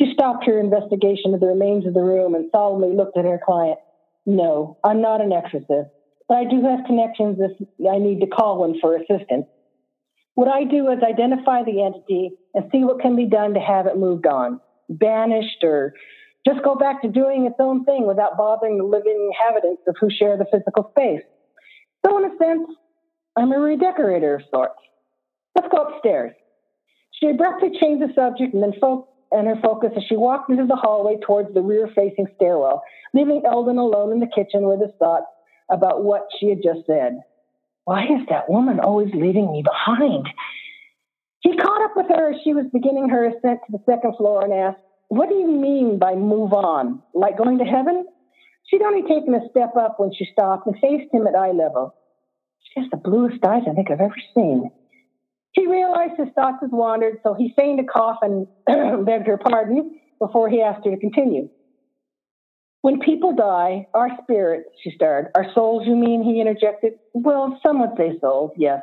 She 0.00 0.12
stopped 0.14 0.46
her 0.46 0.58
investigation 0.58 1.34
of 1.34 1.40
the 1.40 1.46
remains 1.46 1.86
of 1.86 1.92
the 1.92 2.02
room 2.02 2.34
and 2.34 2.48
solemnly 2.50 2.96
looked 2.96 3.18
at 3.18 3.26
her 3.26 3.40
client. 3.44 3.78
No, 4.24 4.78
I'm 4.82 5.02
not 5.02 5.20
an 5.20 5.32
exorcist, 5.32 5.90
but 6.26 6.38
I 6.38 6.44
do 6.44 6.62
have 6.62 6.86
connections 6.86 7.38
if 7.38 7.68
I 7.86 7.98
need 7.98 8.20
to 8.20 8.26
call 8.26 8.60
one 8.60 8.80
for 8.80 8.96
assistance. 8.96 9.46
What 10.36 10.48
I 10.48 10.64
do 10.64 10.90
is 10.90 11.02
identify 11.02 11.64
the 11.64 11.82
entity 11.82 12.30
and 12.54 12.70
see 12.72 12.82
what 12.84 13.00
can 13.00 13.14
be 13.14 13.26
done 13.26 13.54
to 13.54 13.60
have 13.60 13.86
it 13.86 13.98
moved 13.98 14.26
on, 14.26 14.60
banished, 14.88 15.62
or 15.62 15.92
just 16.46 16.62
go 16.64 16.76
back 16.76 17.02
to 17.02 17.08
doing 17.08 17.44
its 17.44 17.56
own 17.58 17.84
thing 17.84 18.06
without 18.06 18.38
bothering 18.38 18.78
the 18.78 18.84
living 18.84 19.30
inhabitants 19.30 19.82
of 19.86 19.96
who 20.00 20.08
share 20.08 20.38
the 20.38 20.46
physical 20.50 20.88
space. 20.96 21.20
So, 22.06 22.16
in 22.16 22.24
a 22.24 22.36
sense, 22.38 22.70
I'm 23.36 23.52
a 23.52 23.58
redecorator 23.58 24.36
of 24.36 24.42
sorts. 24.54 24.80
Let's 25.54 25.68
go 25.68 25.82
upstairs. 25.82 26.32
She 27.12 27.26
abruptly 27.28 27.72
changed 27.78 28.02
the 28.02 28.14
subject 28.14 28.54
and 28.54 28.62
then 28.62 28.72
fo- 28.80 29.09
and 29.32 29.46
her 29.46 29.56
focus 29.62 29.92
as 29.96 30.02
she 30.08 30.16
walked 30.16 30.50
into 30.50 30.66
the 30.66 30.76
hallway 30.76 31.16
towards 31.24 31.52
the 31.54 31.62
rear 31.62 31.88
facing 31.94 32.26
stairwell, 32.36 32.82
leaving 33.14 33.42
Eldon 33.46 33.78
alone 33.78 34.12
in 34.12 34.20
the 34.20 34.26
kitchen 34.26 34.62
with 34.64 34.80
his 34.80 34.94
thoughts 34.98 35.26
about 35.70 36.02
what 36.02 36.26
she 36.38 36.48
had 36.48 36.62
just 36.62 36.86
said. 36.86 37.20
Why 37.84 38.04
is 38.04 38.26
that 38.28 38.50
woman 38.50 38.80
always 38.80 39.12
leaving 39.14 39.50
me 39.52 39.62
behind? 39.62 40.28
He 41.40 41.56
caught 41.56 41.84
up 41.84 41.96
with 41.96 42.06
her 42.08 42.32
as 42.32 42.40
she 42.44 42.52
was 42.52 42.66
beginning 42.72 43.08
her 43.08 43.26
ascent 43.26 43.60
to 43.66 43.72
the 43.72 43.82
second 43.86 44.16
floor 44.16 44.44
and 44.44 44.52
asked, 44.52 44.82
What 45.08 45.28
do 45.28 45.36
you 45.36 45.50
mean 45.50 45.98
by 45.98 46.14
move 46.14 46.52
on? 46.52 47.02
Like 47.14 47.38
going 47.38 47.58
to 47.58 47.64
heaven? 47.64 48.06
She'd 48.66 48.82
only 48.82 49.02
taken 49.02 49.34
a 49.34 49.48
step 49.50 49.74
up 49.76 49.98
when 49.98 50.12
she 50.12 50.26
stopped 50.32 50.66
and 50.66 50.76
faced 50.78 51.12
him 51.12 51.26
at 51.26 51.34
eye 51.34 51.52
level. 51.52 51.94
She 52.62 52.80
has 52.80 52.90
the 52.90 52.96
bluest 52.96 53.44
eyes 53.44 53.62
I 53.68 53.72
think 53.72 53.90
I've 53.90 54.00
ever 54.00 54.14
seen. 54.34 54.70
He 55.52 55.66
realized 55.66 56.12
his 56.16 56.28
thoughts 56.34 56.58
had 56.60 56.70
wandered, 56.70 57.18
so 57.22 57.34
he 57.34 57.52
feigned 57.56 57.80
a 57.80 57.84
cough 57.84 58.18
and 58.22 58.46
begged 59.06 59.26
her 59.26 59.38
pardon 59.38 59.98
before 60.18 60.48
he 60.48 60.62
asked 60.62 60.84
her 60.84 60.92
to 60.92 60.96
continue. 60.96 61.48
When 62.82 63.00
people 63.00 63.34
die, 63.34 63.88
our 63.92 64.08
spirits, 64.22 64.70
she 64.82 64.90
started. 64.92 65.30
Our 65.34 65.52
souls, 65.54 65.86
you 65.86 65.96
mean? 65.96 66.22
He 66.22 66.40
interjected. 66.40 66.94
Well, 67.12 67.58
some 67.64 67.80
would 67.80 67.96
say 67.98 68.18
souls, 68.20 68.52
yes. 68.56 68.82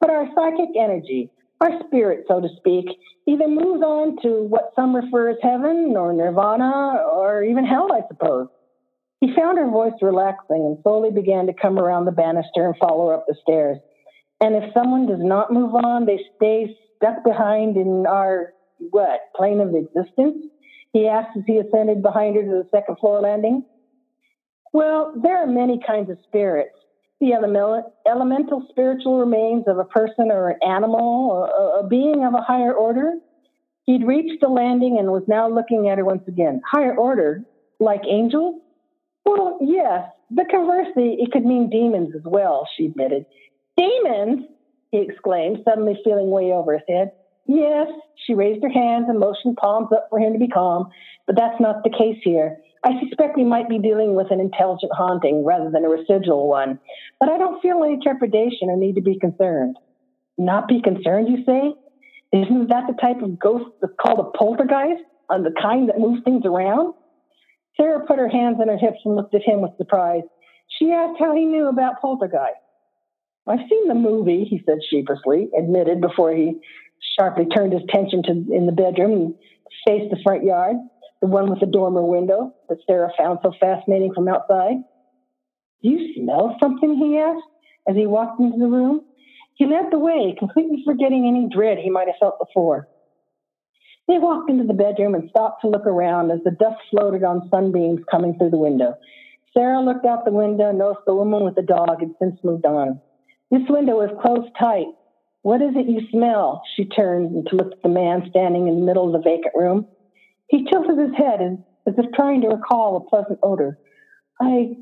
But 0.00 0.10
our 0.10 0.26
psychic 0.34 0.70
energy, 0.78 1.30
our 1.60 1.70
spirit, 1.86 2.26
so 2.28 2.40
to 2.40 2.48
speak, 2.58 2.86
either 3.26 3.48
moves 3.48 3.82
on 3.82 4.20
to 4.22 4.44
what 4.44 4.72
some 4.76 4.94
refer 4.94 5.30
as 5.30 5.36
heaven 5.42 5.94
or 5.96 6.12
nirvana 6.12 7.02
or 7.10 7.42
even 7.42 7.64
hell, 7.64 7.88
I 7.92 8.00
suppose. 8.08 8.48
He 9.20 9.34
found 9.34 9.58
her 9.58 9.68
voice 9.68 9.94
relaxing 10.00 10.64
and 10.64 10.78
slowly 10.82 11.10
began 11.10 11.46
to 11.46 11.52
come 11.52 11.78
around 11.78 12.04
the 12.04 12.12
banister 12.12 12.66
and 12.66 12.76
follow 12.76 13.08
her 13.08 13.14
up 13.14 13.24
the 13.26 13.34
stairs. 13.42 13.78
And 14.40 14.54
if 14.54 14.72
someone 14.72 15.06
does 15.06 15.20
not 15.20 15.52
move 15.52 15.74
on, 15.74 16.06
they 16.06 16.20
stay 16.36 16.76
stuck 16.96 17.24
behind 17.24 17.76
in 17.76 18.06
our, 18.06 18.52
what, 18.78 19.20
plane 19.34 19.60
of 19.60 19.74
existence? 19.74 20.44
He 20.92 21.08
asked 21.08 21.36
as 21.36 21.42
he 21.46 21.58
ascended 21.58 22.02
behind 22.02 22.36
her 22.36 22.42
to 22.42 22.48
the 22.48 22.68
second 22.70 22.98
floor 22.98 23.20
landing. 23.20 23.64
Well, 24.72 25.12
there 25.22 25.42
are 25.42 25.46
many 25.46 25.80
kinds 25.84 26.10
of 26.10 26.18
spirits. 26.24 26.74
The 27.20 27.32
elemental 27.32 28.66
spiritual 28.70 29.18
remains 29.18 29.64
of 29.66 29.78
a 29.78 29.84
person 29.84 30.30
or 30.30 30.50
an 30.50 30.58
animal 30.62 31.30
or 31.30 31.80
a 31.80 31.86
being 31.88 32.24
of 32.24 32.34
a 32.34 32.40
higher 32.40 32.72
order. 32.72 33.14
He'd 33.86 34.04
reached 34.06 34.40
the 34.40 34.48
landing 34.48 34.98
and 35.00 35.08
was 35.08 35.24
now 35.26 35.48
looking 35.48 35.88
at 35.88 35.98
her 35.98 36.04
once 36.04 36.22
again. 36.28 36.60
Higher 36.70 36.94
order? 36.94 37.42
Like 37.80 38.02
angels? 38.08 38.60
Well, 39.24 39.58
yes, 39.60 40.08
but 40.30 40.48
conversely, 40.48 41.16
it 41.18 41.32
could 41.32 41.44
mean 41.44 41.70
demons 41.70 42.14
as 42.14 42.22
well, 42.24 42.68
she 42.76 42.86
admitted. 42.86 43.26
Demons? 43.78 44.46
he 44.90 44.98
exclaimed, 44.98 45.58
suddenly 45.64 45.98
feeling 46.02 46.30
way 46.30 46.52
over 46.52 46.72
his 46.72 46.82
head. 46.88 47.12
Yes, 47.46 47.88
she 48.26 48.34
raised 48.34 48.62
her 48.62 48.70
hands 48.70 49.06
and 49.08 49.18
motioned 49.18 49.56
palms 49.56 49.88
up 49.92 50.08
for 50.10 50.18
him 50.18 50.32
to 50.32 50.38
be 50.38 50.48
calm, 50.48 50.88
but 51.26 51.36
that's 51.36 51.60
not 51.60 51.82
the 51.84 51.90
case 51.90 52.18
here. 52.22 52.56
I 52.84 53.00
suspect 53.00 53.36
we 53.36 53.44
might 53.44 53.68
be 53.68 53.78
dealing 53.78 54.14
with 54.14 54.30
an 54.30 54.40
intelligent 54.40 54.92
haunting 54.94 55.44
rather 55.44 55.70
than 55.70 55.84
a 55.84 55.88
residual 55.88 56.48
one, 56.48 56.78
but 57.20 57.28
I 57.28 57.38
don't 57.38 57.60
feel 57.60 57.82
any 57.84 57.98
trepidation 58.02 58.68
or 58.68 58.76
need 58.76 58.94
to 58.96 59.02
be 59.02 59.18
concerned. 59.18 59.76
Not 60.36 60.68
be 60.68 60.80
concerned, 60.80 61.28
you 61.28 61.44
say? 61.44 61.74
Isn't 62.32 62.68
that 62.68 62.84
the 62.86 62.96
type 63.00 63.22
of 63.22 63.38
ghost 63.38 63.70
that's 63.80 63.94
called 64.00 64.20
a 64.20 64.36
poltergeist, 64.38 65.02
the 65.28 65.54
kind 65.60 65.88
that 65.88 65.98
moves 65.98 66.22
things 66.24 66.44
around? 66.44 66.94
Sarah 67.76 68.06
put 68.06 68.18
her 68.18 68.28
hands 68.28 68.58
on 68.60 68.68
her 68.68 68.78
hips 68.78 68.98
and 69.04 69.16
looked 69.16 69.34
at 69.34 69.42
him 69.42 69.62
with 69.62 69.76
surprise. 69.76 70.22
She 70.78 70.92
asked 70.92 71.18
how 71.18 71.34
he 71.34 71.44
knew 71.44 71.68
about 71.68 72.00
poltergeist. 72.00 72.60
I've 73.48 73.66
seen 73.68 73.88
the 73.88 73.94
movie, 73.94 74.44
he 74.44 74.62
said 74.66 74.78
sheepishly, 74.90 75.48
admitted 75.56 76.00
before 76.00 76.32
he 76.32 76.60
sharply 77.18 77.46
turned 77.46 77.72
his 77.72 77.82
attention 77.82 78.22
to 78.24 78.30
in 78.30 78.66
the 78.66 78.72
bedroom 78.72 79.12
and 79.12 79.34
faced 79.86 80.10
the 80.10 80.20
front 80.22 80.44
yard, 80.44 80.76
the 81.22 81.28
one 81.28 81.48
with 81.48 81.60
the 81.60 81.66
dormer 81.66 82.02
window 82.02 82.54
that 82.68 82.78
Sarah 82.86 83.10
found 83.16 83.38
so 83.42 83.52
fascinating 83.58 84.12
from 84.14 84.28
outside. 84.28 84.76
Do 85.82 85.88
you 85.88 86.14
smell 86.14 86.56
something? 86.60 86.96
he 86.96 87.18
asked 87.18 87.42
as 87.88 87.96
he 87.96 88.06
walked 88.06 88.38
into 88.40 88.58
the 88.58 88.66
room. 88.66 89.00
He 89.54 89.66
led 89.66 89.86
the 89.90 89.98
way, 89.98 90.36
completely 90.38 90.82
forgetting 90.84 91.26
any 91.26 91.48
dread 91.52 91.78
he 91.78 91.90
might 91.90 92.06
have 92.06 92.20
felt 92.20 92.38
before. 92.38 92.86
They 94.06 94.18
walked 94.18 94.50
into 94.50 94.64
the 94.64 94.74
bedroom 94.74 95.14
and 95.14 95.28
stopped 95.30 95.62
to 95.62 95.68
look 95.68 95.86
around 95.86 96.30
as 96.30 96.40
the 96.44 96.50
dust 96.50 96.80
floated 96.90 97.24
on 97.24 97.48
sunbeams 97.50 98.00
coming 98.10 98.36
through 98.38 98.50
the 98.50 98.58
window. 98.58 98.94
Sarah 99.54 99.80
looked 99.80 100.06
out 100.06 100.24
the 100.24 100.32
window 100.32 100.68
and 100.68 100.78
noticed 100.78 101.06
the 101.06 101.14
woman 101.14 101.44
with 101.44 101.56
the 101.56 101.62
dog 101.62 102.00
had 102.00 102.14
since 102.20 102.38
moved 102.44 102.64
on. 102.64 103.00
This 103.50 103.62
window 103.68 104.00
is 104.02 104.10
closed 104.20 104.50
tight. 104.58 104.86
What 105.42 105.62
is 105.62 105.70
it 105.74 105.88
you 105.88 106.00
smell? 106.10 106.62
She 106.76 106.84
turned 106.84 107.46
to 107.48 107.56
look 107.56 107.72
at 107.72 107.82
the 107.82 107.88
man 107.88 108.26
standing 108.30 108.68
in 108.68 108.80
the 108.80 108.86
middle 108.86 109.06
of 109.06 109.12
the 109.12 109.28
vacant 109.28 109.54
room. 109.54 109.86
He 110.48 110.64
tilted 110.64 110.98
his 110.98 111.16
head 111.16 111.40
as, 111.40 111.94
if 111.96 112.12
trying 112.12 112.42
to 112.42 112.48
recall 112.48 112.96
a 112.96 113.08
pleasant 113.08 113.38
odor. 113.42 113.78
I, 114.40 114.76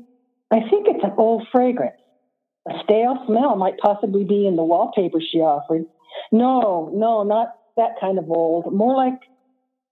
I 0.51 0.59
think 0.69 0.87
it's 0.87 1.03
an 1.03 1.13
old 1.17 1.47
fragrance. 1.51 1.95
A 2.67 2.73
stale 2.83 3.23
smell 3.27 3.55
might 3.55 3.77
possibly 3.77 4.25
be 4.25 4.45
in 4.45 4.57
the 4.57 4.63
wallpaper 4.63 5.19
she 5.21 5.39
offered. 5.39 5.85
No, 6.31 6.91
no, 6.93 7.23
not 7.23 7.53
that 7.77 7.91
kind 8.01 8.19
of 8.19 8.29
old. 8.29 8.73
More 8.73 8.95
like 8.95 9.19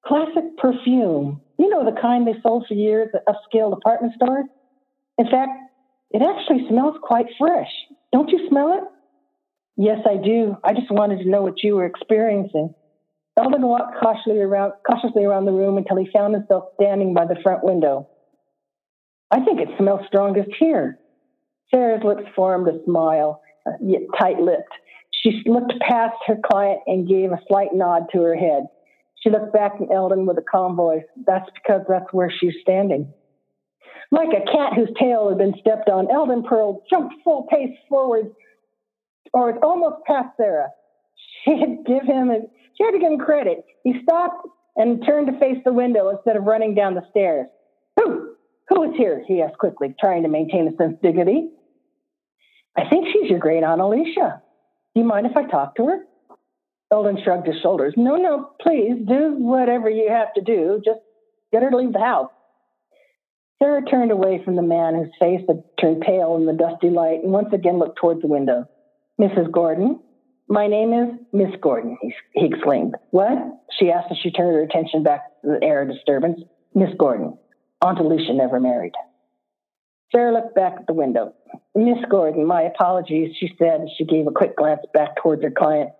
classic 0.06 0.58
perfume. 0.58 1.42
You 1.58 1.70
know, 1.70 1.86
the 1.86 2.00
kind 2.00 2.28
they 2.28 2.36
sold 2.42 2.66
for 2.68 2.74
years 2.74 3.10
at 3.14 3.26
upscale 3.28 3.74
department 3.74 4.14
stores? 4.16 4.46
In 5.18 5.30
fact, 5.30 5.52
it 6.12 6.22
actually 6.22 6.68
smells 6.68 6.96
quite 7.02 7.28
fresh. 7.38 7.72
Don't 8.16 8.30
you 8.30 8.48
smell 8.48 8.72
it? 8.78 8.84
Yes, 9.76 10.00
I 10.10 10.16
do. 10.16 10.56
I 10.64 10.72
just 10.74 10.90
wanted 10.90 11.20
to 11.20 11.30
know 11.30 11.42
what 11.42 11.62
you 11.62 11.76
were 11.76 11.86
experiencing. 11.86 12.74
Eldon 13.38 13.64
walked 13.64 14.00
cautiously 14.02 14.40
around, 14.40 14.72
cautiously 14.90 15.26
around 15.26 15.44
the 15.44 15.52
room 15.52 15.76
until 15.78 15.98
he 15.98 16.08
found 16.16 16.34
himself 16.34 16.64
standing 16.82 17.14
by 17.14 17.26
the 17.26 17.36
front 17.44 17.62
window. 17.62 18.08
I 19.32 19.44
think 19.44 19.60
it 19.60 19.68
smells 19.78 20.00
strongest 20.08 20.50
here. 20.58 20.98
Sarah's 21.70 22.06
lips 22.06 22.24
formed 22.34 22.70
a 22.70 22.82
smile, 22.86 23.42
uh, 23.68 23.72
yet 23.82 24.04
tight 24.18 24.40
lipped. 24.40 24.72
She 25.12 25.44
looked 25.46 25.74
past 25.82 26.16
her 26.28 26.38
client 26.50 26.84
and 26.88 27.10
gave 27.10 27.34
a 27.34 27.42
slight 27.50 27.74
nod 27.74 28.04
to 28.14 28.22
her 28.22 28.38
head. 28.38 28.64
She 29.20 29.30
looked 29.30 29.52
back 29.52 29.74
at 29.82 29.94
Eldon 29.94 30.26
with 30.26 30.38
a 30.38 30.46
calm 30.50 30.78
voice. 30.78 31.04
That's 31.28 31.50
because 31.54 31.82
that's 31.90 32.14
where 32.14 32.32
she's 32.32 32.56
standing. 32.62 33.14
Like 34.12 34.30
a 34.30 34.46
cat 34.52 34.74
whose 34.76 34.90
tail 35.00 35.30
had 35.30 35.38
been 35.38 35.56
stepped 35.60 35.90
on, 35.90 36.10
Eldon 36.12 36.44
Pearl 36.44 36.84
jumped 36.90 37.16
full 37.24 37.48
pace 37.52 37.76
forward, 37.90 38.32
or 39.34 39.52
was 39.52 39.60
almost 39.64 40.06
past 40.06 40.30
Sarah. 40.38 40.70
She 41.44 41.52
had 41.60 41.86
give 41.86 42.04
him 42.04 42.30
a, 42.30 42.40
she 42.78 42.84
had 42.84 42.92
to 42.92 43.00
give 43.00 43.12
him 43.12 43.20
credit. 43.20 43.66
He 43.84 44.02
stopped 44.04 44.48
and 44.76 45.04
turned 45.06 45.28
to 45.28 45.40
face 45.40 45.58
the 45.66 45.74
window 45.74 46.10
instead 46.10 46.36
of 46.36 46.44
running 46.44 46.76
down 46.76 46.96
the 46.96 47.06
stairs. 47.10 47.48
Who? 47.98 48.36
Who 48.70 48.84
is 48.84 48.98
here? 48.98 49.24
He 49.28 49.42
asked 49.42 49.58
quickly, 49.58 49.96
trying 50.00 50.24
to 50.24 50.30
maintain 50.30 50.68
a 50.68 50.76
sense 50.76 50.96
of 50.96 51.02
dignity. 51.02 51.50
I 52.78 52.90
think 52.90 53.08
she's 53.12 53.30
your 53.30 53.40
great 53.40 53.64
aunt 53.64 53.82
Alicia. 53.82 54.42
Do 54.94 55.02
you 55.02 55.06
mind 55.06 55.28
if 55.28 55.38
I 55.38 55.48
talk 55.48 55.76
to 55.76 55.86
her? 55.88 56.00
Eldon 56.92 57.18
shrugged 57.24 57.48
his 57.48 57.56
shoulders. 57.62 57.94
No, 57.98 58.16
no, 58.16 58.52
please 58.62 58.96
do 59.08 59.36
whatever 59.38 59.90
you 59.90 60.10
have 60.10 60.34
to 60.36 60.42
do. 60.42 60.82
Just 60.84 61.00
get 61.52 61.64
her 61.64 61.70
to 61.70 61.78
leave 61.78 61.94
the 61.94 62.00
house. 62.00 62.32
Sarah 63.62 63.84
turned 63.86 64.12
away 64.12 64.42
from 64.44 64.56
the 64.56 64.62
man 64.62 64.96
whose 64.96 65.14
face 65.20 65.42
had 65.48 65.64
turned 65.80 66.02
pale 66.02 66.36
in 66.36 66.46
the 66.46 66.54
dusty 66.54 66.90
light 66.90 67.24
and 67.24 67.32
once 67.32 67.54
again 67.54 67.80
looked 67.80 67.98
toward 67.98 68.22
the 68.22 68.28
window. 68.28 68.66
Mrs. 69.20 69.52
Gordon, 69.52 70.00
my 70.50 70.68
name 70.68 70.94
is 70.94 71.20
Miss 71.32 71.56
Gordon, 71.62 71.98
he, 72.02 72.14
he 72.34 72.48
exclaimed. 72.48 72.96
What? 73.12 73.38
She 73.80 73.92
asked 73.92 74.12
as 74.12 74.18
she 74.22 74.32
turned 74.32 74.56
her 74.56 74.62
attention 74.62 75.04
back 75.04 75.22
to 75.42 75.58
the 75.60 75.66
air 75.66 75.86
disturbance. 75.86 76.42
Miss 76.74 76.90
Gordon. 76.98 77.38
Aunt 77.82 78.00
Alicia 78.00 78.34
never 78.34 78.60
married. 78.60 78.94
Sarah 80.12 80.34
looked 80.34 80.56
back 80.56 80.76
at 80.80 80.88
the 80.88 80.94
window. 80.94 81.34
Miss 81.74 81.98
Gordon, 82.10 82.46
my 82.46 82.64
apologies, 82.64 83.36
she 83.40 83.50
said 83.58 83.82
as 83.82 83.90
she 83.98 84.06
gave 84.06 84.28
a 84.28 84.32
quick 84.32 84.56
glance 84.56 84.82
back 84.94 85.16
towards 85.22 85.44
her 85.44 85.52
client. 85.52 85.92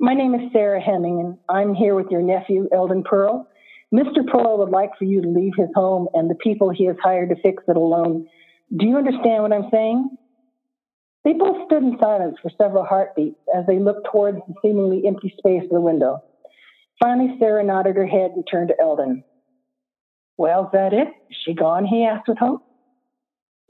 My 0.00 0.14
name 0.14 0.34
is 0.34 0.52
Sarah 0.52 0.80
Hemming, 0.80 1.20
and 1.20 1.38
I'm 1.48 1.74
here 1.74 1.94
with 1.94 2.06
your 2.10 2.22
nephew, 2.22 2.68
Eldon 2.72 3.02
Pearl. 3.02 3.48
Mr. 3.94 4.26
Pearl 4.30 4.58
would 4.58 4.70
like 4.70 4.90
for 4.98 5.04
you 5.04 5.22
to 5.22 5.28
leave 5.28 5.52
his 5.56 5.68
home 5.74 6.08
and 6.14 6.30
the 6.30 6.34
people 6.34 6.70
he 6.70 6.84
has 6.86 6.96
hired 7.02 7.30
to 7.30 7.36
fix 7.42 7.62
it 7.66 7.76
alone. 7.76 8.26
Do 8.76 8.86
you 8.86 8.96
understand 8.96 9.42
what 9.42 9.52
I'm 9.52 9.70
saying? 9.70 10.10
They 11.24 11.32
both 11.32 11.66
stood 11.66 11.82
in 11.82 11.98
silence 12.00 12.36
for 12.42 12.50
several 12.58 12.84
heartbeats 12.84 13.38
as 13.54 13.66
they 13.66 13.78
looked 13.78 14.08
towards 14.10 14.38
the 14.46 14.54
seemingly 14.62 15.02
empty 15.06 15.34
space 15.38 15.64
of 15.64 15.70
the 15.70 15.80
window. 15.80 16.22
Finally, 17.00 17.36
Sarah 17.38 17.64
nodded 17.64 17.96
her 17.96 18.06
head 18.06 18.32
and 18.34 18.46
turned 18.50 18.68
to 18.68 18.80
Eldon. 18.80 19.24
Well, 20.36 20.64
is 20.64 20.70
that 20.72 20.92
it? 20.92 21.08
Is 21.30 21.36
she 21.44 21.54
gone? 21.54 21.84
he 21.84 22.04
asked 22.04 22.28
with 22.28 22.38
hope. 22.38 22.62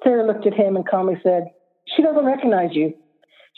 Sarah 0.05 0.27
looked 0.27 0.47
at 0.47 0.55
him 0.55 0.77
and 0.77 0.87
calmly 0.87 1.19
said, 1.23 1.49
She 1.97 2.03
doesn't 2.03 2.25
recognize 2.25 2.71
you. 2.73 2.95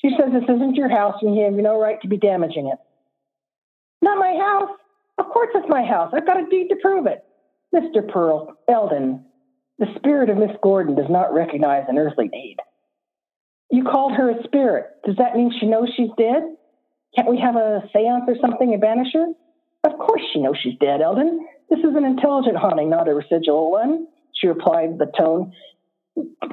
She 0.01 0.11
says 0.11 0.33
this 0.33 0.45
isn't 0.45 0.77
your 0.77 0.89
house 0.89 1.17
and 1.21 1.37
you 1.37 1.45
have 1.45 1.53
no 1.53 1.79
right 1.79 2.01
to 2.03 2.09
be 2.09 2.17
damaging 2.17 2.69
it. 2.69 2.79
Not 4.01 4.19
my 4.19 4.35
house. 4.35 4.80
Of 5.21 5.27
course 5.27 5.51
it's 5.55 5.69
my 5.69 5.85
house. 5.85 6.13
I've 6.15 6.27
got 6.27 6.41
a 6.41 6.47
deed 6.49 6.69
to 6.69 6.77
prove 6.81 7.07
it. 7.07 7.23
Mr. 7.75 8.07
Pearl, 8.11 8.57
Eldon, 8.69 9.27
the 9.79 9.87
spirit 9.97 10.31
of 10.31 10.39
Miss 10.39 10.57
Gordon 10.63 10.95
does 10.95 11.11
not 11.11 11.35
recognize 11.35 11.85
an 11.89 11.99
earthly 11.99 12.29
deed. 12.29 12.57
You 13.71 13.85
called 13.85 14.15
her 14.17 14.31
a 14.31 14.43
spirit. 14.45 14.87
Does 15.05 15.17
that 15.17 15.37
mean 15.37 15.53
she 15.61 15.67
knows 15.67 15.91
she's 15.95 16.09
dead? 16.17 16.43
Can't 17.15 17.29
we 17.29 17.39
have 17.39 17.57
a 17.57 17.83
seance 17.93 18.25
or 18.29 18.37
something 18.41 18.73
and 18.73 18.81
banish 18.81 19.13
her? 19.13 19.27
Of 19.85 19.99
course 19.99 20.23
she 20.33 20.41
knows 20.41 20.57
she's 20.63 20.79
dead, 20.81 21.03
Eldon. 21.03 21.47
This 21.69 21.81
is 21.81 21.95
an 21.95 22.05
intelligent 22.05 22.57
haunting, 22.57 22.89
not 22.89 23.07
a 23.07 23.15
residual 23.15 23.71
one, 23.71 24.07
she 24.35 24.47
replied 24.47 24.99
the 24.99 25.13
tone, 25.19 25.53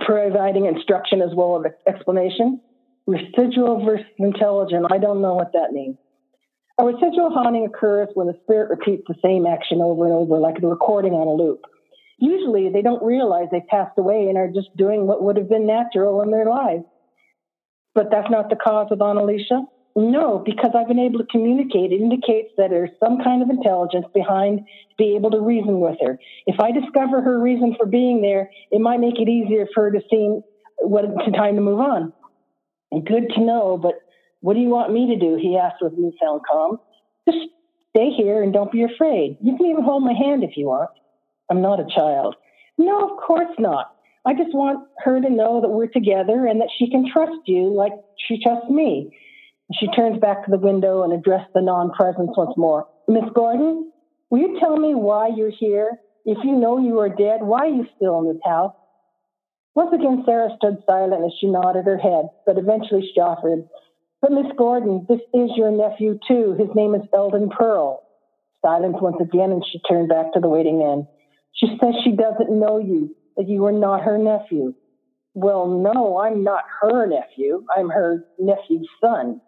providing 0.06 0.66
instruction 0.66 1.22
as 1.22 1.30
well 1.34 1.64
as 1.66 1.72
explanation. 1.88 2.60
Residual 3.08 3.86
versus 3.86 4.06
intelligent, 4.20 4.88
I 4.92 4.98
don't 4.98 5.22
know 5.22 5.36
what 5.36 5.54
that 5.54 5.72
means. 5.72 5.98
A 6.80 6.86
residual 6.86 7.32
haunting 7.32 7.66
occurs 7.66 8.10
when 8.14 8.28
the 8.28 8.38
spirit 8.44 8.70
repeats 8.70 9.04
the 9.08 9.16
same 9.24 9.48
action 9.48 9.82
over 9.82 10.06
and 10.06 10.14
over, 10.14 10.38
like 10.38 10.62
a 10.62 10.68
recording 10.68 11.14
on 11.14 11.28
a 11.28 11.34
loop. 11.34 11.62
Usually 12.20 12.70
they 12.70 12.82
don't 12.84 13.04
realize 13.04 13.48
they 13.52 13.62
passed 13.62 13.98
away 13.98 14.28
and 14.30 14.38
are 14.38 14.48
just 14.48 14.76
doing 14.78 15.08
what 15.08 15.24
would 15.24 15.38
have 15.38 15.50
been 15.50 15.66
natural 15.66 16.22
in 16.22 16.30
their 16.30 16.46
lives. 16.46 16.84
But 17.96 18.12
that's 18.12 18.30
not 18.30 18.50
the 18.50 18.56
cause 18.56 18.88
of 18.92 19.02
Aunt 19.02 19.18
Alicia? 19.18 19.66
No, 19.96 20.38
because 20.46 20.70
I've 20.76 20.88
been 20.88 21.00
able 21.00 21.18
to 21.18 21.26
communicate. 21.26 21.92
It 21.92 22.00
indicates 22.00 22.50
that 22.58 22.70
there's 22.70 22.92
some 23.00 23.24
kind 23.24 23.42
of 23.42 23.50
intelligence 23.50 24.06
behind 24.14 24.60
to 24.60 24.96
be 25.00 25.16
able 25.16 25.32
to 25.32 25.42
reason 25.42 25.80
with 25.80 25.98
her. 26.02 26.20
If 26.46 26.60
I 26.60 26.72
discover 26.72 27.24
her 27.24 27.42
reason 27.42 27.76
for 27.76 27.88
being 27.88 28.22
there, 28.22 28.52
it 28.70 28.80
might 28.80 29.00
make 29.00 29.20
it 29.20 29.28
easier 29.28 29.66
for 29.74 29.86
her 29.86 29.92
to 29.92 30.02
see 30.12 30.40
what 30.78 31.06
it's 31.06 31.36
time 31.36 31.56
to 31.56 31.62
move 31.62 31.80
on. 31.80 32.14
Good 32.92 33.30
to 33.34 33.42
know, 33.42 33.80
but 33.82 33.96
what 34.42 34.54
do 34.54 34.60
you 34.60 34.70
want 34.70 34.94
me 34.94 35.08
to 35.08 35.20
do? 35.20 35.38
He 35.42 35.58
asked 35.58 35.82
with 35.82 35.94
newfound 35.94 36.42
calm. 36.50 36.80
Just 37.30 37.50
stay 37.90 38.12
here 38.16 38.44
and 38.44 38.54
don't 38.54 38.72
be 38.72 38.84
afraid. 38.84 39.38
You 39.42 39.58
can 39.58 39.66
even 39.68 39.84
hold 39.84 40.04
my 40.04 40.14
hand 40.14 40.44
if 40.44 40.56
you 40.56 40.68
want. 40.68 40.90
I'm 41.50 41.62
not 41.62 41.80
a 41.80 41.86
child. 41.94 42.36
No, 42.78 43.10
of 43.10 43.18
course 43.18 43.56
not. 43.58 43.94
I 44.26 44.34
just 44.34 44.54
want 44.54 44.88
her 45.00 45.22
to 45.22 45.30
know 45.30 45.62
that 45.62 45.70
we're 45.70 45.88
together 45.88 46.46
and 46.46 46.60
that 46.62 46.70
she 46.78 46.90
can 46.90 47.10
trust 47.12 47.48
you 47.48 47.74
like 47.74 47.94
she 48.28 48.42
trusts 48.44 48.70
me. 48.70 49.16
She 49.80 49.88
turns 49.88 50.20
back 50.20 50.46
to 50.46 50.52
the 50.52 50.58
window 50.58 51.04
and 51.04 51.14
addressed 51.14 51.52
the 51.54 51.62
non 51.62 51.92
presence 51.92 52.32
once 52.38 52.56
more. 52.58 52.88
Miss 53.08 53.24
Gordon, 53.34 53.92
will 54.30 54.40
you 54.40 54.60
tell 54.60 54.78
me 54.78 54.96
why 54.96 55.30
you're 55.36 55.52
here? 55.52 56.00
If 56.26 56.38
you 56.44 56.52
know 56.56 56.78
you 56.78 57.00
are 57.00 57.10
dead, 57.10 57.40
why 57.42 57.60
are 57.60 57.68
you 57.70 57.86
still 57.96 58.20
in 58.20 58.28
this 58.28 58.42
house? 58.46 58.74
Once 59.76 59.94
again, 59.94 60.24
Sarah 60.26 60.50
stood 60.58 60.84
silent 60.86 61.24
as 61.24 61.32
she 61.40 61.48
nodded 61.48 61.86
her 61.86 61.98
head, 61.98 62.26
but 62.46 62.58
eventually 62.58 63.10
she 63.14 63.22
offered, 63.22 63.68
But 64.22 64.32
Miss 64.32 64.52
Gordon, 64.58 65.06
this 65.08 65.22
is 65.34 65.52
your 65.56 65.72
nephew 65.72 66.20
too. 66.28 66.56
His 66.58 66.70
name 66.76 66.96
is 66.96 67.04
Eldon 67.14 67.50
Pearl. 67.50 68.04
Silence 68.66 68.98
once 69.00 69.18
again, 69.22 69.52
and 69.52 69.64
she 69.72 69.80
turned 69.88 70.10
back 70.10 70.34
to 70.34 70.40
the 70.40 70.50
waiting 70.50 70.80
men. 70.80 71.08
She 71.54 71.68
says 71.80 71.94
she 72.04 72.12
doesn't 72.14 72.50
know 72.50 72.80
you, 72.80 73.16
that 73.38 73.48
you 73.48 73.66
are 73.66 73.72
not 73.72 74.02
her 74.04 74.18
nephew. 74.18 74.74
Well, 75.34 75.68
no, 75.68 76.18
I'm 76.18 76.44
not 76.44 76.64
her 76.82 77.06
nephew. 77.06 77.64
I'm 77.76 77.90
her 77.90 78.26
nephew's 78.40 78.90
son. 79.00 79.42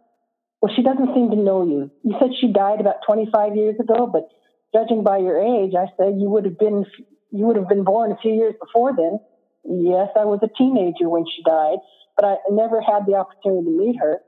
Well, 0.62 0.72
she 0.76 0.84
doesn't 0.84 1.16
seem 1.16 1.32
to 1.32 1.36
know 1.36 1.66
you. 1.66 1.92
You 2.04 2.16
said 2.20 2.30
she 2.40 2.54
died 2.54 2.80
about 2.80 2.98
25 3.08 3.56
years 3.56 3.76
ago, 3.80 4.08
but 4.08 4.30
judging 4.74 5.04
by 5.04 5.18
your 5.18 5.40
age, 5.40 5.74
I 5.76 5.88
said 5.98 6.20
you 6.20 6.30
would 6.30 6.46
have 6.46 6.60
been 6.60 6.86
you 7.32 7.46
would 7.46 7.56
have 7.56 7.70
been 7.70 7.84
born 7.84 8.12
a 8.12 8.18
few 8.18 8.34
years 8.34 8.56
before 8.60 8.96
then. 8.96 9.20
Yes, 9.64 10.10
I 10.16 10.26
was 10.26 10.40
a 10.44 10.50
teenager 10.58 11.10
when 11.10 11.26
she 11.26 11.44
died, 11.44 11.78
but 12.16 12.26
I 12.26 12.36
never 12.52 12.82
had 12.82 13.06
the 13.06 13.16
opportunity 13.16 13.66
to 13.66 13.78
meet 13.78 13.96
her. 14.00 14.20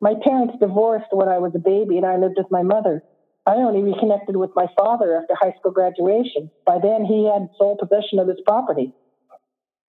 My 0.00 0.14
parents 0.22 0.54
divorced 0.58 1.08
when 1.12 1.28
I 1.28 1.38
was 1.38 1.52
a 1.54 1.58
baby, 1.58 1.96
and 1.96 2.06
I 2.06 2.16
lived 2.16 2.36
with 2.38 2.50
my 2.50 2.62
mother. 2.62 3.02
I 3.46 3.56
only 3.56 3.82
reconnected 3.82 4.36
with 4.36 4.50
my 4.54 4.66
father 4.78 5.16
after 5.16 5.34
high 5.34 5.54
school 5.58 5.72
graduation. 5.72 6.50
By 6.64 6.78
then, 6.82 7.04
he 7.04 7.24
had 7.26 7.48
sole 7.58 7.76
possession 7.76 8.18
of 8.18 8.28
his 8.28 8.40
property. 8.46 8.94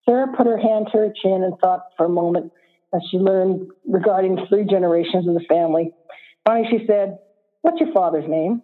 Sarah 0.05 0.33
put 0.35 0.47
her 0.47 0.57
hand 0.57 0.87
to 0.91 0.97
her 0.97 1.13
chin 1.21 1.43
and 1.43 1.57
thought 1.59 1.87
for 1.95 2.05
a 2.05 2.09
moment 2.09 2.51
as 2.93 3.01
she 3.09 3.17
learned 3.17 3.69
regarding 3.85 4.45
three 4.49 4.65
generations 4.65 5.27
of 5.27 5.33
the 5.33 5.45
family. 5.47 5.91
Finally, 6.45 6.67
she 6.71 6.85
said, 6.87 7.19
What's 7.61 7.79
your 7.79 7.93
father's 7.93 8.27
name? 8.27 8.63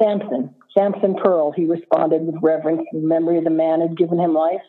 Samson. 0.00 0.54
Samson 0.76 1.16
Pearl, 1.16 1.50
he 1.50 1.64
responded 1.64 2.22
with 2.22 2.36
reverence 2.42 2.86
in 2.92 3.08
memory 3.08 3.38
of 3.38 3.44
the 3.44 3.50
man 3.50 3.80
who'd 3.80 3.98
given 3.98 4.20
him 4.20 4.34
life. 4.34 4.60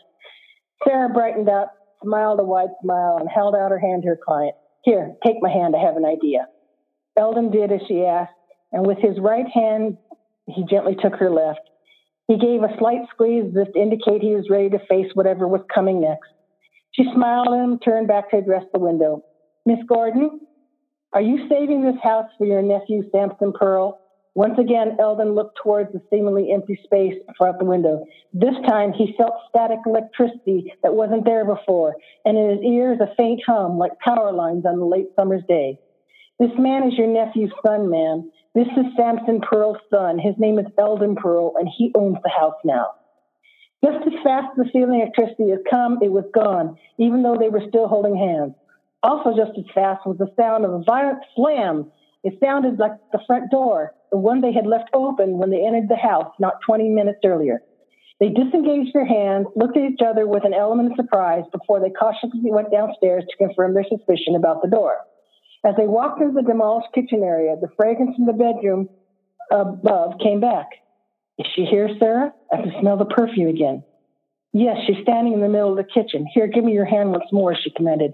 Sarah 0.88 1.10
brightened 1.10 1.50
up, 1.50 1.76
smiled 2.02 2.40
a 2.40 2.44
wide 2.44 2.70
smile, 2.82 3.18
and 3.20 3.30
held 3.30 3.54
out 3.54 3.72
her 3.72 3.80
hand 3.80 4.04
to 4.04 4.10
her 4.10 4.20
client. 4.24 4.56
Here, 4.84 5.14
take 5.26 5.38
my 5.42 5.50
hand. 5.50 5.76
I 5.76 5.80
have 5.86 5.98
an 5.98 6.06
idea. 6.06 6.48
Eldon 7.18 7.52
did 7.52 7.72
as 7.72 7.82
she 7.88 8.06
asked, 8.06 8.32
and 8.72 8.86
with 8.86 8.98
his 9.00 9.20
right 9.20 9.48
hand, 9.54 9.98
he 10.48 10.64
gently 10.70 10.96
took 10.96 11.16
her 11.16 11.30
left. 11.30 11.60
He 12.28 12.38
gave 12.38 12.64
a 12.64 12.76
slight 12.78 13.02
squeeze 13.12 13.46
as 13.50 13.68
if 13.68 13.74
to 13.74 13.80
indicate 13.80 14.22
he 14.22 14.36
was 14.36 14.50
ready 14.50 14.70
to 14.70 14.80
face 14.88 15.12
whatever 15.16 15.48
was 15.48 15.62
coming 15.74 16.02
next. 16.02 16.30
She 16.92 17.04
smiled 17.14 17.48
at 17.48 17.64
him, 17.64 17.80
turned 17.80 18.08
back 18.08 18.32
to 18.32 18.38
address 18.38 18.64
the 18.72 18.80
window. 18.80 19.24
Miss 19.66 19.80
Gordon, 19.88 20.40
are 21.14 21.22
you 21.22 21.48
saving 21.50 21.84
this 21.84 22.00
house 22.04 22.30
for 22.38 22.46
your 22.46 22.62
nephew, 22.62 23.04
Samson 23.12 23.52
Pearl? 23.52 24.00
Once 24.40 24.58
again, 24.58 24.96
Eldon 25.02 25.36
looked 25.36 25.60
towards 25.62 25.92
the 25.92 26.02
seemingly 26.10 26.50
empty 26.54 26.80
space 26.86 27.14
front 27.38 27.60
the 27.60 27.66
window. 27.66 28.06
This 28.32 28.56
time, 28.66 28.94
he 28.94 29.14
felt 29.18 29.34
static 29.50 29.80
electricity 29.86 30.72
that 30.82 30.94
wasn't 30.94 31.26
there 31.26 31.44
before, 31.44 31.98
and 32.24 32.38
in 32.38 32.52
his 32.52 32.60
ears, 32.64 33.00
a 33.02 33.14
faint 33.18 33.42
hum 33.46 33.78
like 33.78 34.00
power 34.00 34.32
lines 34.32 34.66
on 34.66 34.80
a 34.80 34.86
late 34.86 35.10
summer's 35.20 35.44
day. 35.50 35.78
This 36.40 36.52
man 36.58 36.88
is 36.88 36.98
your 36.98 37.08
nephew's 37.08 37.52
son, 37.68 37.90
ma'am. 37.90 38.32
This 38.56 38.70
is 38.78 38.86
Samson 38.96 39.42
Pearl's 39.42 39.84
son. 39.94 40.18
His 40.18 40.36
name 40.38 40.58
is 40.58 40.68
Eldon 40.78 41.18
Pearl, 41.18 41.56
and 41.60 41.68
he 41.78 41.92
owns 41.94 42.20
the 42.24 42.30
house 42.30 42.56
now. 42.64 42.92
Just 43.84 44.08
as 44.08 44.24
fast 44.24 44.58
as 44.58 44.68
the 44.68 44.72
feeling 44.72 45.02
electricity 45.02 45.50
had 45.50 45.68
come, 45.70 46.00
it 46.02 46.14
was 46.14 46.24
gone, 46.34 46.78
even 46.98 47.24
though 47.24 47.36
they 47.38 47.50
were 47.50 47.68
still 47.68 47.90
holding 47.90 48.16
hands. 48.16 48.54
Also, 49.04 49.36
just 49.36 49.58
as 49.58 49.66
fast 49.76 50.08
was 50.08 50.18
the 50.18 50.32
sound 50.40 50.64
of 50.64 50.72
a 50.72 50.84
violent 50.84 51.20
slam. 51.36 51.92
It 52.24 52.38
sounded 52.44 52.80
like 52.80 52.92
the 53.12 53.22
front 53.26 53.50
door, 53.52 53.94
the 54.12 54.18
one 54.18 54.42
they 54.42 54.52
had 54.52 54.68
left 54.68 54.90
open 54.94 55.38
when 55.38 55.50
they 55.50 55.66
entered 55.66 55.88
the 55.88 55.96
house 55.96 56.34
not 56.40 56.56
20 56.66 56.90
minutes 56.90 57.20
earlier. 57.24 57.62
They 58.20 58.30
disengaged 58.30 58.94
their 58.94 59.06
hands, 59.06 59.48
looked 59.56 59.78
at 59.78 59.90
each 59.90 60.02
other 60.06 60.28
with 60.28 60.44
an 60.44 60.54
element 60.54 60.92
of 60.92 60.98
surprise 60.98 61.44
before 61.54 61.80
they 61.80 61.90
cautiously 61.90 62.52
went 62.52 62.72
downstairs 62.72 63.24
to 63.30 63.38
confirm 63.38 63.74
their 63.74 63.86
suspicion 63.88 64.36
about 64.36 64.62
the 64.62 64.70
door. 64.70 64.98
As 65.66 65.76
they 65.78 65.88
walked 65.88 66.20
through 66.20 66.34
the 66.34 66.42
demolished 66.42 66.90
kitchen 66.94 67.24
area, 67.24 67.56
the 67.60 67.70
fragrance 67.78 68.16
from 68.16 68.26
the 68.26 68.34
bedroom 68.34 68.90
above 69.52 70.20
came 70.22 70.42
back. 70.42 70.68
Is 71.38 71.48
she 71.56 71.64
here, 71.64 71.90
Sarah? 72.00 72.34
I 72.52 72.58
can 72.58 72.74
smell 72.82 72.98
the 72.98 73.06
perfume 73.06 73.48
again. 73.48 73.84
Yes, 74.52 74.78
she's 74.86 75.02
standing 75.04 75.34
in 75.34 75.42
the 75.42 75.48
middle 75.48 75.72
of 75.72 75.78
the 75.78 75.84
kitchen. 75.84 76.28
Here, 76.34 76.48
give 76.48 76.66
me 76.66 76.74
your 76.74 76.86
hand 76.86 77.12
once 77.12 77.32
more, 77.32 77.56
she 77.56 77.72
commanded. 77.72 78.14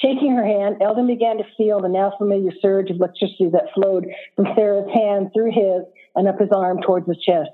Taking 0.00 0.36
her 0.36 0.44
hand, 0.44 0.76
Eldon 0.80 1.08
began 1.08 1.38
to 1.38 1.44
feel 1.56 1.80
the 1.80 1.88
now 1.88 2.12
familiar 2.16 2.52
surge 2.62 2.90
of 2.90 2.96
electricity 2.96 3.50
that 3.52 3.74
flowed 3.74 4.06
from 4.36 4.46
Sarah's 4.54 4.88
hand 4.94 5.30
through 5.34 5.50
his 5.50 5.82
and 6.14 6.28
up 6.28 6.38
his 6.38 6.50
arm 6.54 6.80
towards 6.82 7.08
his 7.08 7.18
chest. 7.18 7.50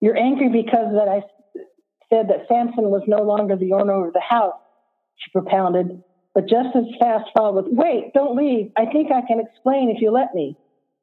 You're 0.00 0.16
angry 0.16 0.48
because 0.48 0.94
that 0.94 1.08
I 1.08 1.20
said 2.08 2.28
that 2.28 2.48
Samson 2.48 2.88
was 2.90 3.02
no 3.06 3.22
longer 3.22 3.56
the 3.56 3.74
owner 3.74 4.06
of 4.06 4.14
the 4.14 4.20
house, 4.20 4.54
she 5.16 5.30
propounded, 5.30 6.02
but 6.34 6.48
just 6.48 6.74
as 6.74 6.84
fast 6.98 7.30
followed 7.36 7.64
with, 7.64 7.74
Wait, 7.74 8.12
don't 8.14 8.36
leave. 8.36 8.72
I 8.76 8.86
think 8.86 9.12
I 9.12 9.26
can 9.26 9.40
explain 9.40 9.90
if 9.90 10.00
you 10.00 10.10
let 10.10 10.34
me. 10.34 10.56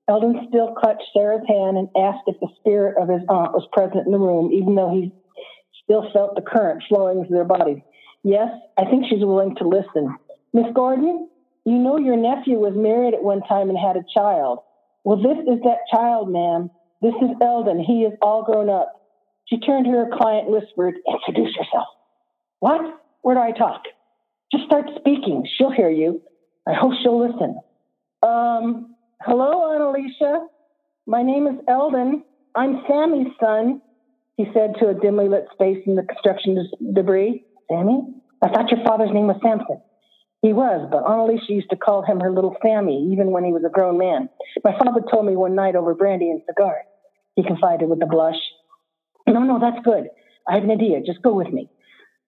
Eldon 0.09 0.47
still 0.49 0.73
clutched 0.73 1.03
Sarah's 1.13 1.45
hand 1.47 1.77
and 1.77 1.89
asked 1.97 2.23
if 2.27 2.39
the 2.39 2.47
spirit 2.59 2.95
of 3.01 3.09
his 3.09 3.21
aunt 3.27 3.53
was 3.53 3.67
present 3.73 4.05
in 4.05 4.11
the 4.11 4.19
room, 4.19 4.51
even 4.51 4.75
though 4.75 4.91
he 4.91 5.11
still 5.83 6.09
felt 6.13 6.35
the 6.35 6.41
current 6.41 6.83
flowing 6.87 7.25
through 7.25 7.35
their 7.35 7.43
bodies. 7.43 7.79
Yes, 8.23 8.49
I 8.77 8.85
think 8.85 9.05
she's 9.09 9.23
willing 9.23 9.55
to 9.57 9.67
listen. 9.67 10.15
Miss 10.55 10.67
Gordon, 10.73 11.27
you 11.65 11.77
know 11.77 11.97
your 11.97 12.15
nephew 12.15 12.57
was 12.57 12.71
married 12.77 13.13
at 13.13 13.21
one 13.21 13.41
time 13.41 13.67
and 13.67 13.77
had 13.77 13.97
a 13.97 14.05
child. 14.13 14.59
Well, 15.03 15.17
this 15.17 15.37
is 15.53 15.59
that 15.63 15.79
child, 15.91 16.31
ma'am. 16.31 16.71
This 17.01 17.13
is 17.21 17.35
Eldon. 17.41 17.83
He 17.83 18.03
is 18.03 18.13
all 18.21 18.41
grown 18.41 18.69
up. 18.69 18.93
She 19.49 19.59
turned 19.59 19.83
to 19.83 19.91
her 19.91 20.07
client 20.13 20.47
and 20.47 20.55
whispered, 20.55 20.95
Introduce 21.05 21.53
yourself. 21.57 21.87
What? 22.61 22.79
Where 23.21 23.35
do 23.35 23.41
I 23.41 23.51
talk? 23.51 23.83
Just 24.49 24.63
start 24.63 24.85
speaking. 24.97 25.45
She'll 25.57 25.73
hear 25.73 25.89
you. 25.89 26.21
I 26.65 26.71
hope 26.73 26.93
she'll 27.03 27.19
listen. 27.19 27.59
Um, 28.23 28.95
hello, 29.19 29.73
Aunt 29.73 29.83
Alicia. 29.83 30.47
My 31.05 31.21
name 31.21 31.47
is 31.47 31.59
Eldon. 31.67 32.23
I'm 32.55 32.81
Sammy's 32.87 33.33
son, 33.41 33.81
he 34.37 34.45
said 34.53 34.75
to 34.79 34.87
a 34.87 34.93
dimly 34.93 35.27
lit 35.27 35.47
space 35.51 35.83
in 35.85 35.97
the 35.97 36.03
construction 36.03 36.65
debris. 36.93 37.43
Sammy? 37.69 38.03
I 38.41 38.47
thought 38.47 38.71
your 38.71 38.85
father's 38.85 39.11
name 39.11 39.27
was 39.27 39.35
Samson. 39.43 39.81
He 40.41 40.53
was, 40.53 40.87
but 40.91 41.03
Aunt 41.03 41.21
Alicia 41.21 41.53
used 41.53 41.69
to 41.71 41.75
call 41.75 42.03
him 42.03 42.19
her 42.19 42.31
little 42.31 42.55
Sammy, 42.61 43.09
even 43.11 43.31
when 43.31 43.43
he 43.43 43.51
was 43.51 43.63
a 43.65 43.69
grown 43.69 43.97
man. 43.97 44.29
My 44.63 44.77
father 44.77 45.01
told 45.11 45.25
me 45.25 45.35
one 45.35 45.55
night 45.55 45.75
over 45.75 45.95
brandy 45.95 46.29
and 46.29 46.41
cigars, 46.47 46.85
he 47.35 47.43
confided 47.43 47.89
with 47.89 48.01
a 48.03 48.05
blush. 48.05 48.37
No, 49.27 49.41
no, 49.43 49.59
that's 49.59 49.83
good. 49.83 50.07
I 50.47 50.55
have 50.55 50.63
an 50.63 50.71
idea. 50.71 51.01
Just 51.01 51.21
go 51.23 51.33
with 51.33 51.51
me. 51.51 51.69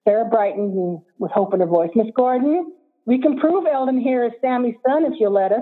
Sarah 0.08 0.26
brightened 0.26 1.02
with 1.20 1.32
hope 1.32 1.54
in 1.54 1.60
her 1.60 1.68
voice. 1.68 1.92
Miss 1.96 2.08
Gordon, 2.16 2.72
we 3.06 3.22
can 3.22 3.38
prove 3.38 3.66
Eldon 3.72 4.00
here 4.00 4.26
is 4.26 4.32
Sammy's 4.42 4.76
son 4.88 5.06
if 5.06 5.14
you'll 5.20 5.34
let 5.34 5.52
us. 5.52 5.62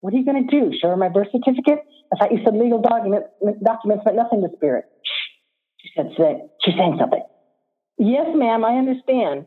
What 0.00 0.14
are 0.14 0.16
you 0.16 0.24
going 0.24 0.48
to 0.48 0.60
do? 0.60 0.72
Show 0.80 0.88
her 0.88 0.96
my 0.96 1.08
birth 1.08 1.28
certificate? 1.30 1.84
I 2.12 2.16
thought 2.18 2.32
you 2.32 2.40
said 2.44 2.54
legal 2.54 2.80
document, 2.80 3.26
documents 3.62 4.04
meant 4.04 4.16
nothing 4.16 4.40
to 4.42 4.48
Spirit. 4.56 4.86
Shh, 5.04 5.82
she 5.82 5.90
said, 5.96 6.10
she's 6.64 6.74
saying 6.76 6.96
something. 6.98 7.22
Yes, 7.98 8.26
ma'am, 8.34 8.64
I 8.64 8.76
understand. 8.76 9.46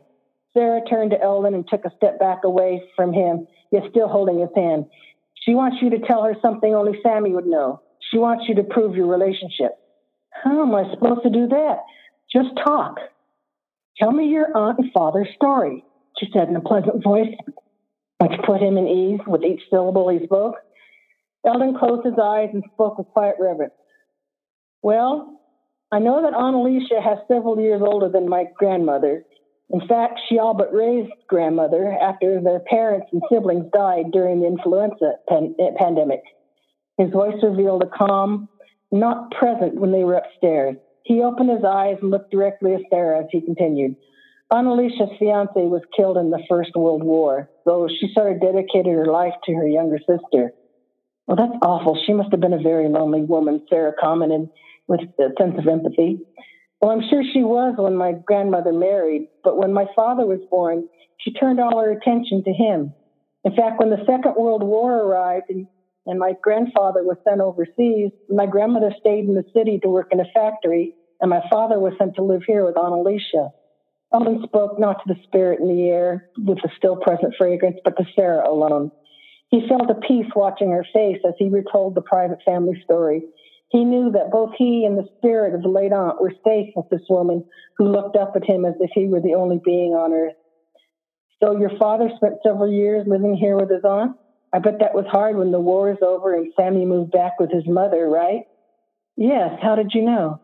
Sarah 0.54 0.82
turned 0.88 1.10
to 1.10 1.20
Eldon 1.20 1.54
and 1.54 1.66
took 1.68 1.84
a 1.84 1.92
step 1.96 2.18
back 2.18 2.44
away 2.44 2.82
from 2.96 3.12
him, 3.12 3.46
yet 3.72 3.82
still 3.90 4.08
holding 4.08 4.38
his 4.38 4.50
hand. 4.56 4.86
She 5.34 5.54
wants 5.54 5.78
you 5.82 5.90
to 5.90 5.98
tell 5.98 6.22
her 6.22 6.36
something 6.40 6.74
only 6.74 6.98
Sammy 7.02 7.32
would 7.32 7.46
know. 7.46 7.82
She 8.10 8.18
wants 8.18 8.44
you 8.48 8.54
to 8.54 8.62
prove 8.62 8.96
your 8.96 9.06
relationship. 9.06 9.72
How 10.30 10.62
am 10.62 10.74
I 10.74 10.90
supposed 10.92 11.22
to 11.24 11.30
do 11.30 11.48
that? 11.48 11.78
Just 12.32 12.50
talk. 12.64 12.98
Tell 13.98 14.12
me 14.12 14.26
your 14.26 14.56
aunt 14.56 14.78
and 14.78 14.92
father's 14.92 15.28
story, 15.34 15.84
she 16.18 16.28
said 16.32 16.48
in 16.48 16.56
a 16.56 16.60
pleasant 16.60 17.02
voice, 17.02 17.34
which 18.18 18.40
put 18.46 18.62
him 18.62 18.78
at 18.78 18.84
ease 18.84 19.20
with 19.26 19.42
each 19.44 19.62
syllable 19.70 20.08
he 20.08 20.24
spoke. 20.24 20.56
Eldon 21.46 21.76
closed 21.78 22.06
his 22.06 22.18
eyes 22.20 22.50
and 22.52 22.64
spoke 22.72 22.98
with 22.98 23.08
quiet 23.08 23.36
reverence. 23.38 23.74
Well, 24.82 25.40
I 25.92 25.98
know 25.98 26.22
that 26.22 26.34
Aunt 26.34 26.56
Alicia 26.56 27.00
has 27.00 27.18
several 27.28 27.60
years 27.60 27.82
older 27.84 28.08
than 28.08 28.28
my 28.28 28.46
grandmother. 28.56 29.24
In 29.74 29.88
fact, 29.88 30.20
she 30.28 30.38
all 30.38 30.54
but 30.54 30.72
raised 30.72 31.10
grandmother 31.26 31.98
after 32.00 32.40
their 32.40 32.60
parents 32.60 33.08
and 33.10 33.20
siblings 33.28 33.72
died 33.72 34.12
during 34.12 34.38
the 34.38 34.46
influenza 34.46 35.14
pan- 35.28 35.56
eh, 35.58 35.72
pandemic. 35.76 36.22
His 36.96 37.10
voice 37.10 37.34
revealed 37.42 37.82
a 37.82 37.88
calm, 37.88 38.48
not 38.92 39.32
present 39.32 39.74
when 39.74 39.90
they 39.90 40.04
were 40.04 40.14
upstairs. 40.14 40.76
He 41.02 41.22
opened 41.22 41.50
his 41.50 41.64
eyes 41.64 41.96
and 42.00 42.12
looked 42.12 42.30
directly 42.30 42.74
at 42.74 42.82
Sarah 42.88 43.24
as 43.24 43.26
he 43.32 43.40
continued. 43.40 43.96
Aunt 44.52 44.68
Alicia's 44.68 45.10
fiance 45.18 45.60
was 45.60 45.82
killed 45.96 46.18
in 46.18 46.30
the 46.30 46.44
First 46.48 46.76
World 46.76 47.02
War, 47.02 47.50
though 47.66 47.88
she 47.88 48.12
sort 48.14 48.30
of 48.30 48.40
dedicated 48.40 48.94
her 48.94 49.06
life 49.06 49.34
to 49.46 49.54
her 49.54 49.66
younger 49.66 49.98
sister. 49.98 50.52
Well, 51.26 51.36
that's 51.36 51.58
awful. 51.62 52.00
She 52.06 52.12
must 52.12 52.30
have 52.30 52.40
been 52.40 52.52
a 52.52 52.62
very 52.62 52.88
lonely 52.88 53.22
woman, 53.22 53.66
Sarah 53.68 53.94
commented 54.00 54.50
with 54.86 55.00
a 55.18 55.32
sense 55.36 55.58
of 55.58 55.66
empathy. 55.66 56.20
Well, 56.84 56.92
I'm 56.92 57.08
sure 57.08 57.22
she 57.32 57.42
was 57.42 57.76
when 57.78 57.96
my 57.96 58.12
grandmother 58.12 58.70
married, 58.70 59.28
but 59.42 59.56
when 59.56 59.72
my 59.72 59.86
father 59.96 60.26
was 60.26 60.40
born, 60.50 60.86
she 61.16 61.32
turned 61.32 61.58
all 61.58 61.80
her 61.80 61.90
attention 61.90 62.44
to 62.44 62.52
him. 62.52 62.92
In 63.42 63.56
fact, 63.56 63.80
when 63.80 63.88
the 63.88 64.04
Second 64.04 64.34
World 64.36 64.62
War 64.62 64.92
arrived 64.92 65.46
and 65.48 65.66
and 66.04 66.18
my 66.18 66.34
grandfather 66.42 67.02
was 67.02 67.16
sent 67.26 67.40
overseas. 67.40 68.10
My 68.28 68.44
grandmother 68.44 68.92
stayed 69.00 69.24
in 69.24 69.34
the 69.34 69.46
city 69.56 69.78
to 69.82 69.88
work 69.88 70.08
in 70.12 70.20
a 70.20 70.26
factory, 70.34 70.94
and 71.22 71.30
my 71.30 71.40
father 71.50 71.80
was 71.80 71.94
sent 71.96 72.16
to 72.16 72.22
live 72.22 72.42
here 72.46 72.66
with 72.66 72.76
Aunt 72.76 72.92
Alicia. 72.92 73.48
Eldon 74.12 74.42
spoke 74.44 74.78
not 74.78 74.98
to 74.98 75.14
the 75.14 75.20
spirit 75.22 75.60
in 75.60 75.68
the 75.68 75.88
air 75.88 76.28
with 76.36 76.58
the 76.58 76.68
still 76.76 76.96
present 76.96 77.32
fragrance, 77.38 77.78
but 77.82 77.96
to 77.96 78.04
Sarah 78.14 78.46
alone. 78.46 78.90
He 79.48 79.66
felt 79.66 79.88
a 79.88 79.94
peace 79.94 80.30
watching 80.36 80.72
her 80.72 80.84
face 80.92 81.22
as 81.26 81.32
he 81.38 81.48
retold 81.48 81.94
the 81.94 82.02
private 82.02 82.40
family 82.44 82.78
story. 82.84 83.22
He 83.74 83.84
knew 83.84 84.12
that 84.12 84.30
both 84.30 84.50
he 84.56 84.84
and 84.84 84.96
the 84.96 85.08
spirit 85.16 85.52
of 85.52 85.62
the 85.62 85.68
late 85.68 85.92
aunt 85.92 86.22
were 86.22 86.32
safe 86.46 86.68
with 86.76 86.88
this 86.92 87.02
woman 87.08 87.44
who 87.76 87.90
looked 87.90 88.16
up 88.16 88.34
at 88.36 88.48
him 88.48 88.64
as 88.64 88.74
if 88.78 88.90
he 88.94 89.08
were 89.08 89.20
the 89.20 89.34
only 89.34 89.58
being 89.64 89.94
on 89.94 90.12
earth. 90.12 90.36
So 91.42 91.58
your 91.58 91.76
father 91.76 92.08
spent 92.14 92.34
several 92.46 92.70
years 92.70 93.04
living 93.08 93.34
here 93.34 93.56
with 93.56 93.68
his 93.68 93.82
aunt? 93.82 94.12
I 94.52 94.60
bet 94.60 94.74
that 94.78 94.94
was 94.94 95.06
hard 95.10 95.36
when 95.36 95.50
the 95.50 95.58
war 95.58 95.90
is 95.90 95.98
over 96.02 96.36
and 96.36 96.52
Sammy 96.54 96.84
moved 96.84 97.10
back 97.10 97.32
with 97.40 97.50
his 97.50 97.64
mother, 97.66 98.08
right? 98.08 98.42
Yes. 99.16 99.58
How 99.60 99.74
did 99.74 99.90
you 99.92 100.02
know? 100.02 100.38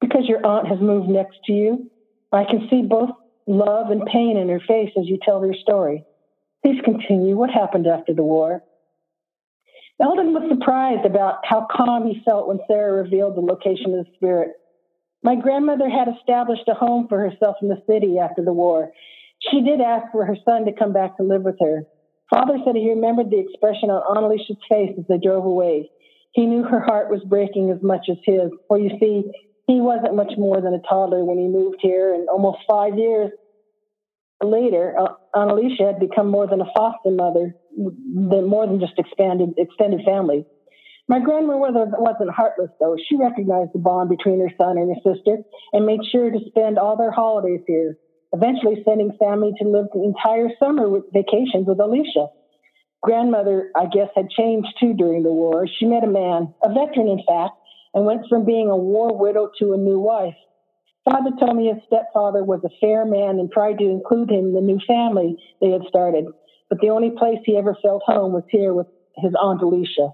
Because 0.00 0.28
your 0.28 0.46
aunt 0.46 0.68
has 0.68 0.78
moved 0.80 1.08
next 1.08 1.38
to 1.46 1.52
you. 1.52 1.90
I 2.30 2.44
can 2.44 2.68
see 2.70 2.82
both 2.82 3.10
love 3.48 3.90
and 3.90 4.06
pain 4.06 4.36
in 4.36 4.48
her 4.48 4.60
face 4.60 4.90
as 4.96 5.08
you 5.08 5.18
tell 5.24 5.40
their 5.40 5.54
story. 5.54 6.04
Please 6.64 6.80
continue. 6.84 7.36
What 7.36 7.50
happened 7.50 7.88
after 7.88 8.14
the 8.14 8.22
war? 8.22 8.62
Eldon 10.00 10.32
was 10.32 10.48
surprised 10.48 11.04
about 11.04 11.44
how 11.44 11.66
calm 11.70 12.06
he 12.06 12.22
felt 12.24 12.48
when 12.48 12.58
Sarah 12.66 13.02
revealed 13.02 13.36
the 13.36 13.40
location 13.40 13.94
of 13.94 14.06
the 14.06 14.12
spirit. 14.14 14.52
My 15.22 15.36
grandmother 15.36 15.90
had 15.90 16.08
established 16.08 16.68
a 16.68 16.74
home 16.74 17.06
for 17.08 17.20
herself 17.20 17.56
in 17.60 17.68
the 17.68 17.82
city 17.88 18.18
after 18.18 18.42
the 18.42 18.52
war. 18.52 18.92
She 19.50 19.60
did 19.60 19.80
ask 19.80 20.10
for 20.10 20.24
her 20.24 20.36
son 20.44 20.64
to 20.64 20.72
come 20.72 20.92
back 20.92 21.16
to 21.16 21.22
live 21.22 21.42
with 21.42 21.56
her. 21.60 21.84
Father 22.30 22.56
said 22.64 22.76
he 22.76 22.88
remembered 22.88 23.30
the 23.30 23.40
expression 23.40 23.90
on 23.90 24.16
Aunt 24.16 24.24
Alicia's 24.24 24.56
face 24.68 24.92
as 24.98 25.04
they 25.08 25.18
drove 25.18 25.44
away. 25.44 25.90
He 26.32 26.46
knew 26.46 26.62
her 26.62 26.80
heart 26.80 27.10
was 27.10 27.22
breaking 27.24 27.70
as 27.70 27.82
much 27.82 28.06
as 28.08 28.16
his, 28.24 28.50
for 28.68 28.78
you 28.78 28.90
see, 29.00 29.24
he 29.66 29.80
wasn't 29.80 30.14
much 30.14 30.32
more 30.38 30.60
than 30.60 30.74
a 30.74 30.80
toddler 30.88 31.24
when 31.24 31.38
he 31.38 31.46
moved 31.46 31.78
here, 31.80 32.14
and 32.14 32.28
almost 32.28 32.58
five 32.68 32.96
years 32.96 33.30
later, 34.42 34.96
Aunt 35.34 35.50
Alicia 35.50 35.86
had 35.86 36.00
become 36.00 36.30
more 36.30 36.46
than 36.46 36.60
a 36.60 36.72
foster 36.74 37.10
mother, 37.10 37.54
than 37.76 38.46
more 38.46 38.66
than 38.66 38.80
just 38.80 38.98
expanded 38.98 39.54
extended 39.58 40.00
family. 40.04 40.44
My 41.08 41.18
grandmother 41.18 41.90
wasn't 41.98 42.30
heartless, 42.30 42.70
though. 42.78 42.96
She 43.08 43.16
recognized 43.16 43.72
the 43.74 43.80
bond 43.80 44.10
between 44.10 44.40
her 44.40 44.52
son 44.56 44.78
and 44.78 44.94
her 44.94 45.14
sister 45.14 45.38
and 45.72 45.84
made 45.84 46.00
sure 46.12 46.30
to 46.30 46.38
spend 46.46 46.78
all 46.78 46.96
their 46.96 47.10
holidays 47.10 47.62
here 47.66 47.96
eventually 48.32 48.82
sending 48.84 49.12
Sammy 49.18 49.52
to 49.58 49.68
live 49.68 49.86
the 49.92 50.04
entire 50.04 50.48
summer 50.58 50.88
with 50.88 51.04
vacations 51.12 51.66
with 51.66 51.80
Alicia. 51.80 52.28
Grandmother, 53.02 53.70
I 53.74 53.86
guess, 53.86 54.08
had 54.14 54.30
changed 54.30 54.68
too 54.78 54.94
during 54.94 55.22
the 55.22 55.32
war. 55.32 55.66
She 55.66 55.86
met 55.86 56.04
a 56.04 56.06
man, 56.06 56.54
a 56.62 56.68
veteran 56.68 57.08
in 57.08 57.22
fact, 57.26 57.54
and 57.94 58.04
went 58.04 58.26
from 58.28 58.44
being 58.44 58.68
a 58.68 58.76
war 58.76 59.16
widow 59.16 59.50
to 59.58 59.72
a 59.72 59.78
new 59.78 59.98
wife. 59.98 60.36
Father 61.04 61.30
told 61.40 61.56
me 61.56 61.68
his 61.68 61.82
stepfather 61.86 62.44
was 62.44 62.60
a 62.62 62.76
fair 62.80 63.06
man 63.06 63.40
and 63.40 63.50
tried 63.50 63.78
to 63.78 63.84
include 63.84 64.30
him 64.30 64.48
in 64.48 64.52
the 64.52 64.60
new 64.60 64.78
family 64.86 65.36
they 65.60 65.70
had 65.70 65.82
started, 65.88 66.26
but 66.70 66.80
the 66.80 66.88
only 66.88 67.10
place 67.10 67.40
he 67.44 67.58
ever 67.58 67.76
felt 67.82 68.02
home 68.06 68.32
was 68.32 68.44
here 68.48 68.72
with 68.72 68.86
his 69.16 69.32
Aunt 69.38 69.60
Alicia. 69.60 70.12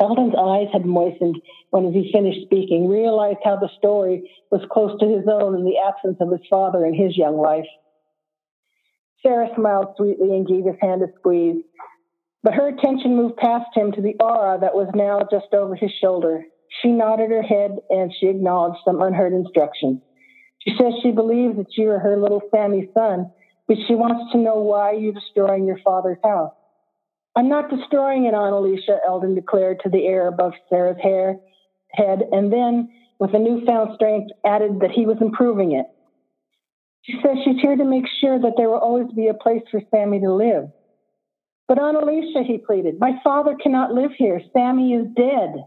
Eldon's 0.00 0.34
eyes 0.38 0.68
had 0.72 0.84
moistened 0.84 1.40
when, 1.70 1.86
as 1.86 1.94
he 1.94 2.10
finished 2.12 2.42
speaking, 2.42 2.88
realized 2.88 3.38
how 3.44 3.56
the 3.56 3.70
story 3.78 4.30
was 4.50 4.66
close 4.70 4.98
to 4.98 5.06
his 5.06 5.26
own 5.30 5.54
in 5.54 5.64
the 5.64 5.78
absence 5.78 6.16
of 6.20 6.30
his 6.30 6.46
father 6.50 6.84
in 6.84 6.94
his 6.94 7.16
young 7.16 7.36
life. 7.36 7.64
Sarah 9.22 9.48
smiled 9.56 9.94
sweetly 9.96 10.30
and 10.30 10.46
gave 10.46 10.64
his 10.64 10.76
hand 10.80 11.02
a 11.02 11.06
squeeze, 11.18 11.62
but 12.42 12.54
her 12.54 12.68
attention 12.68 13.16
moved 13.16 13.36
past 13.36 13.66
him 13.74 13.92
to 13.92 14.02
the 14.02 14.14
aura 14.20 14.58
that 14.60 14.74
was 14.74 14.88
now 14.94 15.20
just 15.30 15.52
over 15.52 15.74
his 15.74 15.90
shoulder. 16.00 16.44
She 16.82 16.88
nodded 16.88 17.30
her 17.30 17.42
head 17.42 17.78
and 17.88 18.12
she 18.18 18.26
acknowledged 18.26 18.78
some 18.84 19.00
unheard 19.00 19.32
instructions. 19.32 20.00
She 20.60 20.74
says 20.78 20.92
she 21.02 21.10
believes 21.10 21.56
that 21.56 21.76
you 21.76 21.90
are 21.90 21.98
her 21.98 22.20
little 22.20 22.42
Sammy's 22.50 22.88
son, 22.92 23.30
but 23.68 23.76
she 23.86 23.94
wants 23.94 24.32
to 24.32 24.38
know 24.38 24.56
why 24.56 24.92
you're 24.92 25.12
destroying 25.12 25.66
your 25.66 25.78
father's 25.84 26.18
house. 26.22 26.52
I'm 27.36 27.48
not 27.48 27.68
destroying 27.70 28.24
it, 28.24 28.34
Aunt 28.34 28.54
Alicia, 28.54 28.98
Eldon 29.06 29.34
declared 29.34 29.80
to 29.82 29.90
the 29.90 30.06
air 30.06 30.28
above 30.28 30.52
Sarah's 30.70 31.00
hair, 31.02 31.36
head, 31.92 32.22
and 32.32 32.52
then, 32.52 32.90
with 33.18 33.34
a 33.34 33.38
newfound 33.38 33.94
strength, 33.94 34.30
added 34.44 34.80
that 34.80 34.90
he 34.90 35.04
was 35.04 35.18
improving 35.20 35.72
it. 35.72 35.86
She 37.02 37.14
says 37.22 37.36
she's 37.44 37.60
here 37.60 37.76
to 37.76 37.84
make 37.84 38.06
sure 38.20 38.38
that 38.38 38.54
there 38.56 38.68
will 38.68 38.78
always 38.78 39.12
be 39.14 39.28
a 39.28 39.34
place 39.34 39.62
for 39.70 39.80
Sammy 39.90 40.18
to 40.20 40.32
live. 40.32 40.70
But 41.68 41.78
Aunt 41.78 41.96
Alicia, 41.96 42.42
he 42.46 42.58
pleaded, 42.58 42.98
my 42.98 43.20
father 43.22 43.54
cannot 43.60 43.92
live 43.92 44.12
here. 44.16 44.40
Sammy 44.52 44.94
is 44.94 45.06
dead. 45.14 45.64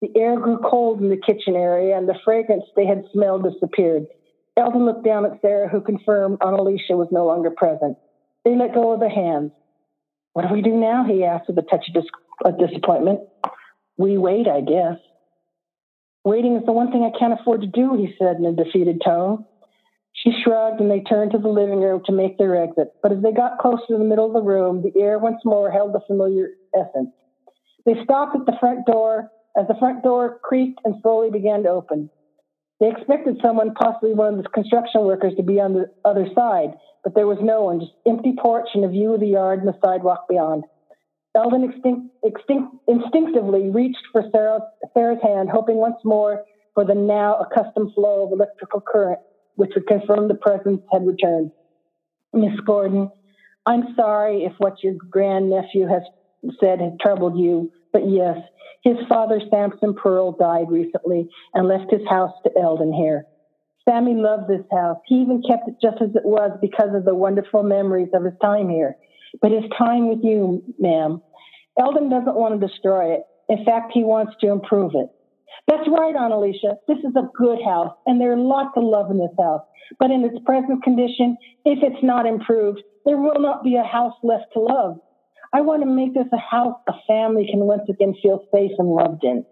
The 0.00 0.10
air 0.16 0.38
grew 0.38 0.58
cold 0.58 1.00
in 1.00 1.08
the 1.08 1.16
kitchen 1.16 1.56
area, 1.56 1.96
and 1.96 2.08
the 2.08 2.18
fragrance 2.24 2.64
they 2.74 2.86
had 2.86 3.04
smelled 3.12 3.44
disappeared. 3.44 4.06
Eldon 4.56 4.84
looked 4.84 5.04
down 5.04 5.26
at 5.26 5.40
Sarah, 5.40 5.68
who 5.68 5.80
confirmed 5.80 6.38
Aunt 6.40 6.58
Alicia 6.58 6.96
was 6.96 7.08
no 7.10 7.26
longer 7.26 7.50
present. 7.50 7.96
They 8.44 8.56
let 8.56 8.74
go 8.74 8.92
of 8.92 9.00
their 9.00 9.10
hands. 9.10 9.52
What 10.32 10.48
do 10.48 10.54
we 10.54 10.62
do 10.62 10.72
now? 10.76 11.04
He 11.04 11.24
asked 11.24 11.48
with 11.48 11.58
a 11.58 11.62
touch 11.62 11.86
of, 11.88 11.94
dis- 11.94 12.10
of 12.44 12.58
disappointment. 12.58 13.20
We 13.96 14.18
wait, 14.18 14.46
I 14.48 14.60
guess. 14.60 14.98
Waiting 16.24 16.56
is 16.56 16.64
the 16.64 16.72
one 16.72 16.90
thing 16.90 17.02
I 17.04 17.16
can't 17.18 17.38
afford 17.38 17.62
to 17.62 17.66
do, 17.66 17.96
he 17.96 18.14
said 18.18 18.36
in 18.36 18.46
a 18.46 18.52
defeated 18.52 19.02
tone. 19.04 19.44
She 20.14 20.32
shrugged 20.42 20.80
and 20.80 20.90
they 20.90 21.00
turned 21.00 21.32
to 21.32 21.38
the 21.38 21.48
living 21.48 21.80
room 21.80 22.00
to 22.06 22.12
make 22.12 22.38
their 22.38 22.56
exit. 22.62 22.88
But 23.02 23.12
as 23.12 23.22
they 23.22 23.32
got 23.32 23.58
close 23.58 23.80
to 23.88 23.98
the 23.98 24.04
middle 24.04 24.26
of 24.26 24.32
the 24.32 24.42
room, 24.42 24.82
the 24.82 24.98
air 25.00 25.18
once 25.18 25.40
more 25.44 25.70
held 25.70 25.92
the 25.92 26.00
familiar 26.06 26.50
essence. 26.74 27.10
They 27.84 27.94
stopped 28.04 28.36
at 28.36 28.46
the 28.46 28.56
front 28.58 28.86
door 28.86 29.28
as 29.56 29.66
the 29.68 29.74
front 29.78 30.02
door 30.02 30.38
creaked 30.42 30.80
and 30.84 30.94
slowly 31.02 31.30
began 31.30 31.64
to 31.64 31.70
open. 31.70 32.10
They 32.80 32.90
expected 32.90 33.38
someone, 33.42 33.74
possibly 33.74 34.14
one 34.14 34.34
of 34.34 34.42
the 34.42 34.48
construction 34.48 35.02
workers, 35.02 35.34
to 35.36 35.42
be 35.42 35.60
on 35.60 35.74
the 35.74 35.90
other 36.04 36.26
side, 36.34 36.74
but 37.02 37.14
there 37.14 37.26
was 37.26 37.38
no 37.40 37.62
one, 37.62 37.80
just 37.80 37.92
empty 38.06 38.34
porch 38.38 38.68
and 38.74 38.84
a 38.84 38.88
view 38.88 39.14
of 39.14 39.20
the 39.20 39.28
yard 39.28 39.60
and 39.60 39.68
the 39.68 39.78
sidewalk 39.84 40.26
beyond. 40.28 40.64
Eldon 41.36 41.64
extinct, 41.64 42.14
extinct, 42.22 42.74
instinctively 42.86 43.70
reached 43.70 44.02
for 44.12 44.22
Sarah, 44.30 44.60
Sarah's 44.92 45.22
hand, 45.22 45.50
hoping 45.50 45.76
once 45.76 45.96
more 46.04 46.44
for 46.74 46.84
the 46.84 46.94
now 46.94 47.36
accustomed 47.38 47.92
flow 47.94 48.24
of 48.24 48.32
electrical 48.32 48.80
current, 48.80 49.20
which 49.56 49.72
would 49.74 49.86
confirm 49.86 50.28
the 50.28 50.34
presence 50.34 50.80
had 50.92 51.06
returned. 51.06 51.50
Miss 52.32 52.58
Gordon, 52.66 53.10
I'm 53.66 53.94
sorry 53.96 54.44
if 54.44 54.52
what 54.58 54.82
your 54.82 54.94
grandnephew 54.94 55.86
has 55.86 56.02
said 56.60 56.80
has 56.80 56.92
troubled 57.00 57.38
you, 57.38 57.72
but 57.94 58.10
yes, 58.10 58.36
his 58.82 58.96
father, 59.08 59.40
Samson 59.50 59.94
Pearl, 59.94 60.32
died 60.32 60.66
recently 60.68 61.28
and 61.54 61.68
left 61.68 61.90
his 61.90 62.02
house 62.06 62.32
to 62.44 62.50
Eldon 62.60 62.92
here. 62.92 63.24
Sammy 63.88 64.14
loved 64.14 64.48
this 64.48 64.66
house. 64.72 64.98
He 65.06 65.16
even 65.16 65.42
kept 65.48 65.68
it 65.68 65.76
just 65.80 66.02
as 66.02 66.10
it 66.14 66.24
was 66.24 66.50
because 66.60 66.94
of 66.94 67.04
the 67.04 67.14
wonderful 67.14 67.62
memories 67.62 68.08
of 68.12 68.24
his 68.24 68.34
time 68.42 68.68
here. 68.68 68.96
But 69.40 69.52
his 69.52 69.64
time 69.78 70.08
with 70.08 70.20
you, 70.22 70.62
ma'am, 70.78 71.22
Eldon 71.78 72.10
doesn't 72.10 72.34
want 72.34 72.60
to 72.60 72.66
destroy 72.66 73.14
it. 73.14 73.22
In 73.48 73.64
fact, 73.64 73.92
he 73.94 74.02
wants 74.02 74.32
to 74.40 74.50
improve 74.50 74.92
it. 74.94 75.08
That's 75.68 75.88
right, 75.88 76.16
Aunt 76.16 76.32
Alicia. 76.32 76.76
This 76.88 76.98
is 76.98 77.14
a 77.16 77.30
good 77.36 77.58
house, 77.64 77.94
and 78.06 78.20
there 78.20 78.32
are 78.32 78.36
lots 78.36 78.76
of 78.76 78.84
love 78.84 79.10
in 79.10 79.18
this 79.18 79.34
house. 79.38 79.62
But 79.98 80.10
in 80.10 80.24
its 80.24 80.38
present 80.44 80.82
condition, 80.82 81.36
if 81.64 81.78
it's 81.82 82.02
not 82.02 82.26
improved, 82.26 82.82
there 83.04 83.18
will 83.18 83.40
not 83.40 83.62
be 83.62 83.76
a 83.76 83.84
house 83.84 84.14
left 84.22 84.46
to 84.54 84.60
love. 84.60 84.98
I 85.54 85.60
want 85.60 85.82
to 85.82 85.88
make 85.88 86.14
this 86.14 86.26
a 86.32 86.36
house 86.36 86.80
a 86.88 86.94
family 87.06 87.46
can 87.48 87.60
once 87.60 87.88
again 87.88 88.14
feel 88.20 88.44
safe 88.52 88.72
and 88.76 88.88
loved 88.88 89.22
in. 89.22 89.46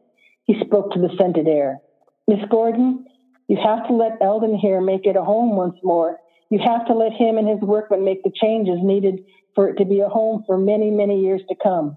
He 0.45 0.57
spoke 0.65 0.93
to 0.93 0.99
the 0.99 1.15
scented 1.17 1.47
air. 1.47 1.79
Miss 2.27 2.41
Gordon, 2.51 3.05
you 3.47 3.57
have 3.63 3.87
to 3.87 3.95
let 3.95 4.19
Eldon 4.21 4.59
here 4.59 4.81
make 4.81 5.07
it 5.07 5.15
a 5.15 5.23
home 5.23 5.55
once 5.55 5.77
more. 5.85 6.19
You 6.51 6.59
have 6.59 6.87
to 6.89 6.95
let 6.95 7.13
him 7.13 7.39
and 7.39 7.49
his 7.49 7.61
workmen 7.61 8.05
make 8.05 8.25
the 8.25 8.33
changes 8.35 8.79
needed 8.83 9.21
for 9.55 9.69
it 9.69 9.77
to 9.77 9.85
be 9.85 10.01
a 10.01 10.09
home 10.09 10.43
for 10.45 10.59
many, 10.59 10.91
many 10.91 11.21
years 11.21 11.43
to 11.49 11.55
come. 11.63 11.97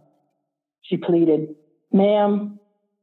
She 0.83 0.97
pleaded, 0.97 1.55
Ma'am, 1.91 2.59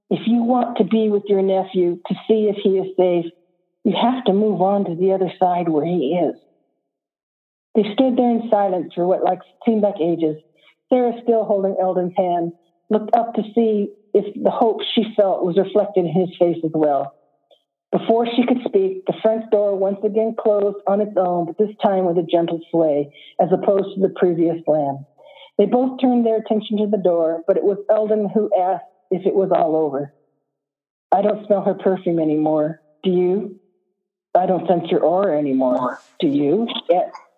if 0.09 0.21
you 0.27 0.45
want 0.45 0.79
to 0.79 0.85
be 0.85 1.09
with 1.09 1.25
your 1.27 1.43
nephew 1.43 1.99
to 2.07 2.15
see 2.29 2.49
if 2.49 2.57
he 2.63 2.79
is 2.79 2.97
safe, 2.97 3.33
you 3.83 3.97
have 4.01 4.25
to 4.27 4.33
move 4.33 4.61
on 4.61 4.85
to 4.85 4.95
the 4.95 5.13
other 5.13 5.33
side 5.41 5.69
where 5.69 5.85
he 5.85 6.21
is. 6.23 6.37
They 7.75 7.93
stood 7.95 8.17
there 8.17 8.31
in 8.31 8.49
silence 8.51 8.93
for 8.95 9.05
what 9.05 9.25
like 9.25 9.41
seemed 9.67 9.83
like 9.83 10.01
ages. 10.01 10.37
Sarah, 10.93 11.13
still 11.23 11.45
holding 11.45 11.77
Eldon's 11.81 12.13
hand, 12.17 12.53
looked 12.91 13.15
up 13.17 13.35
to 13.35 13.43
see 13.55 13.89
if 14.13 14.35
the 14.43 14.51
hope 14.51 14.81
she 14.95 15.05
felt 15.17 15.45
was 15.45 15.57
reflected 15.57 16.05
in 16.05 16.13
his 16.13 16.29
face 16.39 16.59
as 16.63 16.71
well. 16.75 17.15
Before 17.91 18.27
she 18.27 18.47
could 18.47 18.61
speak, 18.67 19.05
the 19.07 19.15
front 19.23 19.51
door 19.51 19.77
once 19.77 19.99
again 20.05 20.35
closed 20.39 20.79
on 20.87 21.01
its 21.01 21.17
own, 21.17 21.47
but 21.47 21.59
this 21.59 21.75
time 21.83 22.05
with 22.05 22.19
a 22.19 22.27
gentle 22.31 22.61
sway, 22.71 23.13
as 23.41 23.49
opposed 23.53 23.95
to 23.95 24.01
the 24.01 24.15
previous 24.17 24.57
slam. 24.65 25.05
They 25.59 25.67
both 25.67 26.01
turned 26.01 26.25
their 26.25 26.39
attention 26.39 26.79
to 26.79 26.87
the 26.87 27.03
door, 27.03 27.43
but 27.47 27.57
it 27.57 27.65
was 27.65 27.79
Eldon 27.91 28.29
who 28.29 28.51
asked 28.59 28.85
if 29.11 29.27
it 29.27 29.35
was 29.35 29.51
all 29.51 29.77
over. 29.77 30.13
I 31.11 31.21
don't 31.21 31.47
smell 31.47 31.63
her 31.63 31.75
perfume 31.75 32.19
anymore. 32.19 32.81
Do 33.03 33.11
you? 33.11 33.61
I 34.35 34.47
don't 34.47 34.67
sense 34.67 34.91
your 34.91 35.01
aura 35.01 35.39
anymore. 35.39 35.99
Do 36.21 36.27
you? 36.27 36.67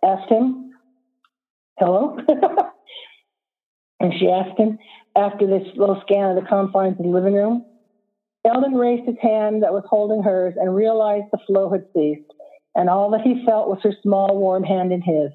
asked 0.05 0.31
him. 0.31 0.73
Hello? 1.79 2.17
and 4.05 4.13
she 4.19 4.29
asked 4.29 4.59
him 4.59 4.79
after 5.17 5.47
this 5.47 5.67
little 5.77 5.99
scan 6.03 6.29
of 6.29 6.37
the 6.37 6.47
confines 6.47 6.99
of 6.99 7.05
the 7.05 7.11
living 7.11 7.33
room. 7.33 7.65
Eldon 8.45 8.75
raised 8.75 9.07
his 9.07 9.17
hand 9.23 9.63
that 9.63 9.73
was 9.73 9.85
holding 9.89 10.23
hers 10.23 10.53
and 10.59 10.75
realized 10.75 11.25
the 11.33 11.39
flow 11.47 11.71
had 11.71 11.85
ceased, 11.97 12.31
and 12.75 12.91
all 12.91 13.11
that 13.11 13.23
he 13.23 13.47
felt 13.47 13.69
was 13.69 13.79
her 13.83 13.95
small, 14.03 14.39
warm 14.39 14.63
hand 14.63 14.93
in 14.93 15.01
his. 15.01 15.31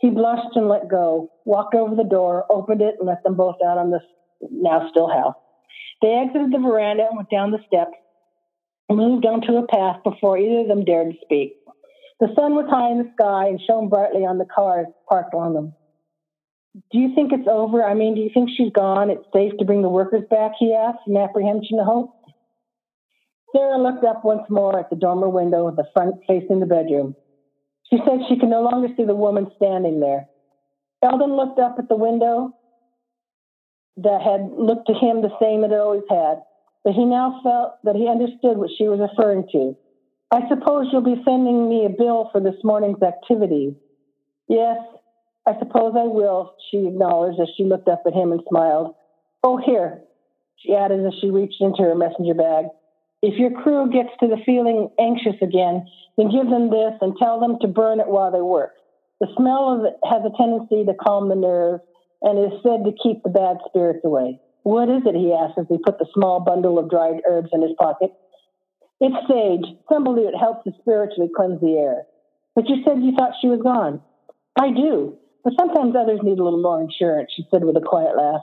He 0.00 0.10
blushed 0.10 0.54
and 0.56 0.68
let 0.68 0.90
go, 0.90 1.30
walked 1.46 1.74
over 1.74 1.94
the 1.94 2.04
door, 2.04 2.44
opened 2.50 2.82
it, 2.82 2.96
and 2.98 3.08
let 3.08 3.22
them 3.22 3.34
both 3.34 3.56
out 3.64 3.78
on 3.78 3.90
the 3.90 4.00
now 4.50 4.90
still 4.90 5.08
house. 5.08 5.36
They 6.02 6.12
exited 6.12 6.52
the 6.52 6.58
veranda 6.58 7.06
and 7.08 7.16
went 7.16 7.30
down 7.30 7.50
the 7.50 7.64
steps, 7.66 7.96
moved 8.90 9.24
onto 9.24 9.56
a 9.56 9.66
path 9.66 10.02
before 10.04 10.36
either 10.36 10.60
of 10.60 10.68
them 10.68 10.84
dared 10.84 11.12
to 11.12 11.18
speak. 11.24 11.54
The 12.20 12.28
sun 12.36 12.56
was 12.56 12.68
high 12.68 12.90
in 12.90 12.98
the 12.98 13.10
sky 13.18 13.46
and 13.46 13.60
shone 13.66 13.88
brightly 13.88 14.26
on 14.26 14.36
the 14.36 14.44
cars 14.54 14.86
parked 15.08 15.32
on 15.32 15.54
them. 15.54 15.72
Do 16.74 16.98
you 16.98 17.14
think 17.14 17.32
it's 17.32 17.48
over? 17.48 17.84
I 17.84 17.94
mean, 17.94 18.14
do 18.14 18.22
you 18.22 18.30
think 18.32 18.48
she's 18.56 18.72
gone? 18.72 19.10
It's 19.10 19.24
safe 19.32 19.52
to 19.58 19.64
bring 19.64 19.82
the 19.82 19.88
workers 19.88 20.24
back? 20.30 20.52
He 20.58 20.74
asked 20.74 21.06
in 21.06 21.16
apprehension 21.16 21.78
and 21.78 21.86
hope. 21.86 22.16
Sarah 23.54 23.76
looked 23.76 24.04
up 24.04 24.24
once 24.24 24.48
more 24.48 24.78
at 24.78 24.88
the 24.88 24.96
dormer 24.96 25.28
window 25.28 25.66
with 25.66 25.76
the 25.76 25.84
front 25.92 26.16
facing 26.26 26.60
the 26.60 26.66
bedroom. 26.66 27.14
She 27.90 27.98
said 27.98 28.20
she 28.28 28.38
could 28.38 28.48
no 28.48 28.62
longer 28.62 28.88
see 28.96 29.04
the 29.04 29.14
woman 29.14 29.50
standing 29.56 30.00
there. 30.00 30.26
Eldon 31.02 31.36
looked 31.36 31.58
up 31.58 31.76
at 31.78 31.88
the 31.88 31.96
window 31.96 32.56
that 33.98 34.22
had 34.22 34.50
looked 34.56 34.86
to 34.86 34.94
him 34.94 35.20
the 35.20 35.36
same 35.38 35.64
it 35.64 35.72
always 35.72 36.04
had, 36.08 36.40
but 36.84 36.94
he 36.94 37.04
now 37.04 37.40
felt 37.42 37.74
that 37.84 37.96
he 37.96 38.08
understood 38.08 38.56
what 38.56 38.70
she 38.78 38.88
was 38.88 39.00
referring 39.00 39.46
to. 39.52 39.76
I 40.30 40.48
suppose 40.48 40.86
you'll 40.90 41.02
be 41.02 41.20
sending 41.26 41.68
me 41.68 41.84
a 41.84 41.90
bill 41.90 42.30
for 42.32 42.40
this 42.40 42.56
morning's 42.64 43.02
activities. 43.02 43.74
Yes, 44.48 44.78
I 45.46 45.58
suppose 45.58 45.94
I 45.96 46.04
will, 46.04 46.54
she 46.70 46.86
acknowledged 46.86 47.40
as 47.40 47.48
she 47.56 47.64
looked 47.64 47.88
up 47.88 48.02
at 48.06 48.14
him 48.14 48.30
and 48.32 48.42
smiled. 48.48 48.94
Oh, 49.42 49.56
here, 49.56 50.02
she 50.56 50.74
added 50.74 51.04
as 51.04 51.14
she 51.20 51.30
reached 51.30 51.60
into 51.60 51.82
her 51.82 51.96
messenger 51.96 52.34
bag. 52.34 52.66
If 53.22 53.38
your 53.38 53.50
crew 53.50 53.90
gets 53.90 54.10
to 54.20 54.28
the 54.28 54.42
feeling 54.46 54.90
anxious 54.98 55.36
again, 55.42 55.86
then 56.16 56.30
give 56.30 56.48
them 56.48 56.70
this 56.70 56.94
and 57.00 57.16
tell 57.16 57.40
them 57.40 57.58
to 57.60 57.68
burn 57.68 58.00
it 58.00 58.06
while 58.06 58.30
they 58.30 58.40
work. 58.40 58.72
The 59.20 59.28
smell 59.36 59.78
of 59.78 59.84
it 59.84 59.96
has 60.04 60.22
a 60.24 60.36
tendency 60.36 60.84
to 60.84 60.94
calm 60.94 61.28
the 61.28 61.34
nerves 61.34 61.82
and 62.22 62.38
is 62.38 62.58
said 62.62 62.84
to 62.84 62.92
keep 63.02 63.22
the 63.22 63.30
bad 63.30 63.58
spirits 63.66 64.04
away. 64.04 64.38
What 64.62 64.88
is 64.88 65.02
it? 65.06 65.14
he 65.14 65.32
asked 65.32 65.58
as 65.58 65.66
he 65.68 65.78
put 65.78 65.98
the 65.98 66.10
small 66.14 66.40
bundle 66.40 66.78
of 66.78 66.90
dried 66.90 67.22
herbs 67.28 67.50
in 67.52 67.62
his 67.62 67.74
pocket. 67.78 68.12
It's 69.00 69.28
sage. 69.28 69.76
Some 69.90 70.04
believe 70.04 70.28
it 70.28 70.38
helps 70.38 70.62
to 70.64 70.72
spiritually 70.80 71.30
cleanse 71.34 71.60
the 71.60 71.74
air. 71.78 72.06
But 72.54 72.68
you 72.68 72.82
said 72.84 73.02
you 73.02 73.14
thought 73.16 73.34
she 73.40 73.48
was 73.48 73.60
gone. 73.62 74.00
I 74.58 74.70
do, 74.70 75.18
but 75.44 75.54
sometimes 75.58 75.94
others 75.96 76.20
need 76.22 76.38
a 76.38 76.44
little 76.44 76.62
more 76.62 76.80
insurance, 76.80 77.30
she 77.34 77.44
said 77.50 77.64
with 77.64 77.76
a 77.76 77.80
quiet 77.80 78.16
laugh. 78.16 78.42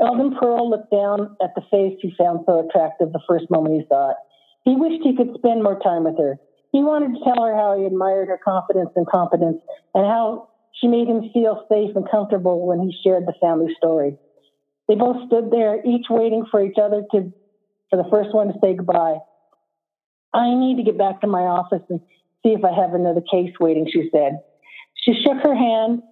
Eldon 0.00 0.34
Pearl 0.38 0.68
looked 0.68 0.90
down 0.90 1.36
at 1.42 1.54
the 1.54 1.62
face 1.70 1.98
he 2.00 2.12
found 2.18 2.40
so 2.46 2.66
attractive 2.66 3.12
the 3.12 3.22
first 3.28 3.50
moment 3.50 3.76
he 3.76 3.86
saw 3.88 4.10
it. 4.10 4.16
He 4.64 4.74
wished 4.76 5.02
he 5.02 5.16
could 5.16 5.34
spend 5.36 5.62
more 5.62 5.78
time 5.78 6.04
with 6.04 6.18
her. 6.18 6.38
He 6.72 6.82
wanted 6.82 7.14
to 7.14 7.24
tell 7.24 7.44
her 7.44 7.54
how 7.54 7.78
he 7.78 7.84
admired 7.84 8.28
her 8.28 8.40
confidence 8.42 8.90
and 8.96 9.06
competence 9.06 9.58
and 9.94 10.06
how 10.06 10.48
she 10.72 10.88
made 10.88 11.06
him 11.06 11.30
feel 11.32 11.66
safe 11.70 11.94
and 11.94 12.08
comfortable 12.10 12.66
when 12.66 12.80
he 12.80 12.96
shared 13.04 13.26
the 13.26 13.34
family 13.40 13.72
story. 13.76 14.16
They 14.88 14.94
both 14.94 15.26
stood 15.26 15.50
there, 15.50 15.84
each 15.84 16.06
waiting 16.10 16.44
for 16.50 16.64
each 16.64 16.76
other 16.82 17.02
to, 17.12 17.32
for 17.90 17.96
the 17.96 18.08
first 18.10 18.34
one 18.34 18.48
to 18.48 18.54
say 18.62 18.74
goodbye. 18.74 19.18
I 20.32 20.54
need 20.54 20.78
to 20.78 20.82
get 20.82 20.98
back 20.98 21.20
to 21.20 21.26
my 21.26 21.42
office 21.42 21.82
and 21.88 22.00
see 22.42 22.50
if 22.50 22.64
I 22.64 22.72
have 22.72 22.94
another 22.94 23.20
case 23.20 23.52
waiting, 23.60 23.86
she 23.92 24.08
said. 24.10 24.40
She 25.02 25.14
shook 25.22 25.42
her 25.42 25.54
hand. 25.54 26.02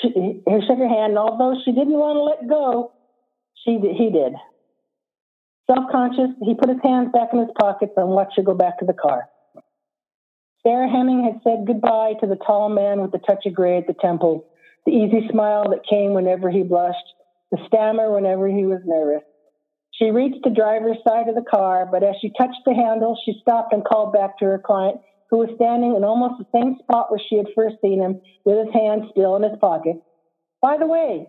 She, 0.00 0.08
he 0.08 0.60
shook 0.66 0.78
her 0.78 0.88
hand, 0.88 1.12
and 1.12 1.18
although 1.18 1.60
she 1.64 1.72
didn't 1.72 1.94
want 1.94 2.16
to 2.16 2.22
let 2.22 2.48
go, 2.48 2.92
she 3.64 3.78
he 3.78 4.10
did. 4.10 4.32
Self-conscious, 5.70 6.30
he 6.42 6.54
put 6.54 6.68
his 6.68 6.78
hands 6.82 7.10
back 7.12 7.30
in 7.32 7.40
his 7.40 7.50
pockets 7.58 7.92
and 7.96 8.08
watched 8.08 8.36
her 8.36 8.42
go 8.42 8.54
back 8.54 8.78
to 8.78 8.84
the 8.84 8.94
car. 8.94 9.28
Sarah 10.62 10.88
Hemming 10.88 11.24
had 11.24 11.40
said 11.42 11.66
goodbye 11.66 12.14
to 12.20 12.26
the 12.26 12.38
tall 12.46 12.68
man 12.68 13.00
with 13.00 13.12
the 13.12 13.18
touch 13.18 13.46
of 13.46 13.54
gray 13.54 13.78
at 13.78 13.86
the 13.86 13.94
temples, 14.00 14.44
the 14.84 14.92
easy 14.92 15.28
smile 15.30 15.70
that 15.70 15.86
came 15.88 16.14
whenever 16.14 16.50
he 16.50 16.62
blushed, 16.62 16.96
the 17.50 17.58
stammer 17.66 18.12
whenever 18.12 18.48
he 18.48 18.66
was 18.66 18.80
nervous. 18.84 19.22
She 19.92 20.10
reached 20.10 20.44
the 20.44 20.50
driver's 20.50 20.98
side 21.06 21.28
of 21.28 21.34
the 21.34 21.44
car, 21.48 21.88
but 21.90 22.02
as 22.02 22.16
she 22.20 22.32
touched 22.36 22.62
the 22.64 22.74
handle, 22.74 23.16
she 23.24 23.38
stopped 23.40 23.72
and 23.72 23.84
called 23.84 24.12
back 24.12 24.38
to 24.38 24.44
her 24.44 24.58
client, 24.64 25.00
who 25.30 25.38
was 25.38 25.50
standing 25.56 25.96
in 25.96 26.04
almost 26.04 26.38
the 26.38 26.46
same 26.54 26.76
spot 26.78 27.10
where 27.10 27.20
she 27.20 27.36
had 27.36 27.46
first 27.54 27.76
seen 27.82 28.00
him, 28.00 28.20
with 28.44 28.64
his 28.64 28.74
hand 28.74 29.04
still 29.10 29.36
in 29.36 29.42
his 29.42 29.58
pocket. 29.60 29.96
By 30.62 30.76
the 30.78 30.86
way, 30.86 31.26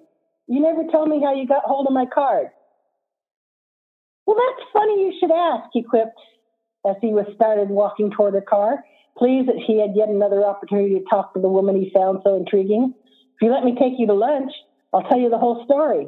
you 0.48 0.62
never 0.62 0.84
told 0.92 1.10
me 1.10 1.22
how 1.22 1.34
you 1.34 1.48
got 1.48 1.64
hold 1.64 1.88
of 1.88 1.94
my 1.94 2.06
card. 2.06 2.48
Well, 4.26 4.38
that's 4.38 4.70
funny 4.74 5.06
you 5.06 5.14
should 5.20 5.32
ask, 5.32 5.70
he 5.74 5.84
quipped 5.84 6.20
as 6.86 6.96
he 7.02 7.14
was 7.14 7.26
started 7.36 7.70
walking 7.70 8.12
toward 8.12 8.34
her 8.34 8.42
car, 8.42 8.84
pleased 9.18 9.50
that 9.50 9.58
he 9.66 9.80
had 9.82 9.96
yet 9.96 10.10
another 10.10 10.46
opportunity 10.46 11.00
to 11.00 11.06
talk 11.10 11.34
to 11.34 11.42
the 11.42 11.50
woman 11.50 11.76
he 11.76 11.92
found 11.94 12.20
so 12.24 12.36
intriguing. 12.36 12.94
If 13.36 13.42
you 13.42 13.52
let 13.52 13.64
me 13.64 13.76
take 13.80 13.94
you 13.98 14.08
to 14.08 14.14
lunch, 14.14 14.52
I'll 14.94 15.04
tell 15.04 15.20
you 15.20 15.30
the 15.30 15.38
whole 15.38 15.64
story. 15.66 16.08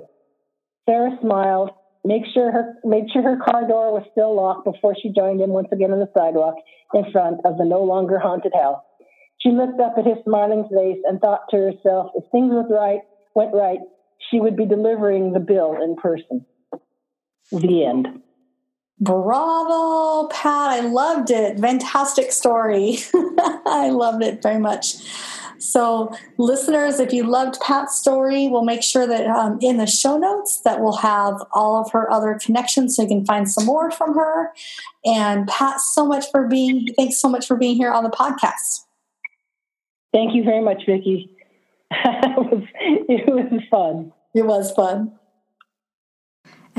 Sarah 0.87 1.17
smiled, 1.21 1.71
made 2.03 2.23
sure 2.33 2.51
her, 2.51 2.75
made 2.83 3.09
sure 3.11 3.23
her 3.23 3.37
car 3.37 3.67
door 3.67 3.93
was 3.93 4.03
still 4.11 4.35
locked 4.35 4.65
before 4.65 4.95
she 5.01 5.09
joined 5.09 5.41
him 5.41 5.49
once 5.49 5.67
again 5.71 5.91
on 5.91 5.99
the 5.99 6.09
sidewalk 6.17 6.55
in 6.93 7.11
front 7.11 7.41
of 7.45 7.57
the 7.57 7.65
no 7.65 7.83
longer 7.83 8.19
haunted 8.19 8.53
house. 8.53 8.81
She 9.39 9.51
looked 9.51 9.79
up 9.79 9.95
at 9.97 10.05
his 10.05 10.17
smiling 10.23 10.67
face 10.69 10.99
and 11.05 11.19
thought 11.19 11.41
to 11.51 11.57
herself, 11.57 12.11
if 12.15 12.25
things 12.31 12.53
went 12.53 12.69
right, 12.69 12.99
went 13.35 13.53
right, 13.53 13.79
she 14.29 14.39
would 14.39 14.57
be 14.57 14.65
delivering 14.65 15.33
the 15.33 15.39
bill 15.39 15.77
in 15.81 15.95
person. 15.95 16.45
The 17.51 17.85
end. 17.85 18.21
Bravo, 18.99 20.27
Pat. 20.27 20.71
I 20.71 20.79
loved 20.81 21.31
it. 21.31 21.57
Fantastic 21.57 22.33
story. 22.33 22.97
I 23.13 23.89
loved 23.93 24.23
it 24.23 24.41
very 24.43 24.59
much. 24.59 24.95
So, 25.59 26.11
listeners, 26.37 26.99
if 26.99 27.11
you 27.11 27.23
loved 27.23 27.59
Pat's 27.59 27.95
story, 27.95 28.47
we'll 28.47 28.63
make 28.63 28.81
sure 28.81 29.05
that 29.05 29.27
um, 29.27 29.59
in 29.61 29.77
the 29.77 29.85
show 29.85 30.17
notes 30.17 30.61
that 30.61 30.79
we'll 30.79 30.97
have 30.97 31.35
all 31.53 31.81
of 31.81 31.91
her 31.91 32.09
other 32.11 32.39
connections 32.41 32.95
so 32.95 33.03
you 33.03 33.07
can 33.07 33.25
find 33.25 33.49
some 33.49 33.65
more 33.65 33.91
from 33.91 34.15
her. 34.15 34.53
And 35.05 35.47
Pat, 35.47 35.81
so 35.81 36.05
much 36.05 36.25
for 36.31 36.47
being 36.47 36.87
thanks 36.97 37.19
so 37.19 37.27
much 37.27 37.45
for 37.45 37.57
being 37.57 37.75
here 37.75 37.91
on 37.91 38.03
the 38.03 38.09
podcast. 38.09 38.85
Thank 40.13 40.33
you 40.33 40.43
very 40.43 40.61
much, 40.61 40.83
Vicki. 40.85 41.29
it, 41.91 42.37
was, 42.37 42.63
it 43.09 43.51
was 43.51 43.61
fun. 43.69 44.11
It 44.33 44.45
was 44.45 44.71
fun. 44.71 45.18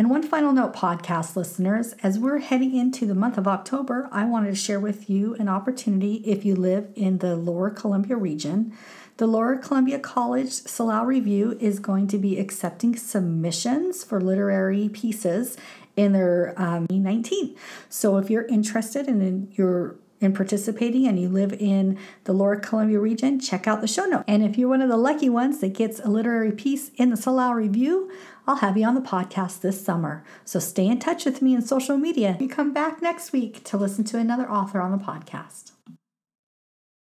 And 0.01 0.09
one 0.09 0.22
final 0.22 0.55
note, 0.55 0.72
podcast 0.72 1.36
listeners, 1.36 1.92
as 2.03 2.18
we're 2.18 2.38
heading 2.38 2.74
into 2.74 3.05
the 3.05 3.14
month 3.14 3.36
of 3.36 3.46
October, 3.46 4.09
I 4.11 4.24
wanted 4.24 4.48
to 4.48 4.57
share 4.57 4.80
with 4.80 5.11
you 5.11 5.34
an 5.34 5.46
opportunity 5.46 6.22
if 6.24 6.42
you 6.42 6.57
live 6.57 6.88
in 6.96 7.18
the 7.18 7.36
Lower 7.36 7.68
Columbia 7.68 8.16
region. 8.16 8.72
The 9.18 9.26
Lower 9.26 9.59
Columbia 9.59 9.98
College 9.98 10.53
Salal 10.53 11.05
Review 11.05 11.55
is 11.61 11.80
going 11.80 12.09
to 12.09 12.16
be 12.16 12.38
accepting 12.38 12.96
submissions 12.96 14.03
for 14.03 14.22
literary 14.22 14.88
pieces 14.88 15.59
in 15.96 16.12
their 16.12 16.55
um, 16.57 16.86
19. 16.88 17.55
So 17.90 18.16
if 18.16 18.30
you're 18.30 18.46
interested 18.46 19.07
and 19.07 19.53
you're 19.53 19.96
in 20.20 20.34
participating 20.34 21.07
and 21.07 21.18
you 21.18 21.28
live 21.28 21.53
in 21.53 21.98
the 22.24 22.32
Lower 22.32 22.57
Columbia 22.57 23.01
region, 23.01 23.40
check 23.40 23.66
out 23.66 23.80
the 23.80 23.86
show 23.86 24.05
note. 24.05 24.24
And 24.26 24.42
if 24.42 24.59
you're 24.59 24.68
one 24.68 24.82
of 24.82 24.88
the 24.88 24.96
lucky 24.96 25.28
ones 25.28 25.61
that 25.61 25.74
gets 25.74 25.98
a 26.01 26.09
literary 26.09 26.53
piece 26.53 26.90
in 26.96 27.11
the 27.11 27.16
Salal 27.16 27.55
Review, 27.55 28.11
I'll 28.47 28.57
have 28.57 28.76
you 28.76 28.86
on 28.86 28.95
the 28.95 29.01
podcast 29.01 29.61
this 29.61 29.84
summer. 29.84 30.24
So 30.45 30.59
stay 30.59 30.86
in 30.86 30.99
touch 30.99 31.24
with 31.24 31.43
me 31.43 31.55
in 31.55 31.62
social 31.62 31.97
media. 31.97 32.36
You 32.41 32.49
come 32.49 32.72
back 32.72 33.03
next 33.03 33.32
week 33.32 33.64
to 33.64 33.76
listen 33.76 34.05
to 34.05 34.18
another 34.18 34.51
author 34.51 34.80
on 34.80 34.91
the 34.91 35.05
podcast. 35.05 35.72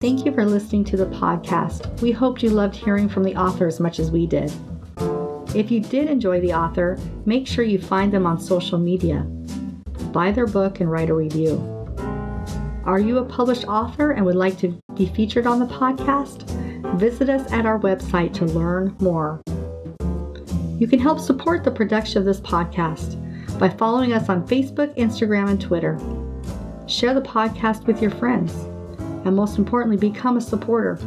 Thank 0.01 0.24
you 0.24 0.33
for 0.33 0.45
listening 0.45 0.85
to 0.85 0.97
the 0.97 1.07
podcast. 1.07 2.01
We 2.01 2.12
hoped 2.12 2.43
you 2.43 2.51
loved 2.51 2.76
hearing 2.76 3.09
from 3.09 3.24
the 3.24 3.35
author 3.35 3.66
as 3.66 3.81
much 3.81 3.99
as 3.99 4.11
we 4.11 4.26
did. 4.26 4.53
If 5.55 5.70
you 5.70 5.81
did 5.81 6.09
enjoy 6.09 6.41
the 6.41 6.55
author, 6.55 6.99
make 7.26 7.47
sure 7.47 7.64
you 7.64 7.81
find 7.81 8.12
them 8.12 8.26
on 8.26 8.39
social 8.39 8.79
media. 8.79 9.22
Buy 10.12 10.31
their 10.31 10.47
book 10.47 10.81
and 10.81 10.91
write 10.91 11.11
a 11.11 11.14
review. 11.14 11.57
Are 12.85 13.01
you 13.01 13.18
a 13.18 13.24
published 13.24 13.66
author 13.66 14.12
and 14.12 14.24
would 14.24 14.37
like 14.37 14.57
to 14.59 14.81
be 14.95 15.07
featured 15.07 15.47
on 15.47 15.59
the 15.59 15.66
podcast? 15.66 16.49
Visit 16.97 17.29
us 17.29 17.51
at 17.53 17.66
our 17.66 17.79
website 17.79 18.33
to 18.35 18.45
learn 18.47 18.97
more. 19.01 19.43
You 20.79 20.87
can 20.87 21.01
help 21.01 21.18
support 21.18 21.64
the 21.64 21.70
production 21.70 22.18
of 22.18 22.24
this 22.24 22.41
podcast 22.41 23.16
by 23.59 23.68
following 23.68 24.12
us 24.12 24.29
on 24.29 24.47
Facebook, 24.47 24.97
Instagram, 24.97 25.51
and 25.51 25.61
Twitter. 25.61 25.99
Share 26.87 27.14
the 27.14 27.20
podcast 27.20 27.87
with 27.87 28.01
your 28.01 28.12
friends. 28.12 28.55
And 29.24 29.35
most 29.35 29.59
importantly, 29.59 29.97
become 29.97 30.37
a 30.37 30.41
supporter. 30.41 30.99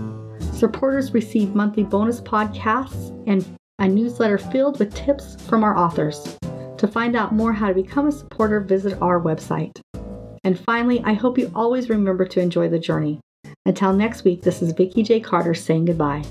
Supporters 0.54 1.14
receive 1.14 1.56
monthly 1.56 1.84
bonus 1.84 2.20
podcasts 2.20 3.10
and 3.28 3.46
a 3.80 3.88
newsletter 3.88 4.38
filled 4.38 4.78
with 4.78 4.94
tips 4.94 5.42
from 5.48 5.64
our 5.64 5.78
authors. 5.78 6.38
To 6.78 6.88
find 6.88 7.16
out 7.16 7.34
more 7.34 7.54
how 7.54 7.70
to 7.70 7.74
become 7.74 8.08
a 8.08 8.12
supporter, 8.12 8.60
visit 8.60 8.98
our 9.02 9.22
website. 9.22 9.80
And 10.44 10.60
finally, 10.60 11.02
I 11.06 11.14
hope 11.14 11.38
you 11.38 11.52
always 11.56 11.90
remember 11.90 12.26
to 12.26 12.42
enjoy 12.42 12.68
the 12.68 12.80
journey. 12.80 13.22
Until 13.66 13.94
next 13.94 14.24
week, 14.24 14.42
this 14.42 14.62
is 14.62 14.74
Vicki 14.74 15.04
J. 15.04 15.20
Carter 15.20 15.54
saying 15.54 15.86
goodbye. 15.86 16.24